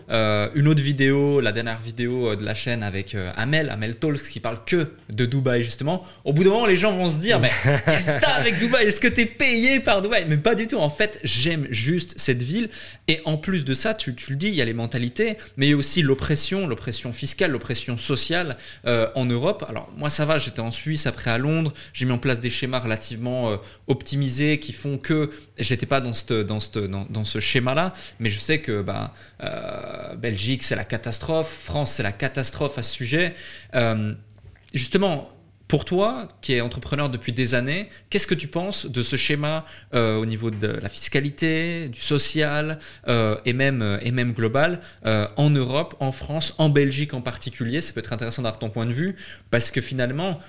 [0.56, 4.64] une autre vidéo, la dernière vidéo de la chaîne avec Amel, Amel Talks, qui parle
[4.66, 6.06] que de Dubaï justement.
[6.24, 7.52] Au bout d'un moment, les gens vont se dire, mais
[7.86, 8.88] qu'est-ce que t'as avec Dubaï?
[8.88, 10.26] Est-ce que t'es payé par Dubaï?
[10.28, 10.78] Mais pas du tout.
[10.78, 12.70] En fait, j'aime juste cette ville.
[13.08, 15.68] Et en plus de ça, tu, tu le dis, il y a les mentalités, mais
[15.68, 19.66] il y a aussi l'oppression, l'oppression fiscale, l'oppression sociale en Europe.
[19.68, 22.50] Alors moi ça va, j'étais en Suisse, après à Londres, j'ai mis en place des
[22.50, 23.58] schémas relativement euh,
[23.88, 26.12] optimisés qui font que j'étais pas dans,
[26.44, 29.14] dans, dans, ce schéma-là, mais je sais que bah,
[29.44, 33.36] euh, Belgique c'est la catastrophe, France c'est la catastrophe à ce sujet.
[33.76, 34.14] Euh,
[34.74, 35.30] justement,
[35.68, 39.66] pour toi, qui es entrepreneur depuis des années, qu'est-ce que tu penses de ce schéma
[39.94, 44.80] euh, au niveau de la fiscalité, du social euh, et, même, euh, et même global
[45.04, 47.82] en Europe, en France, en Belgique en particulier?
[47.82, 49.16] Ça peut être intéressant d'avoir ton point de vue
[49.52, 50.40] parce que finalement,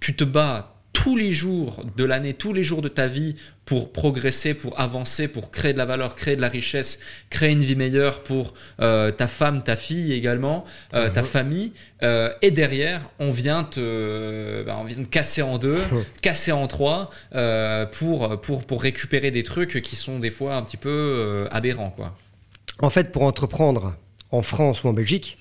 [0.00, 0.68] tu te bats
[1.02, 3.34] tous les jours de l'année, tous les jours de ta vie
[3.64, 7.62] pour progresser, pour avancer, pour créer de la valeur, créer de la richesse, créer une
[7.62, 11.26] vie meilleure pour euh, ta femme, ta fille également, euh, ta mhm.
[11.26, 11.72] famille.
[12.04, 15.80] Euh, et derrière, on vient te, bah, on vient te casser en deux,
[16.22, 17.10] casser en trois
[17.90, 21.90] pour, pour, pour récupérer des trucs qui sont des fois un petit peu aberrants.
[21.90, 22.16] Quoi.
[22.78, 23.96] En fait, pour entreprendre
[24.30, 25.36] en France ou en Belgique,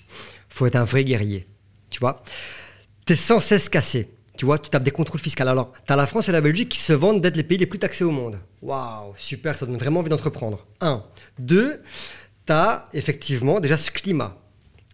[0.50, 1.46] faut être un vrai guerrier.
[1.92, 2.24] Tu vois,
[3.06, 4.10] tu es sans cesse cassé
[4.42, 5.44] Tu vois, tu tapes des contrôles fiscaux.
[5.44, 7.68] Alors, tu as la France et la Belgique qui se vendent d'être les pays les
[7.68, 8.40] plus taxés au monde.
[8.64, 10.66] Waouh, super, ça donne vraiment envie d'entreprendre.
[10.80, 11.04] Un.
[11.38, 11.80] Deux,
[12.48, 14.36] tu as effectivement déjà ce climat.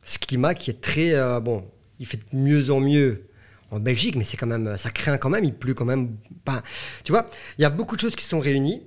[0.04, 1.14] Ce climat qui est très.
[1.14, 1.64] euh, bon,
[1.98, 3.30] il fait de mieux en mieux
[3.72, 4.78] en Belgique, mais c'est quand même.
[4.78, 6.18] Ça craint quand même, il pleut quand même.
[6.44, 6.62] pas.
[7.06, 7.26] tu vois,
[7.58, 8.86] il y a beaucoup de choses qui sont réunies.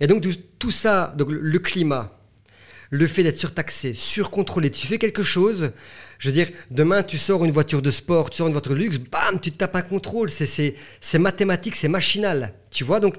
[0.00, 0.24] Et donc,
[0.58, 2.19] tout, ça, donc le climat,
[2.90, 5.70] le fait d'être surtaxé, surcontrôlé, tu fais quelque chose,
[6.18, 8.78] je veux dire, demain tu sors une voiture de sport, tu sors une voiture de
[8.78, 10.74] luxe, bam, tu te tapes un contrôle, c'est-
[11.18, 13.14] mathématique, c'est machinal, tu vois, donc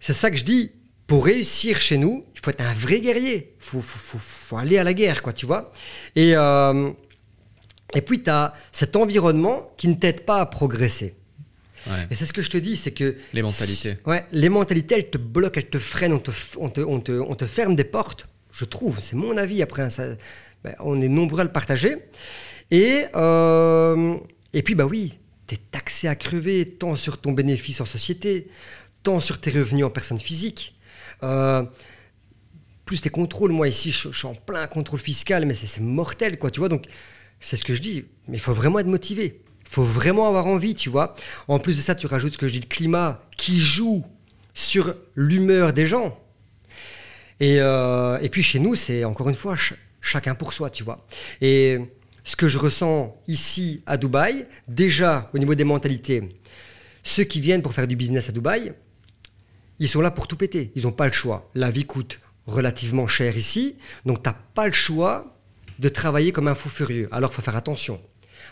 [0.00, 0.72] c'est ça que je dis,
[1.06, 4.56] pour réussir chez nous, il faut être un vrai guerrier, il faut, faut, faut- faut
[4.56, 5.72] aller à la guerre, quoi, tu vois,
[6.16, 6.90] et, euh,
[7.94, 11.14] et puis tu as cet environnement qui ne t'aide pas à progresser.
[11.86, 12.06] Ouais.
[12.10, 13.16] Et c'est ce que je te dis, c'est que...
[13.34, 13.96] Les mentalités.
[14.06, 17.12] Ouais, les mentalités, elles te bloquent, elles te freinent, on te, on te, on te,
[17.12, 19.00] on te ferme des portes, je trouve.
[19.00, 20.14] C'est mon avis, après, ça-
[20.64, 21.96] ben, on est nombreux à le partager.
[22.70, 24.16] Et, euh,
[24.52, 28.48] et puis, bah oui, tu es taxé à crever, tant sur ton bénéfice en société,
[29.02, 30.78] tant sur tes revenus en personne physique.
[31.22, 31.64] Euh,
[32.84, 35.80] plus tes contrôles, moi ici, je, je suis en plein contrôle fiscal, mais c'est c'est
[35.80, 36.68] mortel, quoi, tu vois.
[36.68, 36.86] Donc,
[37.40, 39.40] c'est ce que je dis, mais il faut vraiment être motivé.
[39.66, 41.14] Il faut vraiment avoir envie, tu vois.
[41.48, 44.04] En plus de ça, tu rajoutes ce que je dis, le climat qui joue
[44.54, 46.18] sur l'humeur des gens.
[47.42, 50.84] Et, euh, et puis chez nous, c'est encore une fois ch- chacun pour soi, tu
[50.84, 51.04] vois.
[51.40, 51.78] Et
[52.24, 56.22] ce que je ressens ici à Dubaï, déjà au niveau des mentalités,
[57.02, 58.72] ceux qui viennent pour faire du business à Dubaï,
[59.80, 60.70] ils sont là pour tout péter.
[60.76, 61.50] Ils n'ont pas le choix.
[61.56, 63.76] La vie coûte relativement cher ici,
[64.06, 65.36] donc tu n'as pas le choix
[65.80, 67.08] de travailler comme un fou furieux.
[67.10, 68.00] Alors il faut faire attention.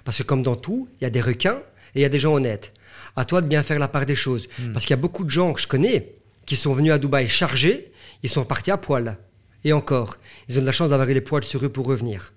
[0.04, 1.60] Parce que comme dans tout, il y a des requins
[1.94, 2.72] et il y a des gens honnêtes.
[3.14, 4.48] À toi de bien faire la part des choses.
[4.72, 6.14] Parce qu'il y a beaucoup de gens que je connais
[6.46, 7.89] qui sont venus à Dubaï chargés,
[8.22, 9.16] ils sont repartis à poil.
[9.64, 10.16] Et encore,
[10.48, 12.32] ils ont de la chance d'avoir les poils sur eux pour revenir.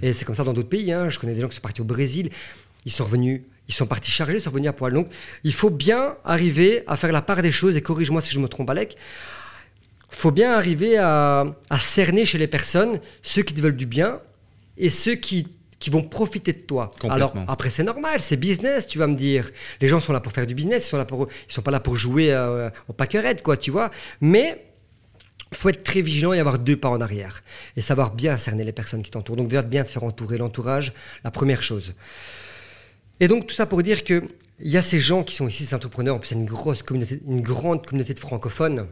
[0.00, 0.92] Et c'est comme ça dans d'autres pays.
[0.92, 1.08] hein.
[1.08, 2.30] Je connais des gens qui sont partis au Brésil,
[2.84, 4.92] ils sont revenus, ils sont partis chargés, ils sont revenus à poil.
[4.92, 5.08] Donc
[5.44, 8.48] il faut bien arriver à faire la part des choses, et corrige-moi si je me
[8.48, 8.96] trompe, Alec.
[10.10, 13.86] Il faut bien arriver à, à cerner chez les personnes ceux qui te veulent du
[13.86, 14.20] bien
[14.76, 16.90] et ceux qui, qui vont profiter de toi.
[17.14, 19.50] Alors après c'est normal, c'est business, tu vas me dire.
[19.80, 21.70] Les gens sont là pour faire du business, ils sont là pour, ils sont pas
[21.70, 23.90] là pour jouer euh, au packerette, quoi, tu vois.
[24.20, 24.64] Mais
[25.54, 27.42] faut être très vigilant et avoir deux pas en arrière
[27.76, 29.36] et savoir bien cerner les personnes qui t'entourent.
[29.36, 30.92] Donc déjà bien te faire entourer l'entourage,
[31.24, 31.94] la première chose.
[33.20, 34.22] Et donc tout ça pour dire que
[34.60, 36.82] il y a ces gens qui sont ici, ces entrepreneurs, en plus c'est une grosse
[36.82, 38.86] communauté, une grande communauté de francophones.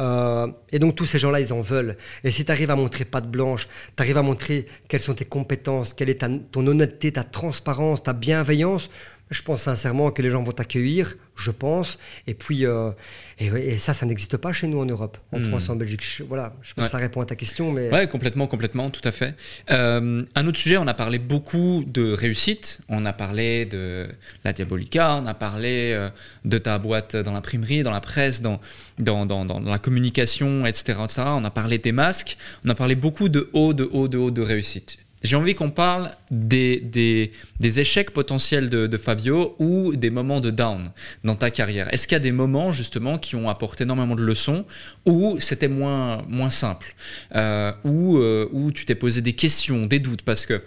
[0.00, 1.96] Euh, et donc tous ces gens-là, ils en veulent.
[2.24, 5.26] Et si tu arrives à montrer patte blanche, tu arrives à montrer quelles sont tes
[5.26, 8.88] compétences, quelle est ta- ton honnêteté, ta transparence, ta bienveillance,
[9.30, 11.98] je pense sincèrement que les gens vont t'accueillir, je pense.
[12.26, 12.90] Et puis, euh,
[13.38, 15.48] et, ça, ça n'existe pas chez nous en Europe, en Hmm.
[15.48, 16.02] France, en Belgique.
[16.04, 18.90] Je, voilà, je sais pas si ça répond à ta question, mais Ouais, complètement, complètement,
[18.90, 19.34] tout à fait.
[19.70, 22.80] Euh, un autre sujet, on a parlé beaucoup de réussite.
[22.88, 24.08] On a parlé de
[24.44, 26.10] la Diabolica, on a parlé euh,
[26.44, 28.60] de ta boîte dans l'imprimerie, dans la presse, dans,
[28.98, 31.22] dans, dans, dans la communication, etc., etc.
[31.26, 32.36] On a parlé des masques.
[32.64, 34.98] On a parlé beaucoup de haut, de haut, de haut, de réussite.
[35.22, 40.40] J'ai envie qu'on parle des, des, des échecs potentiels de, de Fabio ou des moments
[40.40, 40.92] de down
[41.24, 41.92] dans ta carrière.
[41.92, 44.64] Est-ce qu'il y a des moments justement qui ont apporté énormément de leçons
[45.04, 46.94] ou c'était moins, moins simple
[47.34, 50.22] euh, ou euh, où tu t'es posé des questions, des doutes?
[50.22, 50.62] Parce que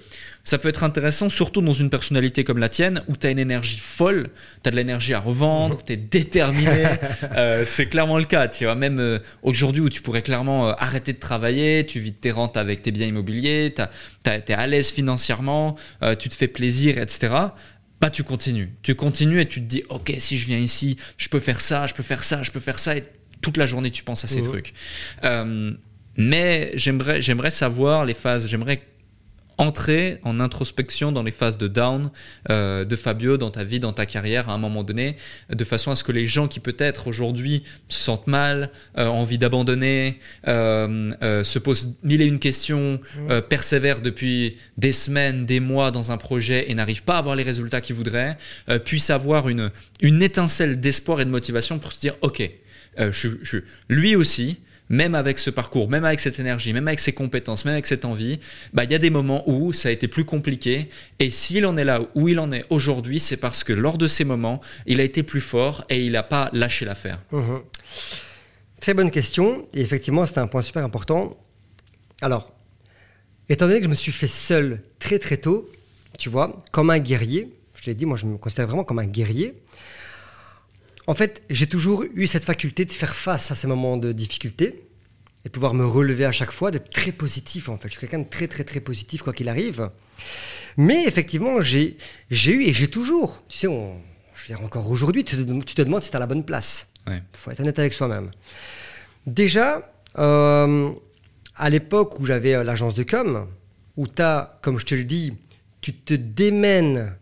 [0.45, 3.39] ça peut être intéressant, surtout dans une personnalité comme la tienne, où tu as une
[3.39, 4.27] énergie folle,
[4.61, 6.83] tu as de l'énergie à revendre, tu es déterminé.
[7.35, 8.47] Euh, c'est clairement le cas.
[8.49, 12.11] Tu vois, même euh, aujourd'hui où tu pourrais clairement euh, arrêter de travailler, tu vis
[12.13, 13.81] tes rentes avec tes biens immobiliers, tu
[14.29, 15.75] es à l'aise financièrement,
[16.19, 17.33] tu te fais plaisir, etc.
[18.01, 18.73] Bah, tu continues.
[18.83, 21.87] Tu continues et tu te dis, OK, si je viens ici, je peux faire ça,
[21.87, 22.97] je peux faire ça, je peux faire ça.
[22.97, 23.03] Et
[23.41, 24.47] toute la journée, tu penses à ces Mhm.
[24.49, 24.73] trucs.
[26.17, 28.81] Mais j'aimerais, j'aimerais savoir les phases, j'aimerais
[29.57, 32.11] entrer en introspection dans les phases de down
[32.49, 35.15] euh, de Fabio dans ta vie, dans ta carrière à un moment donné,
[35.49, 39.19] de façon à ce que les gens qui peut-être aujourd'hui se sentent mal, euh, ont
[39.19, 42.99] envie d'abandonner, euh, euh, se posent mille et une questions,
[43.29, 47.35] euh, persévèrent depuis des semaines, des mois dans un projet et n'arrivent pas à avoir
[47.35, 48.37] les résultats qu'ils voudraient,
[48.69, 49.71] euh, puissent avoir une,
[50.01, 52.49] une étincelle d'espoir et de motivation pour se dire, ok,
[52.99, 53.59] euh, je, je,
[53.89, 54.57] lui aussi,
[54.93, 58.05] même avec ce parcours, même avec cette énergie, même avec ses compétences, même avec cette
[58.05, 58.39] envie,
[58.73, 60.87] bah, il y a des moments où ça a été plus compliqué.
[61.19, 64.05] Et s'il en est là où il en est aujourd'hui, c'est parce que lors de
[64.05, 67.19] ces moments, il a été plus fort et il n'a pas lâché l'affaire.
[67.31, 67.61] Mhm.
[68.79, 69.67] Très bonne question.
[69.73, 71.37] Et effectivement, c'était un point super important.
[72.21, 72.53] Alors,
[73.49, 75.71] étant donné que je me suis fait seul très très tôt,
[76.19, 77.51] tu vois, comme un guerrier,
[77.81, 79.55] je l'ai dit, moi je me considère vraiment comme un guerrier.
[81.07, 84.83] En fait, j'ai toujours eu cette faculté de faire face à ces moments de difficulté.
[85.45, 87.89] et de pouvoir me relever à chaque fois, d'être très positif en fait.
[87.89, 89.89] Je suis quelqu'un de très très très positif quoi qu'il arrive.
[90.77, 91.97] Mais effectivement, j'ai
[92.31, 93.99] eu et j'ai toujours, tu sais, on,
[94.35, 96.87] je veux dire encore aujourd'hui, tu, te demandes si tu à la bonne place.
[97.07, 98.31] Il faut être honnête avec soi-même.
[99.27, 100.91] Déjà, euh,
[101.55, 103.47] à l'époque où j'avais euh, l'agence de com,
[103.97, 105.33] où tu as, comme je te le dis,
[105.81, 107.13] tu te démènes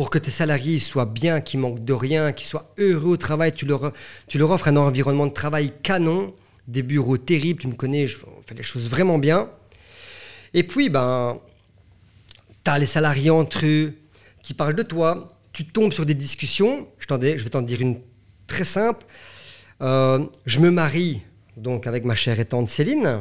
[0.00, 3.52] pour que tes salariés soient bien, qu'ils manquent de rien, qu'ils soient heureux au travail,
[3.52, 3.92] tu leur,
[4.28, 6.32] tu leur offres un environnement de travail canon,
[6.66, 8.16] des bureaux terribles, tu me connais, je
[8.46, 9.50] fais les choses vraiment bien.
[10.54, 11.38] Et puis, ben,
[12.64, 13.92] tu as les salariés entre eux
[14.42, 18.00] qui parlent de toi, tu tombes sur des discussions, je, vais t'en dire une
[18.46, 19.04] très simple.
[19.82, 21.20] Euh, je me marie
[21.58, 23.20] donc avec ma chère et tante Céline,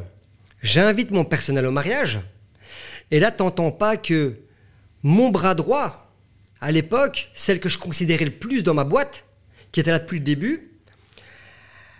[0.61, 2.21] j'invite mon personnel au mariage,
[3.11, 4.37] et là, t'entends pas que
[5.03, 6.05] mon bras droit,
[6.61, 9.25] à l'époque, celle que je considérais le plus dans ma boîte,
[9.71, 10.71] qui était là depuis le début,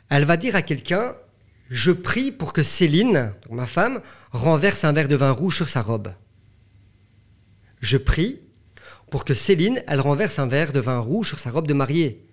[0.10, 1.16] elle va dire à quelqu'un
[1.70, 5.82] Je prie pour que Céline, ma femme, renverse un verre de vin rouge sur sa
[5.82, 6.14] robe.
[7.80, 8.40] Je prie
[9.12, 12.26] pour que Céline, elle renverse un verre de vin rouge sur sa robe de mariée.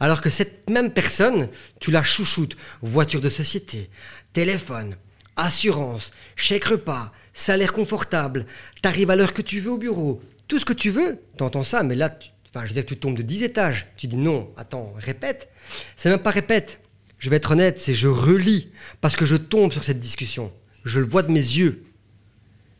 [0.00, 1.48] Alors que cette même personne,
[1.80, 2.56] tu la chouchoutes.
[2.82, 3.90] Voiture de société,
[4.32, 4.96] téléphone,
[5.36, 8.46] assurance, chèque repas, salaire confortable,
[8.82, 11.82] t'arrives à l'heure que tu veux au bureau, tout ce que tu veux, t'entends ça,
[11.82, 13.88] mais là, tu, enfin, je veux dire, tu tombes de 10 étages.
[13.96, 15.50] Tu dis non, attends, répète.
[15.96, 16.80] C'est même pas répète.
[17.18, 20.52] Je vais être honnête, c'est je relis parce que je tombe sur cette discussion.
[20.84, 21.84] Je le vois de mes yeux.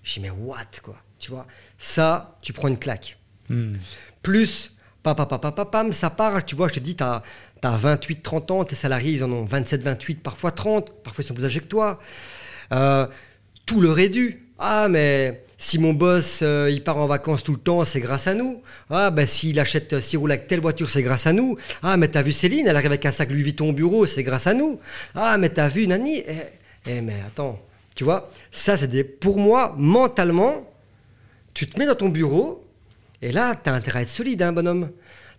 [0.03, 1.47] Je dis, mais what, quoi Tu vois
[1.79, 3.19] Ça, tu prends une claque.
[3.49, 3.77] Hmm.
[4.23, 7.23] Plus papa, papa, papa, ça parle, tu vois, je te dis, tu as,
[7.63, 11.35] 28, 30 ans, tes salariés, ils en ont 27, 28, parfois 30, parfois ils sont
[11.35, 11.99] plus âgés que toi.
[12.73, 13.07] Euh,
[13.65, 14.44] tout leur est dû.
[14.59, 18.27] Ah, mais si mon boss, euh, il part en vacances tout le temps, c'est grâce
[18.27, 18.63] à nous.
[18.91, 21.57] Ah, ben s'il achète, euh, s'il roule avec telle voiture, c'est grâce à nous.
[21.83, 24.23] Ah, mais t'as vu Céline, elle arrive avec un sac Louis Vuitton au bureau, c'est
[24.23, 24.79] grâce à nous.
[25.15, 26.35] Ah, mais t'as vu Nani eh,
[26.87, 27.61] eh, mais attends,
[27.95, 29.05] tu vois, ça c'est des...
[29.05, 30.71] Pour moi, mentalement,
[31.55, 32.65] tu te mets dans ton bureau,
[33.23, 34.91] et là, tu as intérêt à être solide, hein, bonhomme.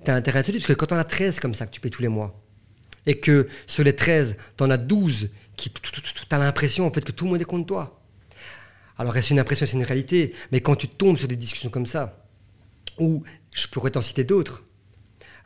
[0.03, 1.71] Tu as intérêt à être solide, parce que quand on a 13 comme ça que
[1.71, 2.33] tu payes tous les mois,
[3.05, 5.81] et que sur les 13, tu en as 12 qui tu
[6.31, 8.01] as l'impression en fait que tout le monde est contre toi.
[8.97, 11.85] Alors est-ce une impression, c'est une réalité, mais quand tu tombes sur des discussions comme
[11.85, 12.25] ça,
[12.97, 13.23] ou
[13.53, 14.63] je pourrais t'en citer d'autres,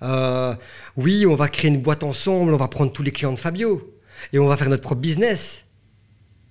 [0.02, 0.56] euh,
[0.98, 3.96] oui, on va créer une boîte ensemble, on va prendre tous les clients de Fabio,
[4.34, 5.66] et on va faire notre propre business.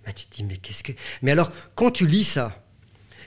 [0.06, 0.92] Mais tu te dis, mais qu'est-ce que...
[1.22, 2.64] Mais alors, quand tu lis ça,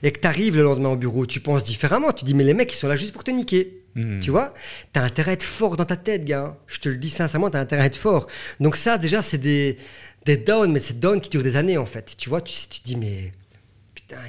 [0.03, 2.11] et que tu arrives le lendemain au bureau, tu penses différemment.
[2.11, 3.83] Tu dis, mais les mecs, ils sont là juste pour te niquer.
[3.95, 4.19] Hmm.
[4.19, 4.53] Tu vois?
[4.93, 6.57] Tu as intérêt à être fort dans ta tête, gars.
[6.67, 8.27] Je te le dis sincèrement, tu as intérêt à être fort.
[8.59, 9.77] Donc, ça, déjà, c'est des,
[10.25, 12.15] des downs, mais c'est des downs qui durent des années, en fait.
[12.17, 13.31] Tu vois, tu, tu te dis, mais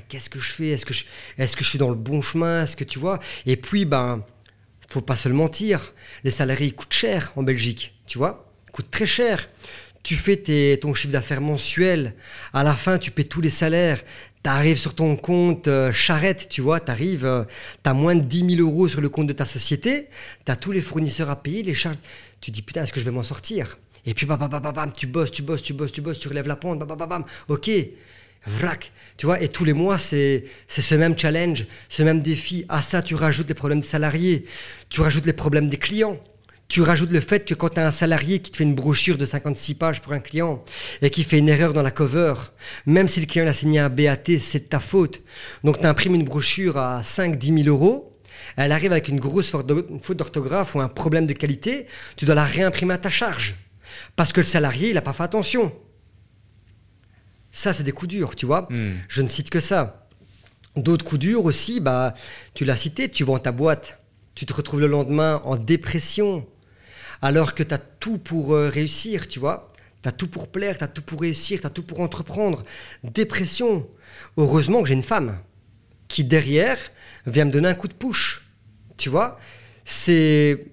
[0.08, 0.68] qu'est-ce que je fais?
[0.68, 2.64] Est-ce que, je, suis dans le bon chemin?
[2.64, 3.20] Est-ce que tu vois?
[3.46, 4.24] Et puis, ben,
[4.88, 5.92] faut pas se le mentir.
[6.24, 7.94] Les salariés, coûtent cher en Belgique.
[8.06, 8.52] Tu vois?
[8.68, 9.48] Ils coûtent très cher.
[10.02, 12.14] Tu fais tes, ton chiffre d'affaires mensuel,
[12.52, 14.02] à la fin tu paies tous les salaires,
[14.42, 17.44] tu arrives sur ton compte euh, charrette, tu vois, tu arrives, euh,
[17.84, 20.08] tu as moins de 10 000 euros sur le compte de ta société,
[20.44, 21.98] tu as tous les fournisseurs à payer, les charges.
[22.40, 23.78] Tu dis, putain, est-ce que je vais m'en sortir?
[24.04, 26.26] Et puis, bam, bam, bam, bam, tu bosses, tu bosses, tu bosses, tu bosses, tu
[26.26, 27.70] relèves la pente, bam, bam, bam, ok,
[28.46, 28.92] vrac.
[29.16, 32.64] Tu vois, et tous les mois, c'est ce même challenge, ce même défi.
[32.68, 34.44] À ça, tu rajoutes les problèmes des salariés,
[34.88, 36.18] tu rajoutes les problèmes des clients.
[36.68, 39.18] Tu rajoutes le fait que quand tu as un salarié qui te fait une brochure
[39.18, 40.64] de 56 pages pour un client
[41.02, 42.32] et qui fait une erreur dans la cover,
[42.86, 45.20] même si le client l'a signé un BAT, c'est de ta faute.
[45.64, 48.18] Donc tu imprimes une brochure à 5-10 000 euros,
[48.56, 51.86] elle arrive avec une grosse faute d'orthographe ou un problème de qualité,
[52.16, 53.54] tu dois la réimprimer à ta charge.
[54.16, 55.72] Parce que le salarié, il n'a pas fait attention.
[57.52, 58.66] Ça, c'est des coups durs, tu vois.
[58.70, 58.94] Hmm.
[59.08, 60.08] Je ne cite que ça.
[60.74, 62.14] D'autres coups durs aussi, bah,
[62.54, 63.98] tu l'as cité, tu vends ta boîte.
[64.34, 66.46] Tu te retrouves le lendemain en dépression,
[67.20, 69.68] alors que tu as tout pour euh, réussir, tu vois.
[70.02, 72.64] Tu as tout pour plaire, tu as tout pour réussir, tu as tout pour entreprendre.
[73.04, 73.86] Dépression.
[74.38, 75.38] Heureusement que j'ai une femme
[76.08, 76.78] qui, derrière,
[77.26, 78.42] vient me donner un coup de push.
[78.96, 79.38] Tu vois
[79.84, 80.66] C'est.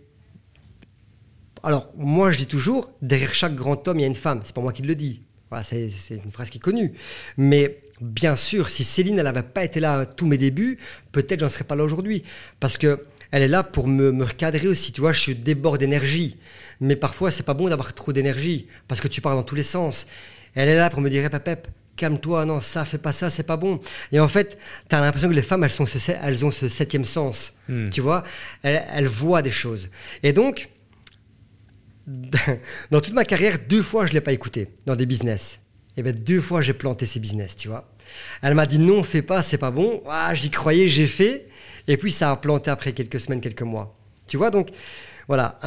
[1.61, 4.39] Alors, moi, je dis toujours, derrière chaque grand homme, il y a une femme.
[4.45, 5.23] C'est pas moi qui le dis.
[5.49, 6.93] Voilà, c'est une phrase qui est connue.
[7.37, 10.77] Mais bien sûr, si Céline, elle n'avait pas été là à tous mes débuts,
[11.11, 12.23] peut-être j'en serais pas là aujourd'hui.
[12.59, 14.91] Parce que elle est là pour me, me recadrer aussi.
[14.91, 16.37] Tu vois, je suis déborde d'énergie.
[16.79, 19.63] Mais parfois, c'est pas bon d'avoir trop d'énergie parce que tu pars dans tous les
[19.63, 20.07] sens.
[20.55, 23.57] Elle est là pour me dire, pep, calme-toi, non, ça, fais pas ça, c'est pas
[23.57, 23.79] bon.
[24.11, 24.57] Et en fait,
[24.89, 27.53] tu as l'impression que les femmes, elles, sont ce, elles ont ce septième sens.
[27.67, 27.89] Hmm.
[27.89, 28.23] Tu vois,
[28.63, 29.89] elles, voient des choses.
[30.23, 30.69] Et donc,
[32.91, 35.59] dans toute ma carrière, deux fois, je l'ai pas écouté dans des business.
[35.97, 37.91] Et bien, deux fois, j'ai planté ces business, tu vois.
[38.41, 40.01] Elle m'a dit non, fais pas, c'est pas bon.
[40.07, 41.47] Ah, j'y croyais, j'ai fait.
[41.87, 43.97] Et puis ça a planté après quelques semaines, quelques mois.
[44.27, 44.69] Tu vois, donc
[45.27, 45.59] voilà,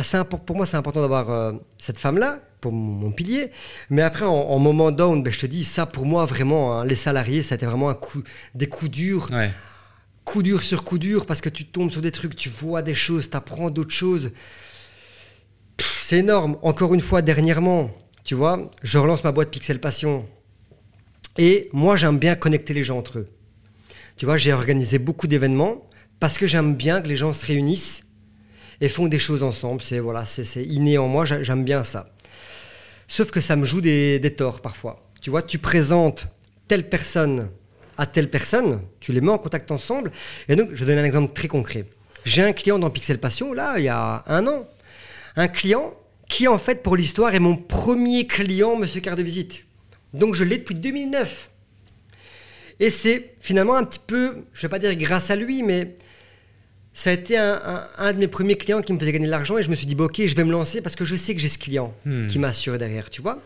[0.46, 3.50] pour moi c'est important d'avoir euh, cette femme-là pour mon, pilier.
[3.90, 6.94] Mais après, en, moment down, ben, je te dis, ça pour moi, vraiment, hein, les
[6.94, 8.22] salariés, ça a été vraiment un coup,
[8.54, 9.28] des coups durs.
[10.24, 12.94] Coup dur sur coup dur, parce que tu tombes sur des trucs, tu vois des
[12.94, 14.30] choses, tu apprends d'autres choses.
[16.12, 16.58] C'est énorme.
[16.60, 17.90] Encore une fois, dernièrement,
[18.22, 20.28] tu vois, je relance ma boîte Pixel Passion.
[21.38, 23.28] Et moi, j'aime bien connecter les gens entre eux.
[24.18, 25.88] Tu vois, j'ai organisé beaucoup d'événements
[26.20, 28.02] parce que j'aime bien que les gens se réunissent
[28.82, 29.80] et font des choses ensemble.
[29.80, 32.12] C'est voilà, c'est inné en moi, j'aime bien ça.
[33.08, 35.08] Sauf que ça me joue des, torts parfois.
[35.22, 36.26] Tu vois, tu présentes
[36.68, 37.48] telle personne
[37.96, 40.12] à telle personne, tu les mets en contact ensemble.
[40.50, 41.86] Et donc, je donne un exemple très concret.
[42.26, 44.68] J'ai un client dans Pixel Passion, là, il y a un an.
[45.36, 45.94] Un client
[46.32, 49.64] qui, en fait, pour l'histoire, est mon premier client, monsieur carte de visite.
[50.14, 51.50] Donc, je l'ai depuis 2009.
[52.80, 55.94] Et c'est finalement un petit peu, je ne vais pas dire grâce à lui, mais
[56.94, 59.62] ça a été un, de mes premiers clients qui me faisait gagner de l'argent et
[59.62, 61.40] je me suis dit, bon, ok, je vais me lancer parce que je sais que
[61.40, 62.28] j'ai ce client hmm.
[62.28, 63.38] qui m'assure derrière, tu vois.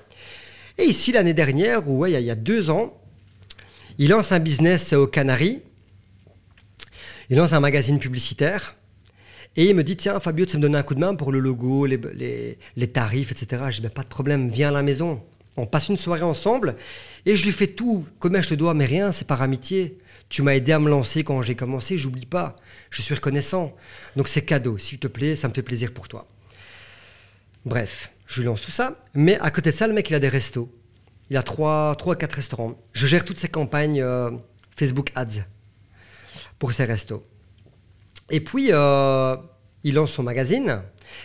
[0.79, 2.97] Et ici, l'année dernière, ou ouais, il, y a, deux ans,
[3.99, 5.61] il lance un business aux Canaries.
[7.31, 8.76] Il lance un magazine publicitaire.
[9.57, 11.33] Et il me dit, tiens, Fabio, tu sais me donner un coup de main pour
[11.33, 12.59] le logo, les,
[12.93, 13.65] tarifs, etc.
[13.71, 15.23] Je dis, ben, pas de problème, viens à la maison.
[15.57, 16.77] On passe une soirée ensemble
[17.25, 18.05] et je lui fais tout.
[18.19, 19.99] Combien je te dois, mais rien, c'est par amitié.
[20.29, 22.57] Tu m'as aidé à me lancer quand j'ai commencé, j'oublie pas.
[22.91, 23.75] Je suis reconnaissant.
[24.17, 26.29] Donc c'est cadeau, s'il te plaît, ça me fait plaisir pour toi.
[27.65, 29.01] Bref, je lui lance tout ça.
[29.15, 30.71] Mais à côté de ça, le mec, il a des restos.
[31.31, 32.77] Il a 3 trois, 4 restaurants.
[32.93, 34.31] Je gère toutes ses campagnes euh,
[34.77, 35.45] Facebook Ads
[36.59, 37.25] pour ses restos.
[38.31, 39.37] Et puis, euh,
[39.85, 40.83] il lance son magazine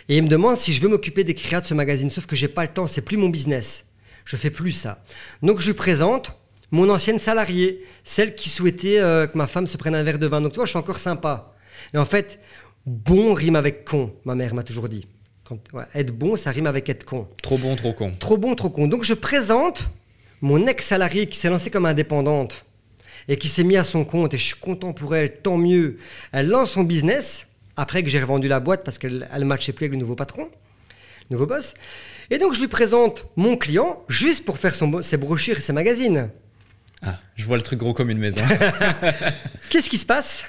[0.08, 2.10] et il me demande si je veux m'occuper des créas de ce magazine.
[2.10, 3.86] Sauf que j'ai pas le temps, c'est plus mon business.
[4.24, 5.02] Je fais plus ça.
[5.42, 6.32] Donc je lui présente
[6.70, 10.26] mon ancienne salariée, celle qui souhaitait euh, que ma femme se prenne un verre de
[10.26, 10.40] vin.
[10.40, 11.54] Donc toi, je suis encore sympa.
[11.92, 12.38] Et en fait,
[12.86, 15.06] bon rime avec con, ma mère m'a toujours dit.
[15.94, 17.28] être bon, ça rime avec être con.
[17.42, 18.12] Trop bon, trop con.
[18.18, 18.86] Trop bon, trop con.
[18.86, 19.90] Donc je présente
[20.40, 22.64] mon ex-salariée qui s'est lancée comme indépendante
[23.28, 25.98] et qui s'est mis à son compte, et je suis content pour elle, tant mieux.
[26.32, 27.46] Elle lance son business,
[27.76, 30.48] après que j'ai revendu la boîte parce qu'elle ne matchait plus avec le nouveau patron,
[31.30, 31.74] le nouveau boss.
[32.30, 35.72] Et donc je lui présente mon client juste pour faire son, ses brochures et ses
[35.72, 36.30] magazines.
[37.02, 38.42] Ah, je vois le truc gros comme une maison.
[39.70, 40.44] Qu'est-ce qui se passe?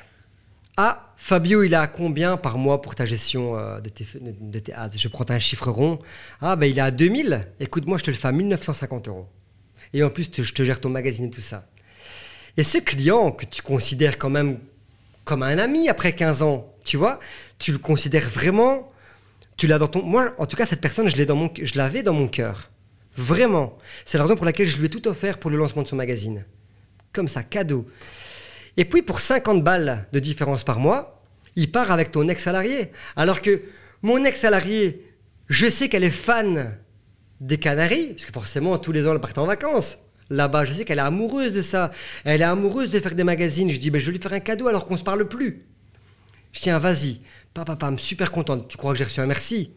[0.78, 4.74] Ah, Fabio, il a combien par mois pour ta gestion euh, de, tes, de, tes,
[4.74, 4.90] ads?
[4.96, 6.00] Je prends un chiffre rond.
[6.42, 7.48] Ah, ben il est à 2000.
[7.60, 9.28] Écoute, moi, je te le fais à 1950 euros.
[9.94, 11.66] Et en plus, je te gère ton magazine et tout ça.
[12.58, 14.60] Et ce client que tu considères quand même
[15.24, 17.20] comme un ami après 15 ans, tu vois,
[17.60, 18.92] tu le considères vraiment,
[19.58, 20.04] tu l'as dans ton...
[20.04, 22.70] Moi, en tout cas, cette personne, je l'avais dans mon cœur.
[23.16, 23.78] Vraiment.
[24.06, 25.96] C'est la raison pour laquelle je lui ai tout offert pour le lancement de son
[25.96, 26.46] magazine.
[27.12, 27.88] Comme ça, cadeau.
[28.76, 31.22] Et puis pour 50 balles de différence par mois,
[31.56, 32.92] il part avec ton ex-salarié.
[33.16, 33.62] Alors que
[34.02, 35.06] mon ex-salarié,
[35.48, 36.76] je sais qu'elle est fan
[37.40, 40.00] des Canaries, parce que forcément, tous les ans, elle part en vacances.
[40.30, 41.92] Là-bas, je sais qu'elle est amoureuse de ça.
[42.24, 43.70] Elle est amoureuse de faire des magazines.
[43.70, 45.66] Je dis, ben, je vais lui faire un cadeau alors qu'on ne se parle plus.
[46.52, 47.22] Je tiens, vas-y.
[47.54, 48.68] Papa, papa, super contente.
[48.68, 49.72] Tu crois que j'ai reçu un merci?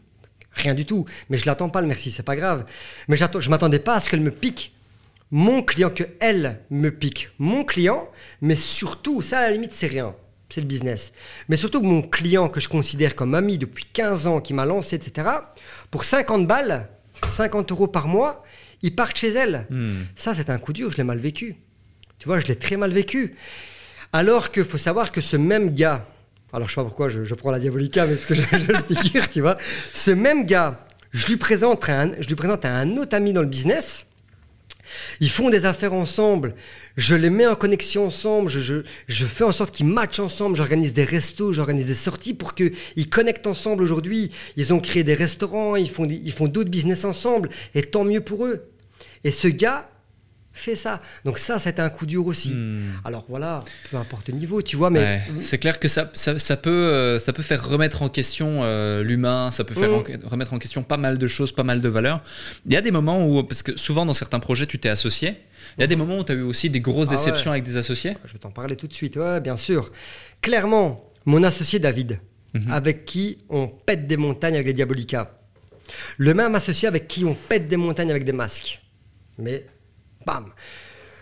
[0.52, 1.04] Rien du tout.
[1.28, 2.64] Mais je l'attends pas le merci, c'est pas grave.
[3.08, 4.72] Mais je m'attendais pas à ce qu'elle me pique
[5.30, 8.08] mon client, que elle me pique mon client,
[8.40, 10.14] mais surtout, ça à la limite c'est rien,
[10.48, 11.12] c'est le business.
[11.48, 14.96] Mais surtout mon client que je considère comme ami depuis 15 ans, qui m'a lancé,
[14.96, 15.28] etc.,
[15.90, 16.88] pour 50 balles,
[17.28, 18.44] 50 euros par mois,
[18.86, 19.66] il part chez elle.
[19.68, 20.04] Hmm.
[20.14, 21.56] Ça c'est un coup dur, je l'ai mal vécu.
[22.18, 23.34] Tu vois, je l'ai très mal vécu.
[24.12, 26.06] Alors qu'il faut savoir que ce même gars,
[26.52, 28.42] alors je sais pas pourquoi je, prends la diabolica, mais parce que je,
[28.72, 29.56] le figure, tu vois.
[29.92, 33.42] Ce même gars, je lui, présente un, je lui présente à un autre ami dans
[33.42, 34.06] le business.
[35.20, 36.54] Ils font des affaires ensemble,
[36.96, 40.94] je les mets en connexion ensemble, je, je, fais en sorte qu'ils matchent ensemble, j'organise
[40.94, 44.30] des restos, j'organise des sorties pour qu'ils connectent ensemble aujourd'hui.
[44.56, 48.20] Ils ont créé des restaurants, ils font, ils font d'autres business ensemble, et tant mieux
[48.20, 48.62] pour eux.
[49.26, 49.90] Et ce gars,
[50.52, 51.02] fais ça.
[51.24, 52.52] Donc ça, c'était un coup dur aussi.
[52.54, 52.92] Hmm.
[53.04, 53.58] Alors voilà,
[53.90, 55.20] peu importe le niveau, tu vois, mais...
[55.40, 59.50] c'est clair que ça, ça, peut, euh, ça peut faire remettre en question euh, l'humain,
[59.50, 60.24] ça peut faire hmm.
[60.24, 62.22] remettre en question pas mal de choses, pas mal de valeurs.
[62.66, 65.34] Il y a des moments où, parce que souvent dans certains projets, tu t'es associé,
[65.76, 67.64] il y a des moments où tu as eu aussi des grosses ah déceptions avec
[67.64, 69.90] des associés Je vais t'en parler tout de suite, ouais, bien sûr.
[70.40, 72.20] Clairement, mon associé David,
[72.54, 72.70] mhm.
[72.70, 75.32] avec qui on pète des montagnes avec les Diabolicas.
[76.16, 78.80] Le même associé avec qui on pète des montagnes avec des masques.
[79.38, 79.66] Mais
[80.24, 80.46] Bam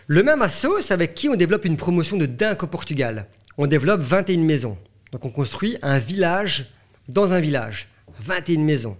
[0.06, 3.28] Le même Assos avec qui on développe une promotion de dingue au Portugal.
[3.58, 4.78] On développe 21 maisons.
[5.12, 6.72] Donc on construit un village
[7.08, 7.88] dans un village.
[8.20, 8.96] 21 maisons.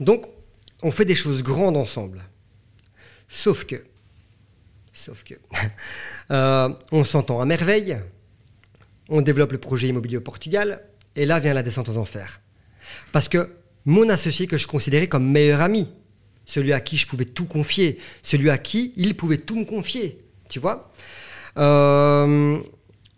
[0.00, 0.26] Donc
[0.82, 2.22] on fait des choses grandes ensemble.
[3.28, 3.84] Sauf que,
[4.92, 5.34] sauf que,
[6.30, 7.98] euh, on s'entend à merveille.
[9.08, 10.82] On développe le projet immobilier au Portugal.
[11.14, 12.40] Et là vient la descente aux enfers.
[13.12, 13.50] Parce que
[13.84, 15.88] mon associé que je considérais comme meilleur ami,
[16.46, 20.24] celui à qui je pouvais tout confier, celui à qui il pouvait tout me confier,
[20.48, 20.90] tu vois?
[21.58, 22.58] Euh,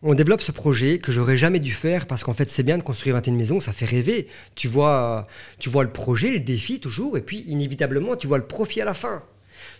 [0.03, 2.83] on développe ce projet que j'aurais jamais dû faire parce qu'en fait c'est bien de
[2.83, 4.29] construire 21 maisons, ça fait rêver.
[4.55, 5.27] Tu vois,
[5.59, 8.85] tu vois le projet, le défi toujours, et puis inévitablement tu vois le profit à
[8.85, 9.23] la fin.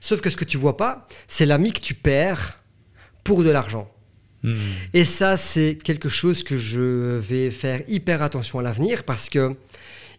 [0.01, 2.61] Sauf que ce que tu vois pas, c'est l'ami que tu perds
[3.25, 3.91] pour de l'argent.
[4.43, 4.55] Hmm.
[4.95, 9.57] Et ça, c'est quelque chose que je vais faire hyper attention à l'avenir parce que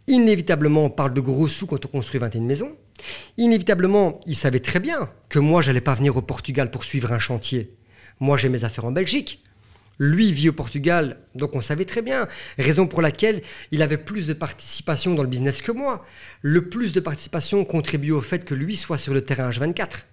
[0.10, 2.76] inévitablement, on parle de gros sous quand on construit 21 maisons.
[3.38, 7.20] Inévitablement, il savait très bien que moi, j'allais pas venir au Portugal pour suivre un
[7.20, 7.74] chantier.
[8.20, 9.42] Moi, j'ai mes affaires en Belgique.
[10.00, 12.28] Lui vit au Portugal, donc on savait très bien.
[12.58, 13.42] Raison pour laquelle
[13.72, 16.06] il avait plus de participation dans le business que moi.
[16.42, 20.06] Le plus de participation contribue au fait que lui soit sur le terrain H24.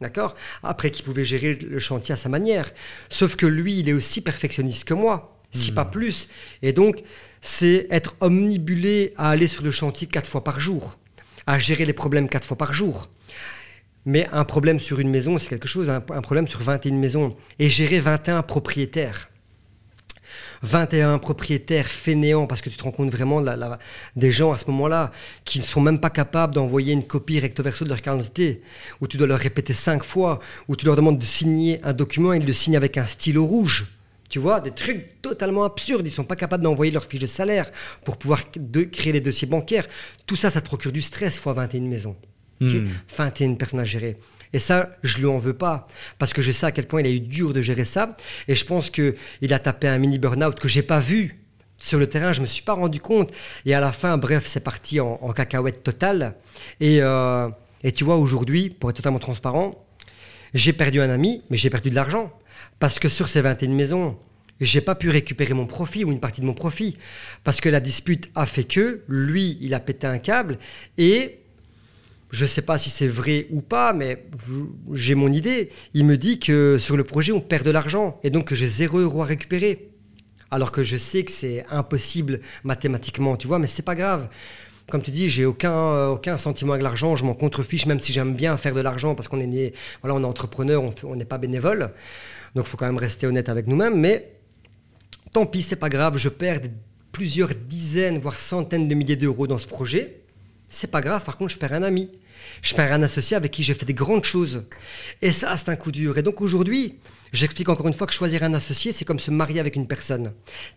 [0.00, 0.34] D'accord?
[0.62, 2.72] Après qu'il pouvait gérer le chantier à sa manière.
[3.08, 5.90] Sauf que lui, il est aussi perfectionniste que moi, si pas hmm.
[5.90, 6.28] plus.
[6.62, 7.02] Et donc,
[7.42, 10.98] c'est être omnibulé à aller sur le chantier quatre fois par jour,
[11.46, 13.08] à gérer les problèmes quatre fois par jour.
[14.08, 17.36] Mais un problème sur une maison, c'est quelque chose, un, problème sur 21 maisons.
[17.58, 19.28] Et gérer 21 propriétaires.
[20.62, 23.44] 21 propriétaires fainéants, parce que tu te rends compte vraiment
[24.16, 25.12] des gens à ce moment-là
[25.44, 28.62] qui ne sont même pas capables d'envoyer une copie recto verso de leur carte d'identité,
[29.02, 32.32] où tu dois leur répéter cinq fois, où tu leur demandes de signer un document
[32.32, 33.97] et ils le signent avec un stylo rouge.
[34.28, 36.06] Tu vois, des trucs totalement absurdes.
[36.06, 37.70] Ils sont pas capables d'envoyer leur fiche de salaire
[38.04, 38.42] pour pouvoir
[38.92, 39.86] créer les dossiers bancaires.
[40.26, 42.16] Tout ça, ça te procure du stress fois 21 maisons.
[42.60, 42.88] Okay hmm.
[43.16, 44.18] 21 personnes à gérer.
[44.52, 45.88] Et ça, je lui en veux pas,
[46.18, 48.14] parce que je sais à quel point il a eu dur de gérer ça.
[48.48, 49.14] Et je pense qu'il
[49.52, 51.44] a tapé un mini burn-out que j'ai pas vu
[51.80, 53.30] sur le terrain, je me suis pas rendu compte.
[53.64, 56.34] Et à la fin, bref, c'est parti en, cacahuète totale.
[56.80, 57.48] Et, euh,
[57.84, 59.86] et tu vois, aujourd'hui, pour être totalement transparent,
[60.54, 62.32] j'ai perdu un ami, mais j'ai perdu de l'argent.
[62.78, 64.16] Parce que sur ces 21 maisons,
[64.60, 66.96] j'ai pas pu récupérer mon profit ou une partie de mon profit.
[67.44, 70.58] Parce que la dispute a fait que lui, il a pété un câble
[70.96, 71.40] et
[72.30, 74.26] je ne sais pas si c'est vrai ou pas, mais
[74.92, 75.70] j'ai mon idée.
[75.94, 78.68] Il me dit que sur le projet, on perd de l'argent et donc que j'ai
[78.68, 79.88] zéro euro à récupérer.
[80.50, 84.28] Alors que je sais que c'est impossible mathématiquement, tu vois, mais c'est pas grave.
[84.90, 88.14] Comme tu dis, j'ai aucun, euh, aucun sentiment avec l'argent, je m'en contrefiche, même si
[88.14, 91.92] j'aime bien faire de l'argent parce qu'on est voilà, est entrepreneur, on n'est pas bénévole.
[92.54, 93.98] Donc il faut quand même rester honnête avec nous-mêmes.
[93.98, 94.32] Mais
[95.32, 96.60] tant pis, c'est pas grave, je perds
[97.12, 100.22] plusieurs dizaines, voire centaines de milliers d'euros dans ce projet.
[100.70, 102.10] C'est pas grave, par contre, je perds un ami.
[102.62, 104.64] Je perds un associé avec qui j'ai fait des grandes choses.
[105.22, 106.18] Et ça, c'est un coup dur.
[106.18, 106.98] Et donc aujourd'hui,
[107.32, 110.32] j'explique encore une fois que choisir un associé, c'est comme se marier avec une personne.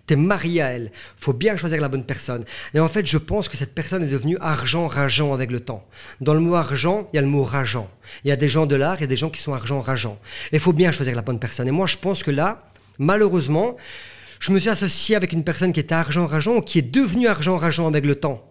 [0.07, 0.91] Tu es marié à elle.
[1.17, 2.45] faut bien choisir la bonne personne.
[2.73, 5.85] Et en fait, je pense que cette personne est devenue argent rageant avec le temps.
[6.21, 7.89] Dans le mot argent, il y a le mot rageant.
[8.23, 10.19] Il y a des gens de l'art et des gens qui sont argent rageant.
[10.51, 11.67] Et il faut bien choisir la bonne personne.
[11.67, 13.75] Et moi, je pense que là, malheureusement,
[14.39, 17.27] je me suis associé avec une personne qui était argent rageant ou qui est devenue
[17.27, 18.50] argent rageant avec le temps.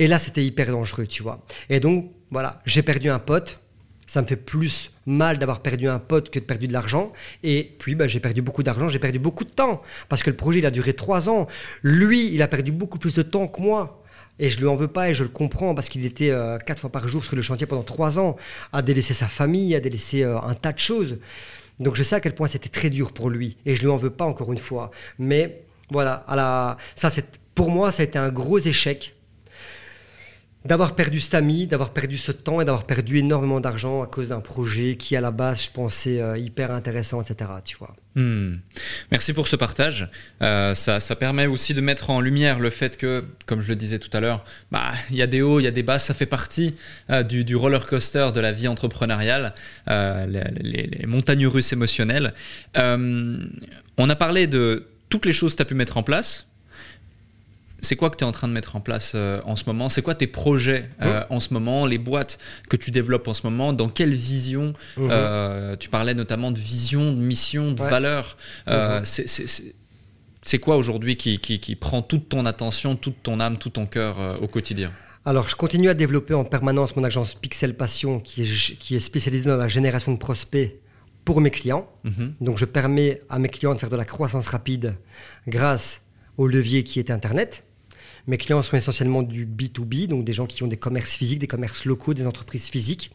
[0.00, 1.44] Et là, c'était hyper dangereux, tu vois.
[1.68, 3.60] Et donc, voilà, j'ai perdu un pote.
[4.06, 7.12] Ça me fait plus mal d'avoir perdu un pote que de perdu de l'argent.
[7.44, 9.82] Et puis, bah, j'ai perdu beaucoup d'argent, j'ai perdu beaucoup de temps.
[10.08, 11.46] Parce que le projet, il a duré trois ans.
[11.82, 14.02] Lui, il a perdu beaucoup plus de temps que moi.
[14.38, 16.80] Et je lui en veux pas et je le comprends parce qu'il était euh, quatre
[16.80, 18.36] fois par jour sur le chantier pendant trois ans,
[18.72, 21.18] à délaisser sa famille, à délaisser euh, un tas de choses.
[21.78, 23.98] Donc je sais à quel point c'était très dur pour lui et je lui en
[23.98, 24.92] veux pas encore une fois.
[25.18, 27.10] Mais voilà, ça
[27.54, 29.14] pour moi ça a été un gros échec
[30.64, 34.28] d'avoir perdu cet ami, d'avoir perdu ce temps et d'avoir perdu énormément d'argent à cause
[34.28, 37.50] d'un projet qui, à la base, je pensais euh, hyper intéressant, etc.
[37.64, 37.96] Tu vois.
[38.14, 38.56] Hmm.
[39.10, 40.08] Merci pour ce partage.
[40.42, 43.98] Euh, ça, permet aussi de mettre en lumière le fait que, comme je le disais
[43.98, 46.12] tout à l'heure, bah, il y a des hauts, il y a des bas, ça
[46.12, 46.74] fait partie
[47.08, 49.54] euh, du, du, roller coaster de la vie entrepreneuriale,
[49.86, 52.34] les, les, montagnes russes émotionnelles.
[52.76, 56.46] on a parlé de toutes les choses que tu as pu mettre en place,
[57.82, 59.88] c'est quoi que tu es en train de mettre en place euh, en ce moment?
[59.88, 61.86] C'est quoi tes projets euh, en ce moment?
[61.86, 62.38] Les boîtes
[62.68, 65.08] que tu développes en ce moment Dans quelle vision mhm.
[65.10, 68.36] euh, Tu parlais notamment de vision, de mission, de valeur.
[68.66, 69.02] Mhm.
[70.42, 74.16] C'est quoi aujourd'hui qui, qui, prend toute ton attention, toute ton âme, tout ton cœur
[74.42, 74.90] au quotidien?
[75.26, 79.00] Alors, je continue à développer en permanence mon agence Pixel Passion, qui est, qui est
[79.00, 80.80] spécialisée dans la génération de prospects
[81.26, 81.88] pour mes clients.
[82.40, 84.94] Donc, je permets à mes clients de faire de la croissance rapide
[85.46, 86.02] grâce
[86.36, 87.64] au levier qui est Internet.
[88.30, 91.48] Mes clients sont essentiellement du B2B, donc des gens qui ont des commerces physiques, des
[91.48, 93.10] commerces locaux, des entreprises physiques,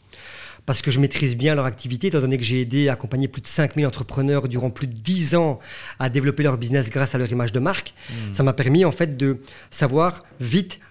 [0.65, 3.41] parce que je maîtrise bien leur activité, étant donné que j'ai aidé à accompagner plus
[3.41, 5.61] de 5000 entrepreneurs durant plus de 10 ans
[5.99, 7.93] à développer leur business grâce à leur image de marque.
[8.09, 8.33] Hmm.
[8.33, 9.39] Ça m'a permis en fait de
[9.71, 10.81] savoir vite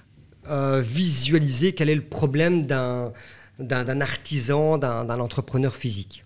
[0.48, 3.12] euh, visualiser quel est le problème d'un
[3.60, 6.24] d'un artisan, d'un entrepreneur physique.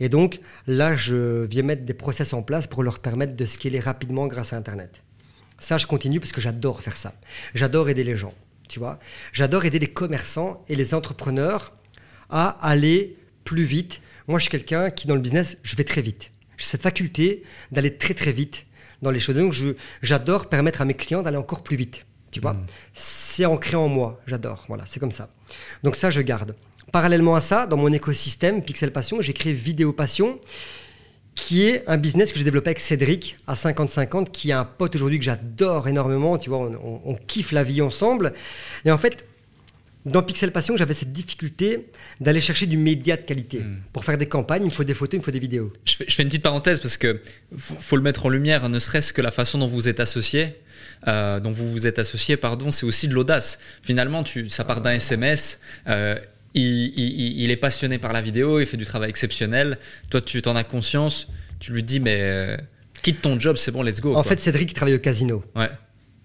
[0.00, 3.78] et donc là, je viens mettre des process en place pour leur permettre de scaler
[3.78, 5.02] rapidement grâce à Internet.
[5.58, 7.14] Ça, je continue parce que j'adore faire ça.
[7.54, 8.34] J'adore aider les gens.
[8.68, 8.98] tu vois.
[9.32, 11.72] J'adore aider les commerçants et les entrepreneurs
[12.30, 14.00] à aller plus vite.
[14.28, 16.30] Moi, je suis quelqu'un qui, dans le business, je vais très vite.
[16.58, 18.66] J'ai cette faculté d'aller très très vite
[19.00, 19.36] dans les choses.
[19.36, 19.54] Donc,
[20.02, 22.04] j'adore permettre à mes clients d'aller encore plus vite.
[22.30, 22.56] Tu vois,
[22.92, 24.20] c'est ancré en moi.
[24.26, 24.66] J'adore.
[24.68, 25.30] Voilà, c'est comme ça.
[25.82, 26.54] Donc ça, je garde.
[26.92, 30.38] Parallèlement à ça, dans mon écosystème Pixel Passion, j'ai créé Vidéo Passion,
[31.38, 34.96] qui est un business que j'ai développé avec Cédric à 50-50, qui est un pote
[34.96, 36.36] aujourd'hui que j'adore énormément.
[36.36, 38.32] Tu vois, on, kiffe la vie ensemble.
[38.84, 39.24] Et en fait,
[40.04, 41.90] dans Pixel Passion, j'avais cette difficulté
[42.20, 43.60] d'aller chercher du média de qualité.
[43.60, 43.82] Mm.
[43.92, 45.72] Pour faire des campagnes, il me faut des photos, il me faut des vidéos.
[45.84, 47.20] Je fais, je fais une petite parenthèse parce que
[47.56, 50.56] faut le mettre en lumière, ne serait-ce que la façon dont vous êtes associés.
[51.06, 53.60] Euh, dont vous vous êtes associé, pardon, c'est aussi de l'audace.
[53.82, 55.60] Finalement, tu, ça part d'un SMS.
[55.86, 56.16] Euh,
[56.58, 59.78] il, est passionné par la vidéo, il fait du travail exceptionnel.
[60.10, 61.28] Toi, tu t'en as conscience.
[61.60, 62.56] Tu lui dis, mais euh,
[63.02, 64.14] quitte ton job, c'est bon, let's go.
[64.14, 65.44] En fait, Cédric travaille au casino.
[65.56, 65.70] Ouais.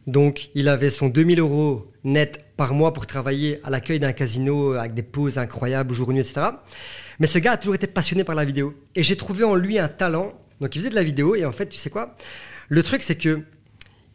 [0.08, 4.74] Donc, il avait son 2000 euros net par mois pour travailler à l'accueil d'un casino
[4.74, 6.48] avec des pauses incroyables, jour et nuit, etc.
[7.20, 8.76] Mais ce gars a toujours été passionné par la vidéo.
[8.96, 10.34] Et j'ai trouvé en lui un talent.
[10.60, 11.36] Donc, il faisait de la vidéo.
[11.36, 12.16] Et en fait, tu sais quoi?
[12.70, 13.42] Le truc, c'est que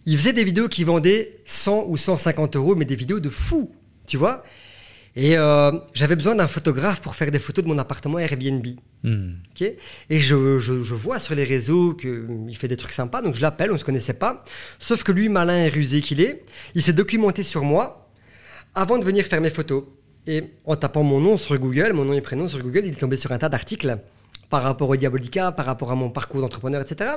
[0.05, 3.71] il faisait des vidéos qui vendaient 100 ou 150 euros, mais des vidéos de fou,
[4.07, 4.43] tu vois?
[5.17, 8.67] Et euh, j'avais besoin d'un photographe pour faire des photos de mon appartement Airbnb.
[9.05, 9.35] Hmm.
[9.61, 13.75] et je, vois sur les réseaux qu'il fait des trucs sympas, donc je l'appelle, on
[13.75, 14.45] ne se connaissait pas.
[14.81, 16.45] Sauf que lui, malin et rusé qu'il est,
[16.75, 18.11] il s'est documenté sur moi
[18.75, 19.85] avant de venir faire mes photos.
[20.27, 23.01] Et en tapant mon nom sur Google, mon nom et prénom sur Google, il est
[23.01, 23.99] tombé sur un tas d'articles
[24.51, 27.11] par rapport au Diabolica, par rapport à mon parcours d'entrepreneur, etc.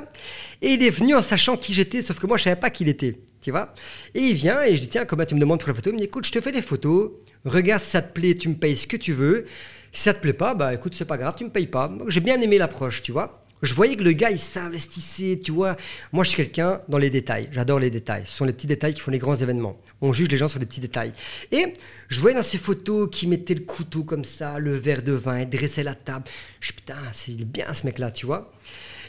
[0.60, 2.84] Et il est venu en sachant qui j'étais, sauf que moi, je savais pas qui
[2.84, 3.74] il était, tu vois.
[4.14, 5.94] Et il vient et je dis, tiens, comment tu me demandes pour la photo Il
[5.94, 7.10] me dit, écoute, je te fais des photos,
[7.44, 9.46] regarde ça te plaît, tu me payes ce que tu veux.
[9.92, 11.92] Si ça te plaît pas, bah écoute, c'est pas grave, tu me payes pas.
[12.08, 13.42] J'ai bien aimé l'approche, tu vois.
[13.62, 15.76] Je voyais que le gars, il s'investissait, tu vois.
[16.10, 17.48] Moi, je suis quelqu'un dans les détails.
[17.52, 18.24] J'adore les détails.
[18.26, 19.78] Ce sont les petits détails qui font les grands événements.
[20.00, 21.12] On juge les gens sur des petits détails.
[21.52, 21.72] Et
[22.08, 25.38] je voyais dans ces photos qu'il mettait le couteau comme ça, le verre de vin,
[25.40, 26.24] il dressait la table.
[26.60, 28.52] Je putain, c'est bien ce mec-là, tu vois.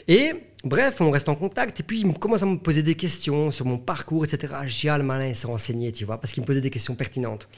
[0.08, 0.32] Et
[0.64, 1.80] bref, on reste en contact.
[1.80, 4.54] Et puis, il commence à me poser des questions sur mon parcours, etc.
[4.66, 7.48] J'ai le malin, il s'est renseigné, tu vois, parce qu'il me posait des questions pertinentes.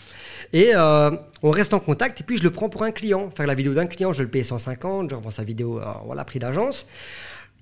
[0.52, 1.10] Et euh,
[1.43, 2.20] on reste en contact.
[2.20, 3.31] Et puis, je le prends pour un client.
[3.36, 6.24] Faire la vidéo d'un client, je le paye 150, je revends sa vidéo, à voilà,
[6.24, 6.86] prix d'agence.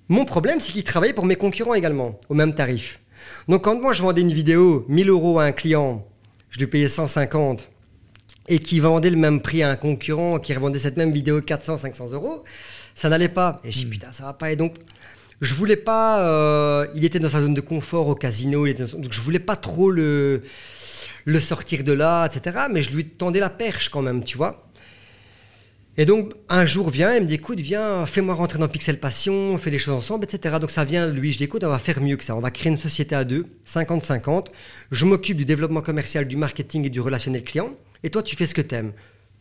[0.07, 2.99] Mon problème, c'est qu'il travaillait pour mes concurrents également, au même tarif.
[3.47, 6.05] Donc, quand moi, je vendais une vidéo 1000 euros à un client,
[6.51, 7.69] je lui payais 150
[8.47, 11.77] et qui vendait le même prix à un concurrent qui revendait cette même vidéo 400,
[11.77, 12.43] 500 euros,
[12.95, 13.61] ça n'allait pas.
[13.63, 13.89] Et je dis, hmm.
[13.89, 14.51] putain, ça va pas.
[14.51, 14.75] Et donc,
[15.41, 16.25] je voulais pas.
[16.25, 19.91] Euh, il était dans sa zone de confort au casino, donc je voulais pas trop
[19.91, 20.41] le,
[21.25, 22.65] le sortir de là, etc.
[22.71, 24.65] Mais je lui tendais la perche quand même, tu vois.
[25.97, 29.33] Et donc, un jour vient, il me dit écoute, viens, fais-moi rentrer dans Pixel Passion,
[29.33, 30.57] on fait des choses ensemble, etc.
[30.59, 32.35] Donc, ça vient, lui, je dis écoute, on va faire mieux que ça.
[32.35, 34.47] On va créer une société à deux, 50-50.
[34.91, 37.73] Je m'occupe du développement commercial, du marketing et du relationnel client.
[38.03, 38.91] Et toi, tu fais ce que tu aimes.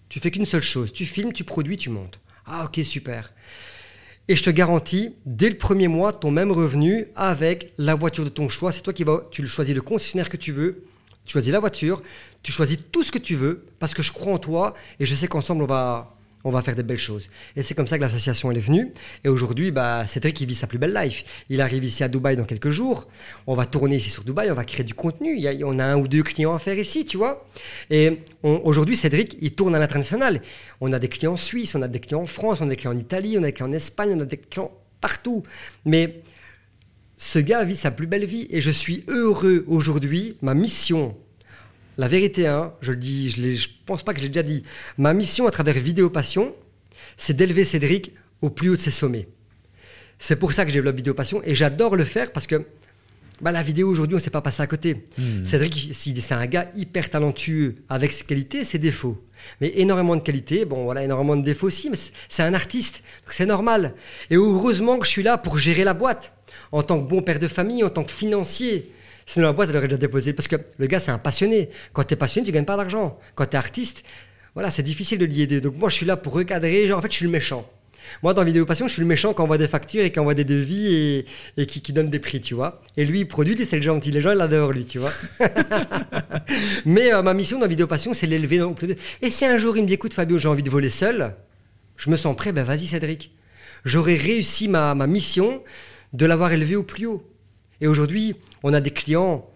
[0.08, 0.92] Tu fais qu'une seule chose.
[0.92, 2.20] Tu filmes, tu produis, tu montes.
[2.46, 3.32] Ah, ok, super.
[4.28, 8.30] Et je te garantis, dès le premier mois, ton même revenu avec la voiture de
[8.30, 8.72] ton choix.
[8.72, 10.84] C'est toi qui vas, tu choisis le concessionnaire que tu veux,
[11.24, 12.02] tu choisis la voiture,
[12.42, 15.14] tu choisis tout ce que tu veux parce que je crois en toi et je
[15.14, 17.28] sais qu'ensemble on va, on va faire des belles choses.
[17.56, 18.92] Et c'est comme ça que l'association est venue.
[19.24, 21.24] Et aujourd'hui, bah, Cédric, il vit sa plus belle life.
[21.48, 23.08] Il arrive ici à Dubaï dans quelques jours.
[23.46, 25.36] On va tourner ici sur Dubaï, on va créer du contenu.
[25.36, 27.46] Il on a un ou deux clients à faire ici, tu vois.
[27.90, 30.40] Et aujourd'hui, Cédric, il tourne à l'international.
[30.80, 32.94] On a des clients suisses, on a des clients en France, on a des clients
[32.94, 35.42] en Italie, on a des clients en Espagne, on a des clients partout.
[35.84, 36.22] Mais
[37.16, 40.36] ce gars vit sa plus belle vie et je suis heureux aujourd'hui.
[40.42, 41.16] Ma mission
[41.96, 43.56] la vérité, hein, je le dis, je ne
[43.86, 44.64] pense pas que je l'ai déjà dit.
[44.98, 46.54] Ma mission à travers Vidéo Passion,
[47.16, 49.28] c'est d'élever Cédric au plus haut de ses sommets.
[50.18, 52.66] C'est pour ça que je développe Vidéo Passion et j'adore le faire parce que
[53.40, 55.04] bah, la vidéo aujourd'hui, on ne s'est pas passé à côté.
[55.18, 55.44] Hmm.
[55.44, 59.22] Cédric, c'est un gars hyper talentueux avec ses qualités et ses défauts.
[59.60, 61.98] Mais énormément de qualités, bon voilà, énormément de défauts aussi, mais
[62.28, 63.94] c'est un artiste, donc c'est normal.
[64.30, 66.32] Et heureusement que je suis là pour gérer la boîte,
[66.72, 68.90] en tant que bon père de famille, en tant que financier.
[69.26, 70.32] Sinon, la boîte, elle aurait déjà déposé.
[70.32, 71.70] Parce que le gars, c'est un passionné.
[71.92, 73.18] Quand tu es passionné, tu gagnes pas d'argent.
[73.34, 74.04] Quand tu es artiste,
[74.54, 75.60] voilà, c'est difficile de lier deux.
[75.60, 76.86] Donc, moi, je suis là pour recadrer.
[76.86, 77.68] Genre, en fait, je suis le méchant.
[78.22, 80.34] Moi, dans Vidéo Passion, je suis le méchant qui envoie des factures et qui envoie
[80.34, 81.24] des devis
[81.56, 82.82] et, qui, donne des prix, tu vois.
[82.96, 84.10] Et lui, il produit, lui, c'est le gentil.
[84.10, 85.12] Les gens, ils l'adorent, lui, tu vois.
[86.84, 88.74] Mais euh, ma mission dans Vidéo Passion, c'est l'élever dans
[89.22, 91.34] Et si un jour, il me dit, écoute, Fabio, j'ai envie de voler seul,
[91.96, 93.32] je me sens prêt, ben vas-y, Cédric.
[93.84, 95.62] J'aurais réussi ma mission
[96.12, 97.22] de l'avoir élevé au plus haut.
[97.80, 99.46] Et aujourd'hui, on a des clients,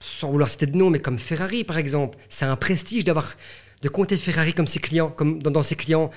[0.00, 2.18] sans vouloir citer de nom, mais comme Ferrari par exemple.
[2.28, 3.36] C'est un prestige d'avoir
[3.80, 6.10] de compter Ferrari comme ses clients, comme dans, ses clients.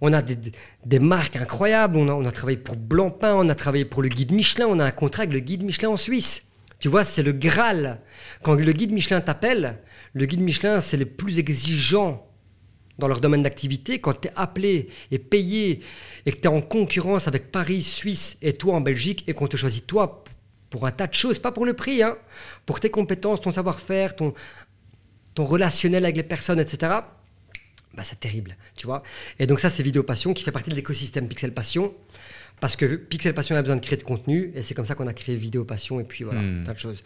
[0.00, 1.98] On a des, marques incroyables.
[1.98, 4.66] On a, travaillé pour Blancpain, on a travaillé pour le guide Michelin.
[4.66, 6.44] On a un contrat avec le guide Michelin en Suisse.
[6.78, 8.00] Tu vois, c'est le Graal.
[8.42, 9.78] Quand le guide Michelin t'appelle,
[10.14, 12.26] le guide Michelin, c'est les plus exigeants
[12.98, 13.98] dans leur domaine d'activité.
[13.98, 15.80] Quand tu es appelé et payé
[16.24, 19.48] et que tu es en concurrence avec Paris, Suisse et toi en Belgique et qu'on
[19.48, 20.21] te choisit toi
[20.72, 22.16] pour un tas de choses, pas pour le prix, hein,
[22.66, 24.32] pour tes compétences, ton savoir-faire, ton,
[25.34, 26.92] ton relationnel avec les personnes, etc.
[27.94, 29.02] Bah, c'est terrible, tu vois.
[29.38, 31.94] Et donc ça, c'est Vidéo Passion qui fait partie de l'écosystème Pixel Passion.
[32.58, 35.06] Parce que Pixel Passion a besoin de créer de contenu, et c'est comme ça qu'on
[35.08, 36.64] a créé Vidéo Passion, et puis voilà, Hmm.
[36.64, 37.02] tas de choses.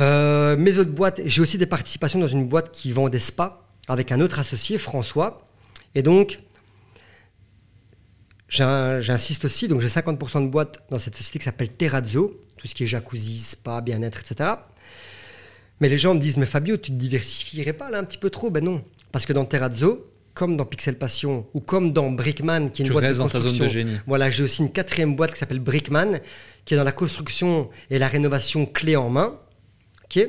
[0.00, 3.68] Euh, mes autres boîtes, j'ai aussi des participations dans une boîte qui vend des spas
[3.88, 5.44] avec un autre associé, François.
[5.94, 6.38] Et donc,
[8.50, 12.74] j'insiste aussi, donc j'ai 50% de boîtes dans cette société qui s'appelle Terrazzo, tout ce
[12.74, 14.50] qui est jacuzzi, spa, bien-être, etc.
[15.80, 18.28] Mais les gens me disent, mais Fabio, tu te diversifierais pas là un petit peu
[18.28, 18.50] trop?
[18.50, 22.82] Ben non, parce que dans Terrazzo, comme dans Pixel Passion ou comme dans Brickman, qui
[22.82, 23.96] est une Tu boîte restes de dans ta zone de construction, génie.
[24.06, 26.20] voilà, j'ai aussi une quatrième boîte qui s'appelle Brickman,
[26.64, 29.38] qui est dans la construction et la rénovation clé en main,
[30.08, 30.26] qui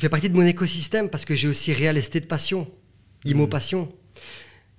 [0.00, 2.66] fait partie de mon écosystème parce que j'ai aussi Real Estate Passion,
[3.24, 3.92] Imo Passion,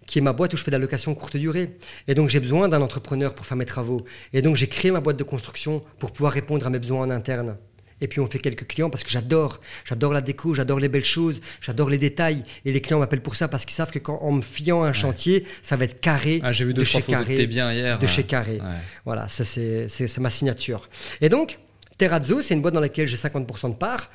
[0.06, 1.78] qui est ma boîte où je fais de la location courte durée.
[2.08, 4.02] Et donc j'ai besoin d'un entrepreneur pour faire mes travaux.
[4.34, 7.10] Et donc j'ai créé ma boîte de construction pour pouvoir répondre à mes besoins en
[7.10, 7.58] interne.
[8.02, 11.06] Et puis on fait quelques clients parce que j'adore, j'adore la déco, j'adore les belles
[11.06, 12.44] choses, j'adore les détails.
[12.66, 14.92] Et les clients m'appellent pour ça parce qu'ils savent que quand en me fiant un
[14.92, 17.72] chantier, ça va être carré Ah, j'ai vu de deux, chez de Carré, tes biens
[17.72, 17.98] hier.
[18.00, 18.56] de chez Carré.
[18.60, 18.78] Ouais.
[19.06, 20.90] Voilà, ça c'est c'est- c'est ma signature.
[21.22, 21.60] Et donc,
[21.98, 24.10] Terrazzo, c'est une boîte dans laquelle j'ai 50% de part.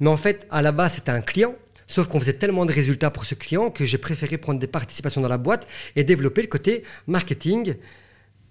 [0.00, 1.54] Mais en fait, à la base, c'était un client.
[1.94, 5.20] Sauf qu'on faisait tellement de résultats pour ce client que j'ai préféré prendre des participations
[5.20, 7.76] dans la boîte et développer le côté marketing,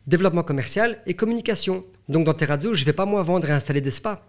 [0.08, 1.84] développement commercial et communication.
[2.08, 4.26] Donc dans Terrazzo, je ne vais pas moi vendre et installer des spas.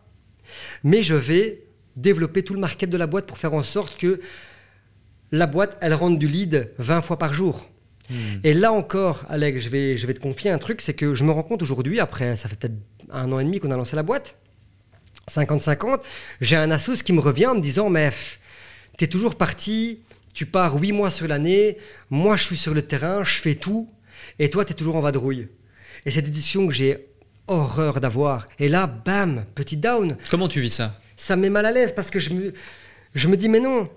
[0.82, 1.62] Mais je vais
[1.94, 4.20] développer tout le market de la boîte pour faire en sorte que
[5.30, 7.70] la boîte, elle rentre du lead 20 fois par jour.
[8.42, 11.30] Et là encore, je vais, je vais te confier un truc, c'est que je me
[11.30, 12.74] rends compte aujourd'hui, après, ça fait peut-être
[13.10, 14.34] un an et demi qu'on a lancé la boîte,
[15.30, 16.00] 50-50,
[16.40, 18.10] j'ai un assos qui me revient en me disant, mais
[18.98, 20.00] tu es toujours parti,
[20.34, 21.78] tu pars 8 mois sur l'année,
[22.10, 23.88] moi je suis sur le terrain, je fais tout,
[24.38, 25.48] et toi tu es toujours en vadrouille.
[26.06, 27.06] Et cette édition que j'ai
[27.46, 30.98] horreur d'avoir, et là, bam, petit down, Comment tu vis ça?
[31.16, 32.52] Ça me met mal à l'aise parce que je me,
[33.14, 33.88] je me dis, mais non,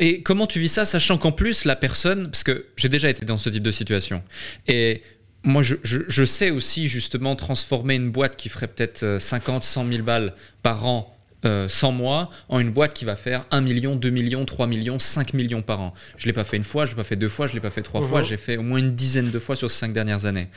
[0.00, 3.24] Et comment tu vis ça, sachant qu'en plus, la personne, parce que j'ai déjà été
[3.24, 4.22] dans ce type de situation,
[4.66, 5.02] et
[5.42, 9.62] moi, je, je- je sais aussi justement transformer une boîte qui ferait peut-être euh, 50,
[9.62, 11.13] 100 000 balles par an,
[11.44, 14.98] euh, sans moi, en une boîte qui va faire 1 million, 2 millions, 3 millions,
[14.98, 15.94] 5 millions par an.
[16.16, 17.52] Je ne l'ai pas fait une fois, je ne l'ai pas fait deux fois, je
[17.52, 19.70] ne l'ai pas fait trois fois, j'ai fait au moins une dizaine de fois sur
[19.70, 20.48] ces cinq dernières années.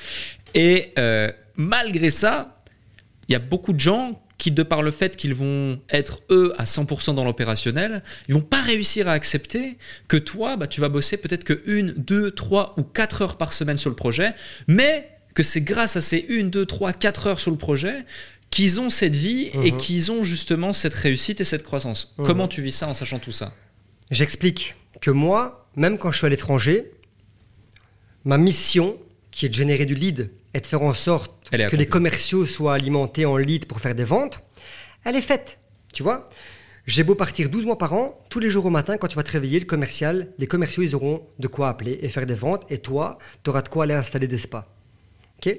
[0.54, 2.56] Et euh, malgré ça,
[3.28, 6.54] il y a beaucoup de gens qui, de par le fait qu'ils vont être eux
[6.58, 9.78] à 100% dans l'opérationnel, ils vont pas réussir à accepter
[10.08, 13.54] que toi, bah, tu vas bosser peut-être que une, deux, trois ou quatre heures par
[13.54, 14.34] semaine sur le projet,
[14.68, 18.06] mais que c'est grâce à ces une, deux, trois, quatre heures sur le projet
[18.50, 19.78] qu'ils ont cette vie et Mhm.
[19.78, 22.14] qu'ils ont justement cette réussite et cette croissance.
[22.18, 22.26] Mhm.
[22.26, 23.54] Comment tu vis ça en sachant tout ça
[24.10, 26.92] J'explique que moi, même quand je suis à l'étranger,
[28.26, 28.98] ma mission,
[29.32, 32.74] qui est de générer du lead et de faire en sorte que les commerciaux soient
[32.74, 34.40] alimentés en lead pour faire des ventes,
[35.04, 35.60] elle est faite.
[35.94, 36.28] Tu vois
[36.88, 39.24] J'ai beau partir 12 mois par an, tous les jours au matin, quand tu vas
[39.24, 42.64] te réveiller, le commercial, les commerciaux, ils auront de quoi appeler et faire des ventes.
[42.72, 44.66] Et toi, tu auras de quoi aller installer des spas.
[45.38, 45.54] Ok?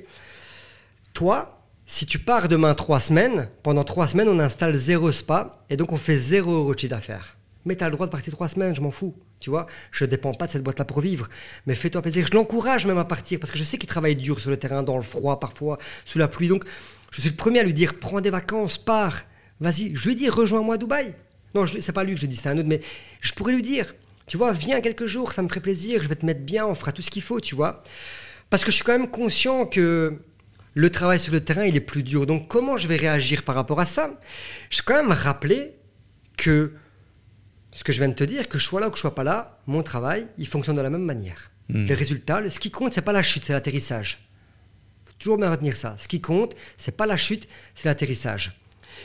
[1.12, 1.57] Toi,
[1.90, 5.90] si tu pars demain trois semaines, pendant trois semaines, on installe zéro spa et donc
[5.90, 7.38] on fait zéro euro d'affaires.
[7.64, 9.16] Mais tu as le droit de partir trois semaines, je m'en fous.
[9.40, 11.28] Tu vois, je ne dépends pas de cette boîte-là pour vivre.
[11.66, 12.26] Mais fais-toi plaisir.
[12.30, 14.82] Je l'encourage même à partir parce que je sais qu'il travaille dur sur le terrain,
[14.82, 16.48] dans le froid, parfois, sous la pluie.
[16.48, 16.64] Donc,
[17.10, 19.22] je suis le premier à lui dire prends des vacances, pars.
[19.58, 19.96] Vas-y.
[19.96, 21.14] Je lui dis rejoins-moi à Dubaï.
[21.54, 22.68] Non, c'est pas lui que je dis, c'est un autre.
[22.68, 22.80] Mais
[23.22, 23.94] je pourrais lui dire
[24.26, 26.02] tu vois, viens quelques jours, ça me ferait plaisir.
[26.02, 27.82] Je vais te mettre bien, on fera tout ce qu'il faut, tu vois.
[28.50, 30.20] Parce que je suis quand même conscient que
[30.74, 32.26] le travail sur le terrain, il est plus dur.
[32.26, 34.18] Donc comment je vais réagir par rapport à ça?
[34.70, 35.74] Je vais quand même rappeler
[36.36, 36.74] que
[37.72, 39.14] ce que je viens de te dire, que je sois là ou que je sois
[39.14, 41.50] pas là, mon travail, il fonctionne de la même manière.
[41.68, 41.86] Mm.
[41.86, 44.28] Les résultats, ce qui compte, c'est pas la chute, c'est l'atterrissage.
[45.04, 45.96] Faut toujours bien retenir ça.
[45.98, 48.58] Ce qui compte, c'est pas la chute, c'est l'atterrissage.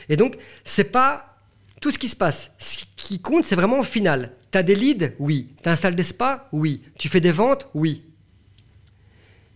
[0.08, 1.38] Et donc, c'est pas
[1.80, 2.52] tout ce qui se passe.
[2.58, 4.32] Ce qui compte, c'est vraiment au final.
[4.50, 5.12] Tu as des leads?
[5.18, 5.54] Oui.
[5.62, 6.48] Tu installes des spas?
[6.52, 6.82] Oui.
[6.98, 7.68] Tu fais des ventes?
[7.74, 8.04] Oui.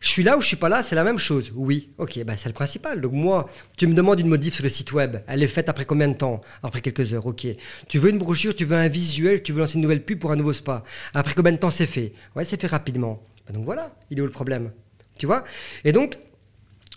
[0.00, 1.50] Je suis là ou je suis pas là, c'est la même chose.
[1.56, 3.00] Oui, ok, bah c'est le principal.
[3.00, 5.16] Donc moi, tu me demandes une modif sur le site web.
[5.26, 6.40] Elle est faite après combien de temps?
[6.62, 7.46] Après quelques heures, ok.
[7.88, 10.30] Tu veux une brochure, tu veux un visuel, tu veux lancer une nouvelle pub pour
[10.30, 10.84] un nouveau spa.
[11.14, 12.12] Après combien de temps c'est fait?
[12.36, 13.22] Ouais, c'est fait rapidement.
[13.46, 14.70] Bah donc voilà, il est où le problème?
[15.18, 15.42] Tu vois?
[15.82, 16.16] Et donc,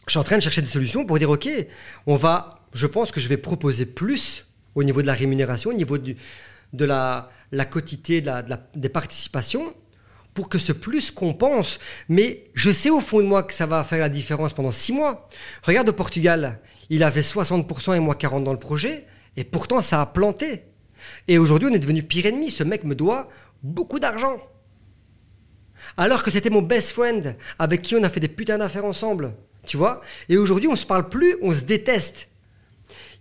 [0.05, 1.49] je suis en train de chercher des solutions pour dire, ok,
[2.05, 4.45] on va, je pense que je vais proposer plus
[4.75, 6.15] au niveau de la rémunération, au niveau de
[6.85, 9.73] la, la- de la- des participations,
[10.33, 11.79] pour que ce plus compense.
[12.09, 14.93] Mais je sais au fond de moi que ça va faire la différence pendant six
[14.93, 15.27] mois.
[15.63, 16.59] Regarde au Portugal,
[16.89, 19.05] il avait 60% et moi 40% dans le projet,
[19.37, 20.63] et pourtant ça a planté.
[21.27, 22.51] Et aujourd'hui, on est devenu pire ennemi.
[22.51, 23.29] Ce mec me doit
[23.63, 24.37] beaucoup d'argent.
[25.97, 29.33] Alors que c'était mon best friend avec qui on a fait des putains d'affaires ensemble.
[29.65, 30.01] Tu vois?
[30.29, 32.29] Et aujourd'hui, on se parle plus, on se déteste.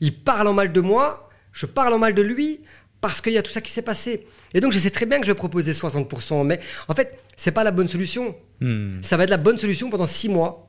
[0.01, 2.61] Il parle en mal de moi, je parle en mal de lui
[3.01, 4.27] parce qu'il y a tout ça qui s'est passé.
[4.55, 7.53] Et donc, je sais très bien que je vais proposer 60%, mais en fait, c'est
[7.53, 8.35] pas la bonne solution.
[8.61, 8.99] Hmm.
[9.03, 10.69] Ça va être la bonne solution pendant six mois.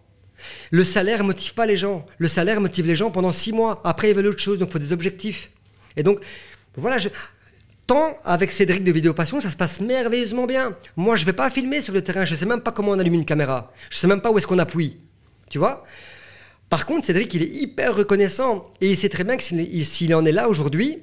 [0.71, 2.05] Le salaire motive pas les gens.
[2.17, 3.81] Le salaire motive les gens pendant six mois.
[3.83, 5.51] Après, ils veulent autre chose, donc il faut des objectifs.
[5.97, 6.19] Et donc,
[6.75, 7.09] voilà, je...
[7.85, 10.77] tant avec Cédric de Vidéo Passion, ça se passe merveilleusement bien.
[10.95, 13.15] Moi, je vais pas filmer sur le terrain, je sais même pas comment on allume
[13.15, 13.73] une caméra.
[13.89, 14.97] Je sais même pas où est-ce qu'on appuie.
[15.49, 15.83] Tu vois?
[16.69, 20.25] Par contre, Cédric, il est hyper reconnaissant et il sait très bien que s'il en
[20.25, 20.99] est là aujourd'hui,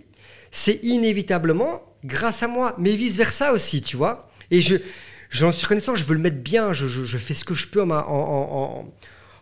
[0.51, 4.77] c'est inévitablement grâce à moi, mais vice-versa aussi, tu vois Et je,
[5.31, 7.67] j'en suis reconnaissant, je veux le mettre bien, je, je- je fais ce que je
[7.67, 8.89] peux en ma, en,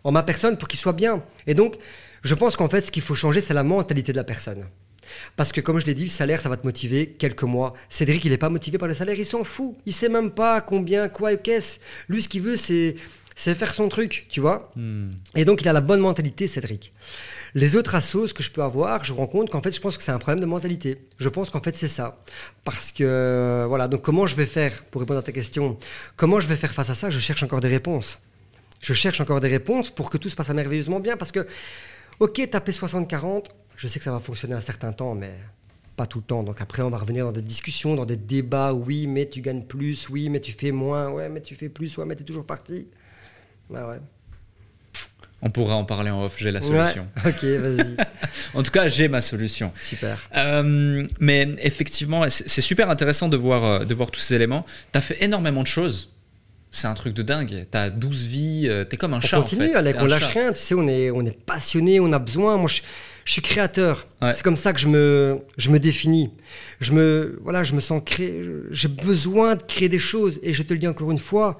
[0.03, 1.23] en- ma personne pour qu'il soit bien.
[1.47, 1.75] Et donc,
[2.23, 4.65] je pense qu'en fait, ce qu'il faut changer, c'est la mentalité de la personne.
[5.35, 7.73] Parce que, comme je l'ai dit, le salaire, ça va te motiver quelques mois.
[7.89, 9.75] Cédric, il n'est pas motivé par le salaire, il s'en fout.
[9.85, 11.79] Il sait même pas combien, quoi et qu'est-ce.
[12.09, 12.95] Lui, ce qu'il veut, c'est,
[13.35, 15.11] c'est faire son truc, tu vois Hmm.
[15.35, 16.93] et donc, il a la bonne mentalité, Cédric.
[17.53, 20.03] Les autres assos que je peux avoir, je rends compte qu'en fait, je pense que
[20.03, 21.05] c'est un problème de mentalité.
[21.17, 22.21] Je pense qu'en fait, c'est ça.
[22.63, 25.77] Parce que, euh, voilà, donc comment je vais faire, pour répondre à ta question,
[26.15, 27.09] comment je vais faire face à ça?
[27.09, 28.19] Je cherche encore des réponses.
[28.81, 31.17] Je cherche encore des réponses pour que tout se passe merveilleusement bien.
[31.17, 31.47] Parce que,
[32.19, 33.45] ok, taper 60-40,
[33.75, 35.33] je sais que ça va fonctionner un certain temps, mais
[35.95, 36.43] pas tout le temps.
[36.43, 38.73] Donc après, on va revenir dans des discussions, dans des débats.
[38.73, 40.09] Oui, mais tu gagnes plus.
[40.09, 41.09] Oui, mais tu fais moins.
[41.09, 41.97] Ouais, mais tu fais plus.
[41.97, 42.87] Ouais, mais tu es toujours parti.
[43.69, 43.99] Bah ouais.
[45.43, 47.05] On pourra en parler en off, j'ai la solution.
[47.23, 47.29] Ouais.
[47.31, 47.95] Ok, vas-y.
[48.55, 49.71] En tout cas, j'ai ma solution.
[49.79, 50.17] Super.
[50.35, 54.65] Euh, mais effectivement, c'est super intéressant de voir, euh, de voir tous ces éléments.
[54.91, 56.11] Tu as fait énormément de choses.
[56.71, 57.65] C'est un truc de dingue.
[57.71, 58.65] Tu as 12 vies.
[58.67, 59.37] euh, T'es comme un On chat.
[59.37, 59.75] continue, en fait.
[59.75, 60.39] Alec, T'es on lâche chat.
[60.39, 60.51] rien.
[60.53, 62.57] Tu sais, on est, on est passionné, on a besoin.
[62.57, 62.81] Moi, je,
[63.23, 64.07] je suis créateur.
[64.23, 64.33] Ouais.
[64.33, 66.31] C'est comme ça que je me, je me définis.
[66.81, 68.43] Je me, voilà, je me sens créer.
[68.71, 70.39] J'ai besoin de créer des choses.
[70.41, 71.59] Et je te le dis encore une fois,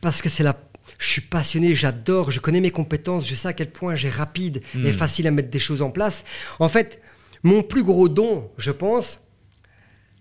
[0.00, 0.56] parce que c'est la.
[0.98, 4.62] Je suis passionné, j'adore, je connais mes compétences, je sais à quel point j'ai rapide
[4.74, 4.86] Hmm.
[4.86, 6.24] et facile à mettre des choses en place.
[6.58, 7.00] En fait,
[7.42, 9.20] mon plus gros don, je pense,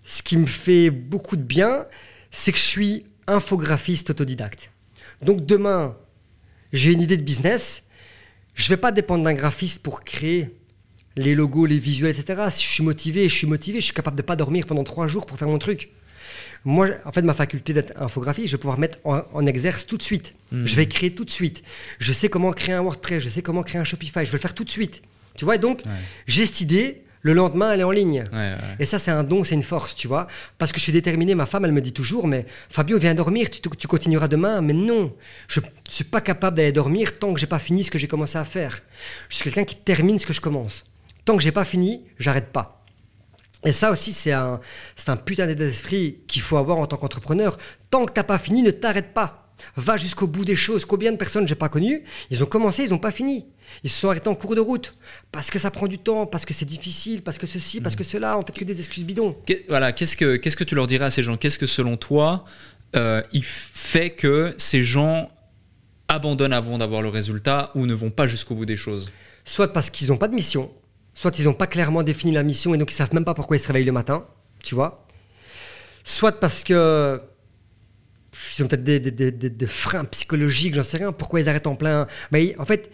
[0.04, 1.86] ce qui me fait beaucoup de bien,
[2.32, 4.72] c'est que je suis infographiste autodidacte.
[5.22, 5.96] Donc demain,
[6.74, 7.84] j'ai une idée de business,
[8.56, 10.50] je vais pas dépendre d'un graphiste pour créer
[11.16, 12.42] les logos, les visuels, etc.
[12.52, 15.08] Si je suis motivé, je suis motivé, je suis capable de pas dormir pendant trois
[15.08, 15.92] jours pour faire mon truc.
[16.64, 19.98] Moi, en fait, ma faculté d'être infographie, je vais pouvoir mettre en, en exerce tout
[19.98, 20.36] de suite.
[20.52, 21.64] Je vais créer tout de suite.
[22.00, 24.42] Je sais comment créer un WordPress, je sais comment créer un Shopify, je vais le
[24.42, 25.02] faire tout de suite.
[25.36, 25.92] Tu vois, et donc, Ouais.
[26.28, 28.24] j'ai cette idée, le lendemain, elle est en ligne.
[28.32, 28.58] Ouais, ouais.
[28.80, 30.28] Et ça, c'est un don, c'est une force, tu vois.
[30.58, 31.36] Parce que je suis déterminé.
[31.36, 34.62] Ma femme, elle me dit toujours, mais Fabio, viens dormir, tu, tu continueras demain.
[34.62, 35.14] Mais non,
[35.48, 38.08] je ne suis pas capable d'aller dormir tant que j'ai pas fini ce que j'ai
[38.08, 38.82] commencé à faire.
[39.30, 40.84] Je suis quelqu'un qui termine ce que je commence.
[41.26, 42.81] Tant que j'ai pas fini, j'arrête pas.
[43.64, 44.60] Et ça aussi, c'est un,
[45.24, 47.58] putain d'état d'esprit qu'il faut avoir en tant qu'entrepreneur.
[47.90, 49.54] Tant que t'as pas fini, ne t'arrête pas.
[49.76, 50.86] Va jusqu'au bout des choses.
[50.86, 53.46] Combien de personnes j'ai pas connues Ils ont commencé, ils n'ont pas fini.
[53.84, 54.96] Ils se sont arrêtés en cours de route
[55.32, 58.04] parce que ça prend du temps, parce que c'est difficile, parce que ceci, parce que
[58.04, 58.38] cela.
[58.38, 59.38] En fait, que des excuses bidons.
[59.70, 61.38] Voilà, qu'est-ce que, qu'est-ce que tu leur dirais à ces gens?
[61.38, 62.46] Qu'est-ce que selon toi,
[62.96, 65.30] euh, il fait que ces gens
[66.08, 69.12] abandonnent avant d'avoir le résultat ou ne vont pas jusqu'au bout des choses?
[69.46, 70.72] Soit parce qu'ils n'ont pas de mission,
[71.22, 73.56] soit ils n'ont pas clairement défini la mission et donc ils savent même pas pourquoi
[73.56, 74.26] ils se réveillent le matin,
[74.64, 75.06] tu vois.
[76.04, 77.22] Soit parce que
[78.58, 82.08] ils ont peut-être des, des- freins psychologiques, j'en sais rien, pourquoi ils arrêtent en plein.
[82.32, 82.90] Mais en fait,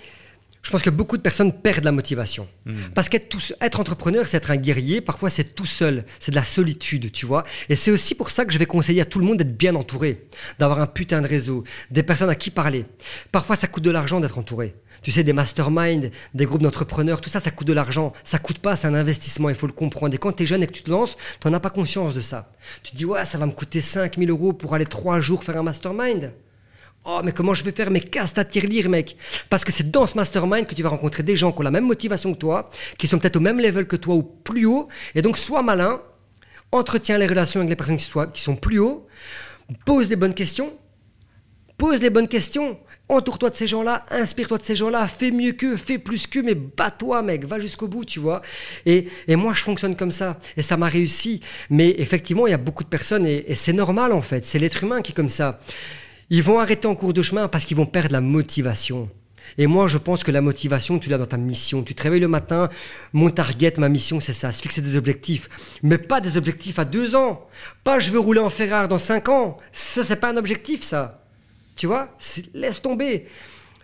[0.67, 2.45] je pense que beaucoup de personnes perdent la motivation.
[2.93, 6.35] Parce qu'être tout être entrepreneur, c'est être un guerrier, parfois c'est tout seul, c'est de
[6.35, 7.45] la solitude, tu vois.
[7.69, 9.75] Et c'est aussi pour ça que je vais conseiller à tout le monde d'être bien
[9.75, 10.27] entouré,
[10.59, 12.83] d'avoir un putain de réseau, des personnes à qui parler.
[13.31, 14.75] Parfois ça coûte de l'argent d'être entouré.
[15.03, 18.11] Tu sais, des masterminds, des groupes d'entrepreneurs, tout ça, ça coûte de l'argent.
[18.25, 20.13] Ça coûte pas, c'est un investissement, il faut le comprendre.
[20.15, 22.13] Et quand tu es jeune et que tu te lances, tu n'en as pas conscience
[22.13, 22.51] de ça.
[22.83, 25.55] Tu te dis, ouais, ça va me coûter 5000 euros pour aller trois jours faire
[25.55, 26.33] un mastermind.
[27.09, 29.15] Oh, mais comment je vais faire Mais casse ta tirelire, mec?
[29.49, 31.71] Parce que c'est dans ce mastermind que tu vas rencontrer des gens qui ont la
[31.71, 34.89] même motivation que toi, qui sont peut-être au même level que toi ou plus haut.
[35.15, 36.01] Et donc, sois malin,
[36.73, 37.97] entretiens les relations avec les personnes
[38.33, 39.07] qui, sont plus haut,
[39.85, 40.73] pose des bonnes questions,
[41.77, 42.77] pose les bonnes questions.
[43.07, 46.55] Entoure-toi de ces gens-là, inspire-toi de ces gens-là, fais mieux qu'eux, fais plus qu'eux, mais
[46.55, 48.41] bats-toi, mec, va jusqu'au bout, tu vois.
[48.85, 51.39] Et, et moi, je fonctionne comme ça, et ça m'a réussi.
[51.69, 54.59] Mais effectivement, il y a beaucoup de personnes, et, et c'est normal en fait, c'est
[54.59, 55.61] l'être humain qui est comme ça.
[56.29, 59.09] Ils vont arrêter en cours de chemin parce qu'ils vont perdre la motivation.
[59.57, 61.83] Et moi, je pense que la motivation, tu l'as dans ta mission.
[61.83, 62.69] Tu te réveilles le matin,
[63.13, 65.49] mon target, ma mission, c'est ça, se fixer des objectifs.
[65.83, 67.47] Mais pas des objectifs à deux ans.
[67.83, 69.57] Pas je veux rouler en Ferrari dans cinq ans.
[69.71, 71.23] Ça, c'est pas un objectif, ça.
[71.77, 72.09] Tu vois?
[72.53, 73.27] Laisse tomber.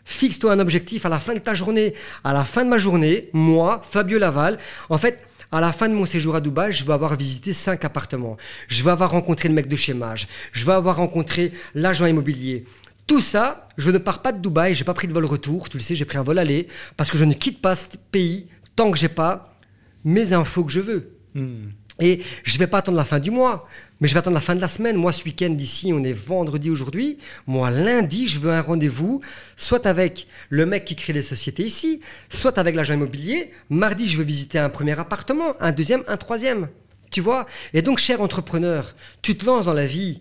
[0.06, 1.94] Fixe-toi un objectif à la fin de ta journée.
[2.26, 4.60] À la fin de ma journée, moi, Fabio Laval,
[4.90, 5.20] en fait,
[5.54, 8.38] à la fin de mon séjour à Dubaï, je vais avoir visité cinq appartements.
[8.68, 10.28] Je vais avoir rencontré le mec de chez Mage.
[10.52, 12.66] Je vais avoir rencontré l'agent immobilier.
[13.06, 15.78] Tout ça, je ne pars pas de Dubaï, j'ai pas pris de vol retour, tu
[15.78, 16.68] le sais, j'ai pris un vol aller,
[16.98, 19.56] parce que je ne quitte pas ce pays tant que j'ai pas
[20.04, 21.12] mes infos que je veux.
[21.36, 21.70] Hmm.
[22.04, 23.66] Et je vais pas attendre la fin du mois,
[24.02, 24.98] mais je vais attendre la fin de la semaine.
[24.98, 27.18] Moi, ce week-end d'ici, on est vendredi aujourd'hui.
[27.48, 29.22] Moi, lundi, je veux un rendez-vous,
[29.56, 33.52] soit avec le mec qui crée les sociétés ici, soit avec l'agent immobilier.
[33.70, 36.68] Mardi, je veux visiter un premier appartement, un deuxième, un troisième.
[37.10, 37.46] Tu vois?
[37.74, 40.20] Et donc, cher entrepreneur, tu te lances dans la vie,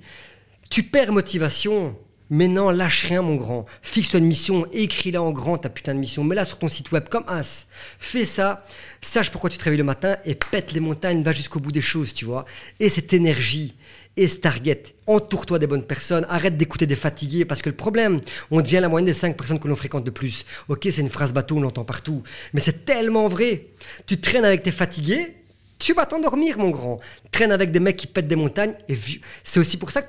[0.71, 1.97] tu perds motivation.
[2.35, 3.67] Mais non, lâche rien, mon grand.
[3.83, 6.25] Fixe une mission, écris-la en grand, ta putain de mission.
[6.25, 7.67] Mets-la sur ton site web comme as.
[7.99, 8.65] Fais ça,
[9.03, 11.83] sache pourquoi tu te réveilles le matin et pète les montagnes, va jusqu'au bout des
[11.83, 12.47] choses, tu vois.
[12.81, 13.77] Et cette énergie,
[14.17, 18.23] et ce target, entoure-toi des bonnes personnes, arrête d'écouter des fatigués, parce que le problème,
[18.51, 20.47] on devient la moyenne des 5 personnes que l'on fréquente de plus.
[20.69, 22.23] Ok, c'est une phrase bateau, on l'entend partout,
[22.55, 23.67] mais c'est tellement vrai.
[24.07, 25.37] Tu traînes avec tes fatigués,
[25.79, 26.99] tu vas t'endormir, mon grand.
[27.31, 28.97] Traîne avec des mecs qui pètent des montagnes, et
[29.45, 30.09] c'est aussi pour ça que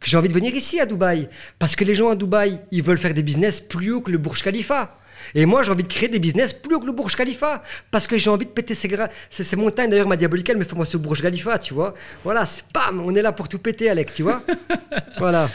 [0.00, 1.28] que j'ai envie de venir ici à Dubaï.
[1.58, 4.18] Parce que les gens à Dubaï, ils veulent faire des business plus haut que le
[4.18, 4.96] Burj Khalifa.
[5.34, 7.62] Et moi, j'ai envie de créer des business plus haut que le Burj Khalifa.
[7.90, 8.88] Parce que j'ai envie de péter ces,
[9.30, 9.90] ces, ces montagnes.
[9.90, 11.94] D'ailleurs, ma diabolique, elle me fait moi ce Burj Khalifa, tu vois.
[12.24, 14.42] Voilà, c'est bam, on est là pour tout péter, Alec, tu vois.
[15.18, 15.48] voilà.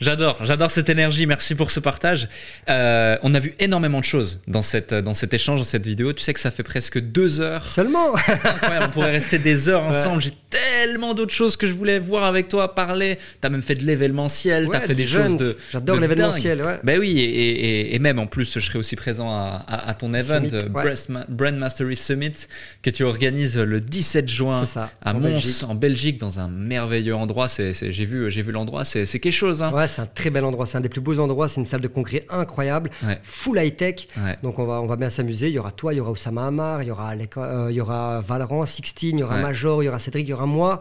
[0.00, 1.26] J'adore, j'adore cette énergie.
[1.26, 2.28] Merci pour ce partage.
[2.68, 6.12] Euh, on a vu énormément de choses dans, cette, dans cet échange, dans cette vidéo.
[6.12, 7.66] Tu sais que ça fait presque deux heures.
[7.66, 8.14] Seulement.
[8.16, 10.22] Incroyable, on pourrait rester des heures ensemble.
[10.22, 13.18] J'ai tellement d'autres choses que je voulais voir avec toi, parler.
[13.40, 15.56] T'as même fait de l'événementiel, t'as Ouais, fait des choses de.
[15.72, 16.66] J'adore de l'événementiel, dingue.
[16.66, 16.80] ouais.
[16.84, 19.94] Ben oui, et, et- et même en plus, je serai aussi présent à, à- à
[19.94, 20.94] ton event, Summit, euh, ouais.
[21.08, 22.34] Ma- Brand Mastery Summit,
[22.82, 25.64] que tu organises le 17 juin ça, à en Mons, Belgique.
[25.68, 27.48] en Belgique, dans un merveilleux endroit.
[27.48, 29.62] C'est, c'est- j'ai vu, j'ai vu l'endroit, c'est, c'est quelque chose.
[29.62, 29.70] Hein.
[29.88, 30.66] C'est un très bel endroit.
[30.66, 31.48] C'est un des plus beaux endroits.
[31.48, 33.18] C'est une salle de congrès incroyable, Ouais.
[33.24, 34.08] full high-tech.
[34.16, 34.36] Ouais.
[34.42, 35.48] Donc on va, on va bien s'amuser.
[35.48, 37.80] Il y aura toi, il y aura Oussama Hamar, il y aura, euh, il y
[37.80, 39.42] aura Valorant, Sixteen, il y aura Ouais.
[39.42, 40.80] Major, il y aura Cédric, il y aura moi.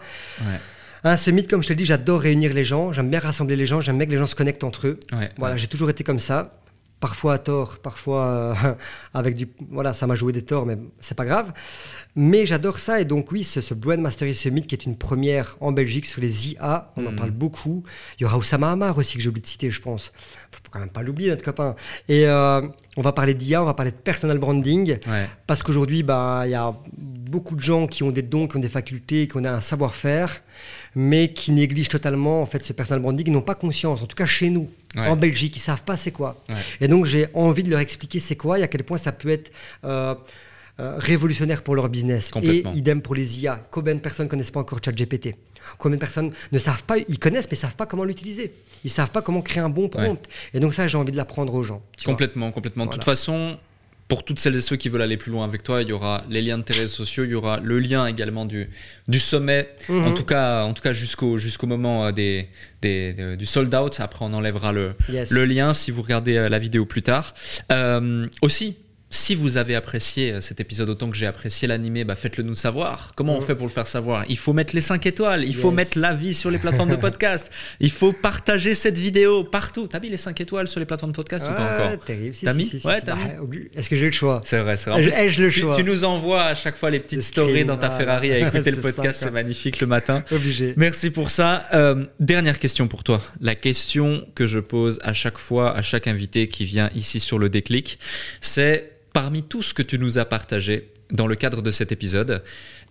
[1.04, 2.92] Un summit, comme je te le dis, j'adore réunir les gens.
[2.92, 3.82] J'aime bien rassembler les gens.
[3.82, 5.00] J'aime bien que les gens se connectent entre eux.
[5.38, 6.54] Voilà, j'ai toujours été comme ça.
[7.00, 8.54] Parfois à tort, parfois euh,
[9.14, 9.48] avec du.
[9.70, 11.54] Voilà, ça m'a joué des torts, mais c'est pas grave.
[12.16, 13.00] Mais j'adore ça.
[13.00, 16.22] Et donc, oui, ce, ce Brand Mastery Summit qui est une première en Belgique sur
[16.22, 17.16] les IA, on en Mhm.
[17.16, 17.84] parle beaucoup.
[18.20, 20.12] Il y aura Oussama Hamar aussi, que j'ai oublié de citer, je pense.
[20.52, 21.76] Faut quand même pas l'oublier, notre copain.
[22.10, 22.62] Et euh,
[22.98, 24.98] on va parler d'IA, on va parler de personal branding.
[25.08, 25.30] Ouais.
[25.46, 28.60] Parce qu'aujourd'hui, bah, il y a beaucoup de gens qui ont des dons, qui ont
[28.60, 30.42] des facultés, qui ont un savoir-faire,
[30.96, 34.16] mais qui négligent totalement en fait ce personal branding, ils n'ont pas conscience, en tout
[34.16, 35.08] cas chez nous, Ouais.
[35.08, 36.42] en Belgique, ils savent pas c'est quoi.
[36.50, 36.56] Ouais.
[36.82, 39.30] Et donc j'ai envie de leur expliquer c'est quoi et à quel point ça peut
[39.30, 39.52] être
[39.84, 40.16] euh,
[40.80, 42.32] euh, révolutionnaire pour leur business.
[42.42, 43.60] Et idem pour les IA.
[43.72, 45.36] Combien de personnes connaissent pas encore ChatGPT?
[45.78, 48.54] Combien de personnes ne savent pas, ils connaissent mais savent pas comment l'utiliser.
[48.84, 50.20] Ils savent pas comment créer un bon prompt.
[50.54, 51.82] Et donc ça, j'ai envie de l'apprendre aux gens.
[52.06, 52.14] vois.
[52.14, 52.86] Complètement, complètement.
[52.86, 53.58] De toute façon,
[54.08, 56.24] pour toutes celles et ceux qui veulent aller plus loin avec toi, il y aura
[56.30, 58.70] les liens de tes réseaux sociaux, il y aura le lien également du,
[59.10, 60.06] du sommet, Mhm.
[60.08, 62.48] en tout cas, en tout cas jusqu'au jusqu'au moment euh, des,
[62.82, 64.00] des- de- du sold out.
[64.00, 65.32] Après, on enlèvera le, Yes.
[65.32, 67.34] le lien si vous regardez euh, la vidéo plus tard.
[67.72, 68.78] Euh, aussi,
[69.10, 72.56] si vous avez apprécié euh, cet épisode autant que j'ai apprécié l'animé, bah faites-le nous
[72.56, 73.14] savoir.
[73.16, 74.26] Comment on fait pour le faire savoir?
[74.28, 77.50] Il faut mettre les 5 étoiles, il faut mettre l'avis sur les plateformes de podcast,
[77.80, 79.88] il faut partager cette vidéo partout.
[79.88, 82.06] T'as mis les 5 étoiles sur les plateformes de podcast ou pas Ouais, encore?
[82.06, 82.36] terrible.
[82.36, 82.66] Si, T'as si, mis?
[82.66, 84.42] si, Ouais, t'as Bah, obli- Est-ce que j'ai le choix?
[84.44, 85.02] C'est vrai, c'est vrai.
[85.04, 85.76] Plus, le tu, choix?
[85.76, 87.90] tu nous envoies à chaque fois les petites stories dans ta.
[87.90, 90.24] Ferrari à écouter le podcast, c'est magnifique le matin.
[90.32, 90.74] Obligé.
[90.76, 91.66] Merci pour ça.
[91.74, 93.22] Euh, dernière question pour toi.
[93.40, 97.40] La question que je pose à chaque fois, à chaque invité qui vient ici sur
[97.40, 97.98] le déclic,
[98.42, 102.44] c'est parmi tout ce que tu nous as partagé dans le cadre de cet épisode,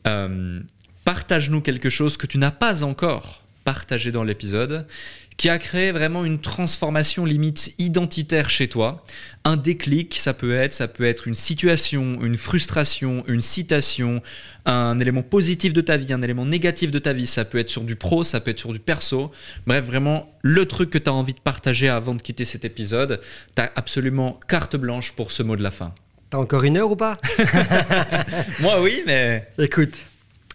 [0.08, 0.58] euh,
[1.04, 4.88] partage-nous quelque chose que tu n'as pas encore partagé dans l'épisode,
[5.36, 9.04] qui a créé vraiment une transformation limite identitaire chez toi.
[9.44, 14.20] Un déclic, ça peut être, ça peut être une situation, une frustration, une citation,
[14.64, 17.28] un élément positif de ta vie, un élément négatif de ta vie.
[17.28, 19.30] Ça peut être sur du pro, ça peut être sur du perso.
[19.68, 23.20] Bref, vraiment, le truc que tu as envie de partager avant de quitter cet épisode,
[23.54, 25.94] tu as absolument carte blanche pour ce mot de la fin.
[26.30, 27.16] T'as encore une heure ou pas
[28.60, 29.48] Moi, oui, mais.
[29.58, 29.94] Écoute,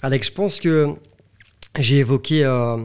[0.02, 0.95] Alex, je pense que
[1.80, 2.77] j'ai évoqué euh,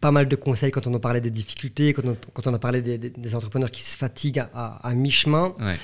[0.00, 2.58] pas mal de conseils quand on en parlait des difficultés, quand on, quand on a
[2.58, 5.54] parlé des, des- des entrepreneurs qui se fatiguent à, à- à mi-chemin.
[5.58, 5.76] Ouais.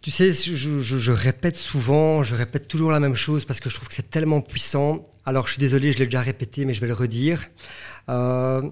[0.00, 3.70] Tu sais, je, je- je répète souvent, je répète toujours la même chose parce que
[3.70, 5.04] je trouve que c'est tellement puissant.
[5.24, 7.48] Alors, je suis désolé, je l'ai déjà répété, mais je vais le redire.
[8.08, 8.62] Euh,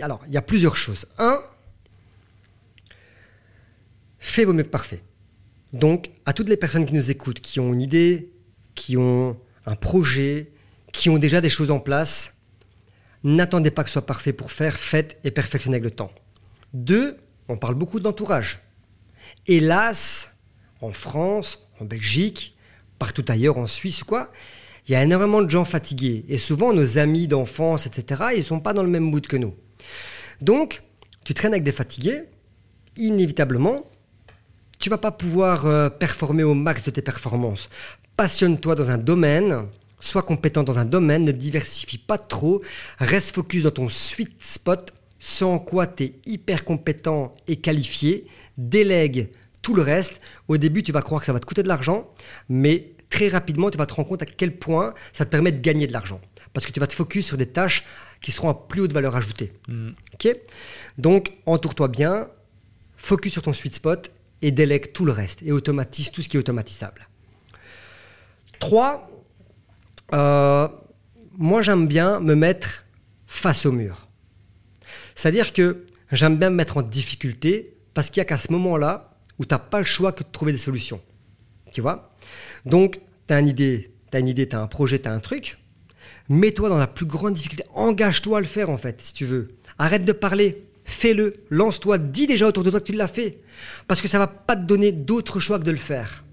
[0.00, 1.06] alors, il y a plusieurs choses.
[1.18, 1.40] Un,
[4.26, 5.02] fait vaut mieux que parfait.
[5.72, 8.32] Donc, à toutes les personnes qui nous écoutent, qui ont une idée,
[8.74, 9.36] qui ont
[9.66, 10.52] un projet,
[10.92, 12.36] qui ont déjà des choses en place,
[13.24, 16.12] n'attendez pas que ce soit parfait pour faire, faites et perfectionnez avec le temps.
[16.72, 17.16] Deux,
[17.48, 18.60] on parle beaucoup d'entourage.
[19.46, 20.34] Hélas,
[20.80, 22.56] en France, en Belgique,
[22.98, 24.32] partout ailleurs, en Suisse quoi,
[24.86, 26.24] il y a énormément de gens fatigués.
[26.28, 29.54] Et souvent, nos amis d'enfance, etc., ils sont pas dans le même mood que nous.
[30.40, 30.82] Donc,
[31.24, 32.22] tu traînes avec des fatigués,
[32.96, 33.84] inévitablement,
[34.78, 37.68] tu vas pas pouvoir euh, performer au max de tes performances.
[38.16, 39.66] Passionne-toi dans un domaine,
[40.00, 42.62] sois compétent dans un domaine, ne diversifie pas trop,
[42.98, 48.26] reste focus dans ton sweet spot, sans quoi tu es hyper compétent et qualifié,
[48.56, 49.30] délègue
[49.66, 50.20] tout le reste.
[50.46, 52.08] Au début, tu vas croire que ça va te coûter de l'argent,
[52.48, 55.60] mais très rapidement, tu vas te rendre compte à quel point ça te permet de
[55.60, 56.20] gagner de l'argent.
[56.52, 57.84] Parce que tu vas te focus sur des tâches
[58.20, 59.52] qui seront à plus haute valeur ajoutée.
[60.14, 60.36] Ok?
[60.98, 62.28] Donc, entoure-toi bien,
[62.96, 64.12] focus sur ton sweet spot
[64.42, 67.08] et délègue tout le reste et automatise tout ce qui est automatisable.
[68.58, 69.10] 3.
[70.12, 72.84] moi, j'aime bien me mettre
[73.26, 74.08] face au mur.
[75.14, 79.16] C'est-à-dire que j'aime bien me mettre en difficulté parce qu'il n'y a qu'à ce moment-là
[79.38, 81.00] où tu n'as pas le choix que de trouver des solutions.
[81.72, 82.14] Tu vois?
[82.64, 85.20] Donc, tu une idée, tu as une idée, tu as un projet, tu as un
[85.20, 85.58] truc.
[86.28, 87.64] Mets-toi dans la plus grande difficulté.
[87.74, 89.48] Engage-toi à le faire, en fait, si tu veux.
[89.78, 90.64] Arrête de parler.
[90.86, 91.34] Fais-le.
[91.50, 91.98] Lance-toi.
[91.98, 93.40] Dis déjà autour de toi que tu l'as fait.
[93.86, 96.24] Parce que ça va pas te donner d'autre choix que de le faire.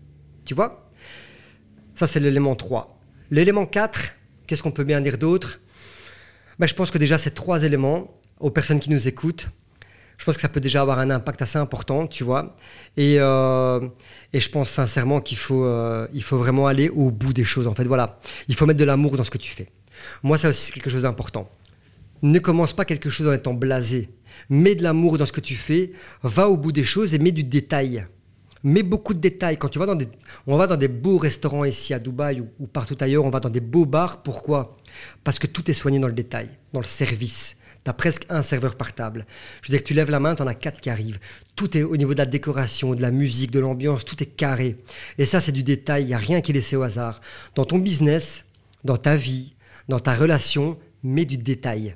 [0.46, 0.90] Tu vois?
[1.96, 3.00] Ça, c'est l'élément 3.
[3.32, 4.14] L'élément 4,
[4.48, 5.60] qu'est-ce qu'on peut bien dire d'autre?
[6.60, 9.48] Ben, Je pense que déjà, ces trois éléments, aux personnes qui nous écoutent,
[10.18, 12.56] je pense que ça peut déjà avoir un impact assez important, tu vois?
[12.96, 13.80] Et, euh,
[14.32, 17.68] et je pense sincèrement qu'il faut, euh, faut vraiment aller au bout des choses.
[17.68, 19.70] En fait, voilà, il faut mettre de l'amour dans ce que tu fais.
[20.22, 21.50] Moi, ça aussi, c'est quelque chose d'important.
[22.22, 24.10] Ne commence pas quelque chose en étant blasé.
[24.49, 25.91] Mets de l'amour dans ce que tu fais,
[26.22, 28.05] va au bout des choses et mets du détail.
[28.64, 29.57] Mets beaucoup de détails.
[29.57, 30.07] Quand tu vas dans des,
[30.47, 33.41] on va dans des beaux restaurants ici à Dubaï ou, ou partout ailleurs, on va
[33.41, 34.23] dans des beaux bars.
[34.23, 34.77] Pourquoi?
[35.23, 37.57] Parce que tout est soigné dans le détail, dans le service.
[37.84, 39.26] Tu as presque un serveur par table.
[39.61, 41.19] Je veux dire que tu lèves la main, tu en as quatre qui arrivent.
[41.57, 44.77] Tout est au niveau de la décoration, de la musique, de l'ambiance, tout est carré.
[45.18, 47.19] Et ça, c'est du détail, il n'y a rien qui est laissé au hasard.
[47.55, 48.45] Dans ton business,
[48.85, 49.53] dans ta vie,
[49.89, 51.95] dans ta relation, mets du détail.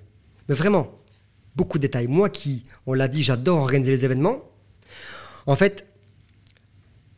[0.49, 0.91] Mais vraiment,
[1.58, 2.08] beaucoup de détails.
[2.08, 4.50] Moi qui, on l'a dit, j'adore organiser les événements.
[5.48, 5.88] En fait,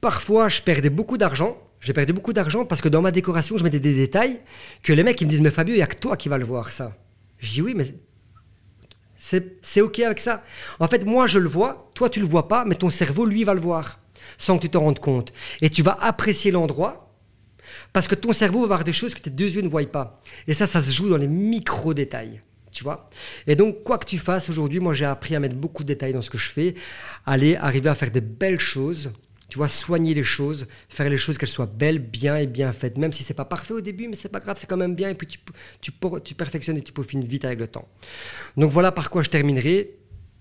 [0.01, 1.57] parfois, je perdais beaucoup d'argent.
[1.81, 4.39] J'ai perdu beaucoup d'argent parce que dans ma décoration, je mettais des détails
[4.81, 6.37] que les mecs ils me disent Mais Fabio, il n'y a que toi qui vas
[6.37, 6.97] le voir, ça.
[7.39, 7.93] Je dis Oui, mais
[9.17, 10.43] c'est OK avec ça.
[10.79, 13.43] En fait, moi, je le vois, toi, tu le vois pas, mais ton cerveau, lui,
[13.43, 13.99] va le voir,
[14.37, 15.33] sans que tu te rendes compte.
[15.61, 17.13] Et tu vas apprécier l'endroit,
[17.91, 20.21] parce que ton cerveau va voir des choses que tes deux yeux ne voient pas.
[20.47, 22.41] Et ça, ça se joue dans les micro-détails.
[22.71, 23.09] Tu vois
[23.47, 26.13] Et donc, quoi que tu fasses aujourd'hui, moi, j'ai appris à mettre beaucoup de détails
[26.13, 26.75] dans ce que je fais,
[27.25, 29.11] aller arriver à faire des belles choses
[29.49, 32.99] tu vois, soigner les choses, faire les choses qu'elles soient belles, bien et bien faites,
[32.99, 35.09] même si c'est pas parfait au début, mais c'est pas grave, c'est quand même bien,
[35.09, 35.39] et puis tu,
[36.23, 37.87] tu, perfectionnes et tu peaufines vite avec le temps.
[38.57, 39.95] Donc voilà par quoi je terminerai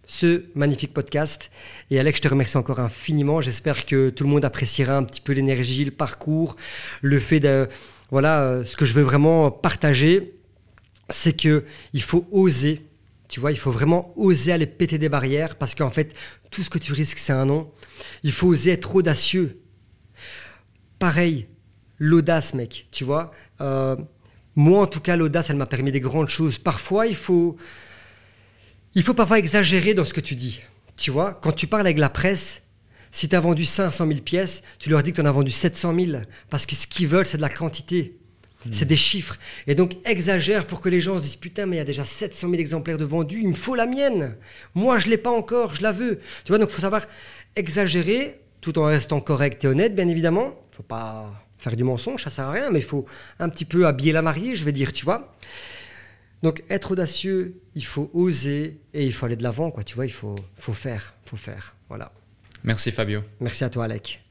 [0.06, 1.50] ce magnifique podcast.
[1.90, 3.40] Et Alex, je te remercie encore infiniment.
[3.40, 6.56] J'espère que tout le monde appréciera un petit peu l'énergie, le parcours,
[7.02, 7.68] le fait de...
[8.10, 10.37] Voilà, euh, ce que je veux vraiment partager,
[11.10, 12.82] c'est que il faut oser.
[13.28, 16.14] Tu vois, il faut vraiment oser aller péter des barrières parce qu'en fait,
[16.50, 17.70] tout ce que tu risques, c'est un non.
[18.22, 19.60] Il faut oser être audacieux.
[20.98, 21.46] Pareil,
[21.98, 23.32] l'audace, mec, tu vois.
[23.60, 23.96] Euh,
[24.56, 26.58] moi, en tout cas, l'audace, elle m'a permis des grandes choses.
[26.58, 27.56] Parfois, il faut,
[28.94, 30.60] il faut parfois exagérer dans ce que tu dis.
[30.96, 32.62] Tu vois, quand tu parles avec la presse,
[33.12, 35.50] si tu as vendu 500 000 pièces, tu leur dis que tu en as vendu
[35.50, 36.22] 700 000.
[36.50, 38.17] Parce que ce qu'ils veulent, c'est de la quantité.
[38.66, 38.70] Mmh.
[38.72, 39.38] C'est des chiffres.
[39.66, 42.04] Et donc, exagère pour que les gens se disent Putain, mais il y a déjà
[42.04, 44.36] 700 000 exemplaires de vendus, il me faut la mienne.
[44.74, 46.18] Moi, je ne l'ai pas encore, je la veux.
[46.44, 47.06] Tu vois, donc il faut savoir
[47.54, 50.46] exagérer tout en restant correct et honnête, bien évidemment.
[50.46, 53.06] Il ne faut pas faire du mensonge, ça sert à rien, mais il faut
[53.38, 55.30] un petit peu habiller la mariée, je vais dire, tu vois.
[56.42, 59.82] Donc, être audacieux, il faut oser et il faut aller de l'avant, quoi.
[59.82, 61.74] Tu vois, il faut, faut faire, faut faire.
[61.88, 62.12] Voilà.
[62.64, 63.22] Merci Fabio.
[63.40, 64.22] Merci à toi, Alec.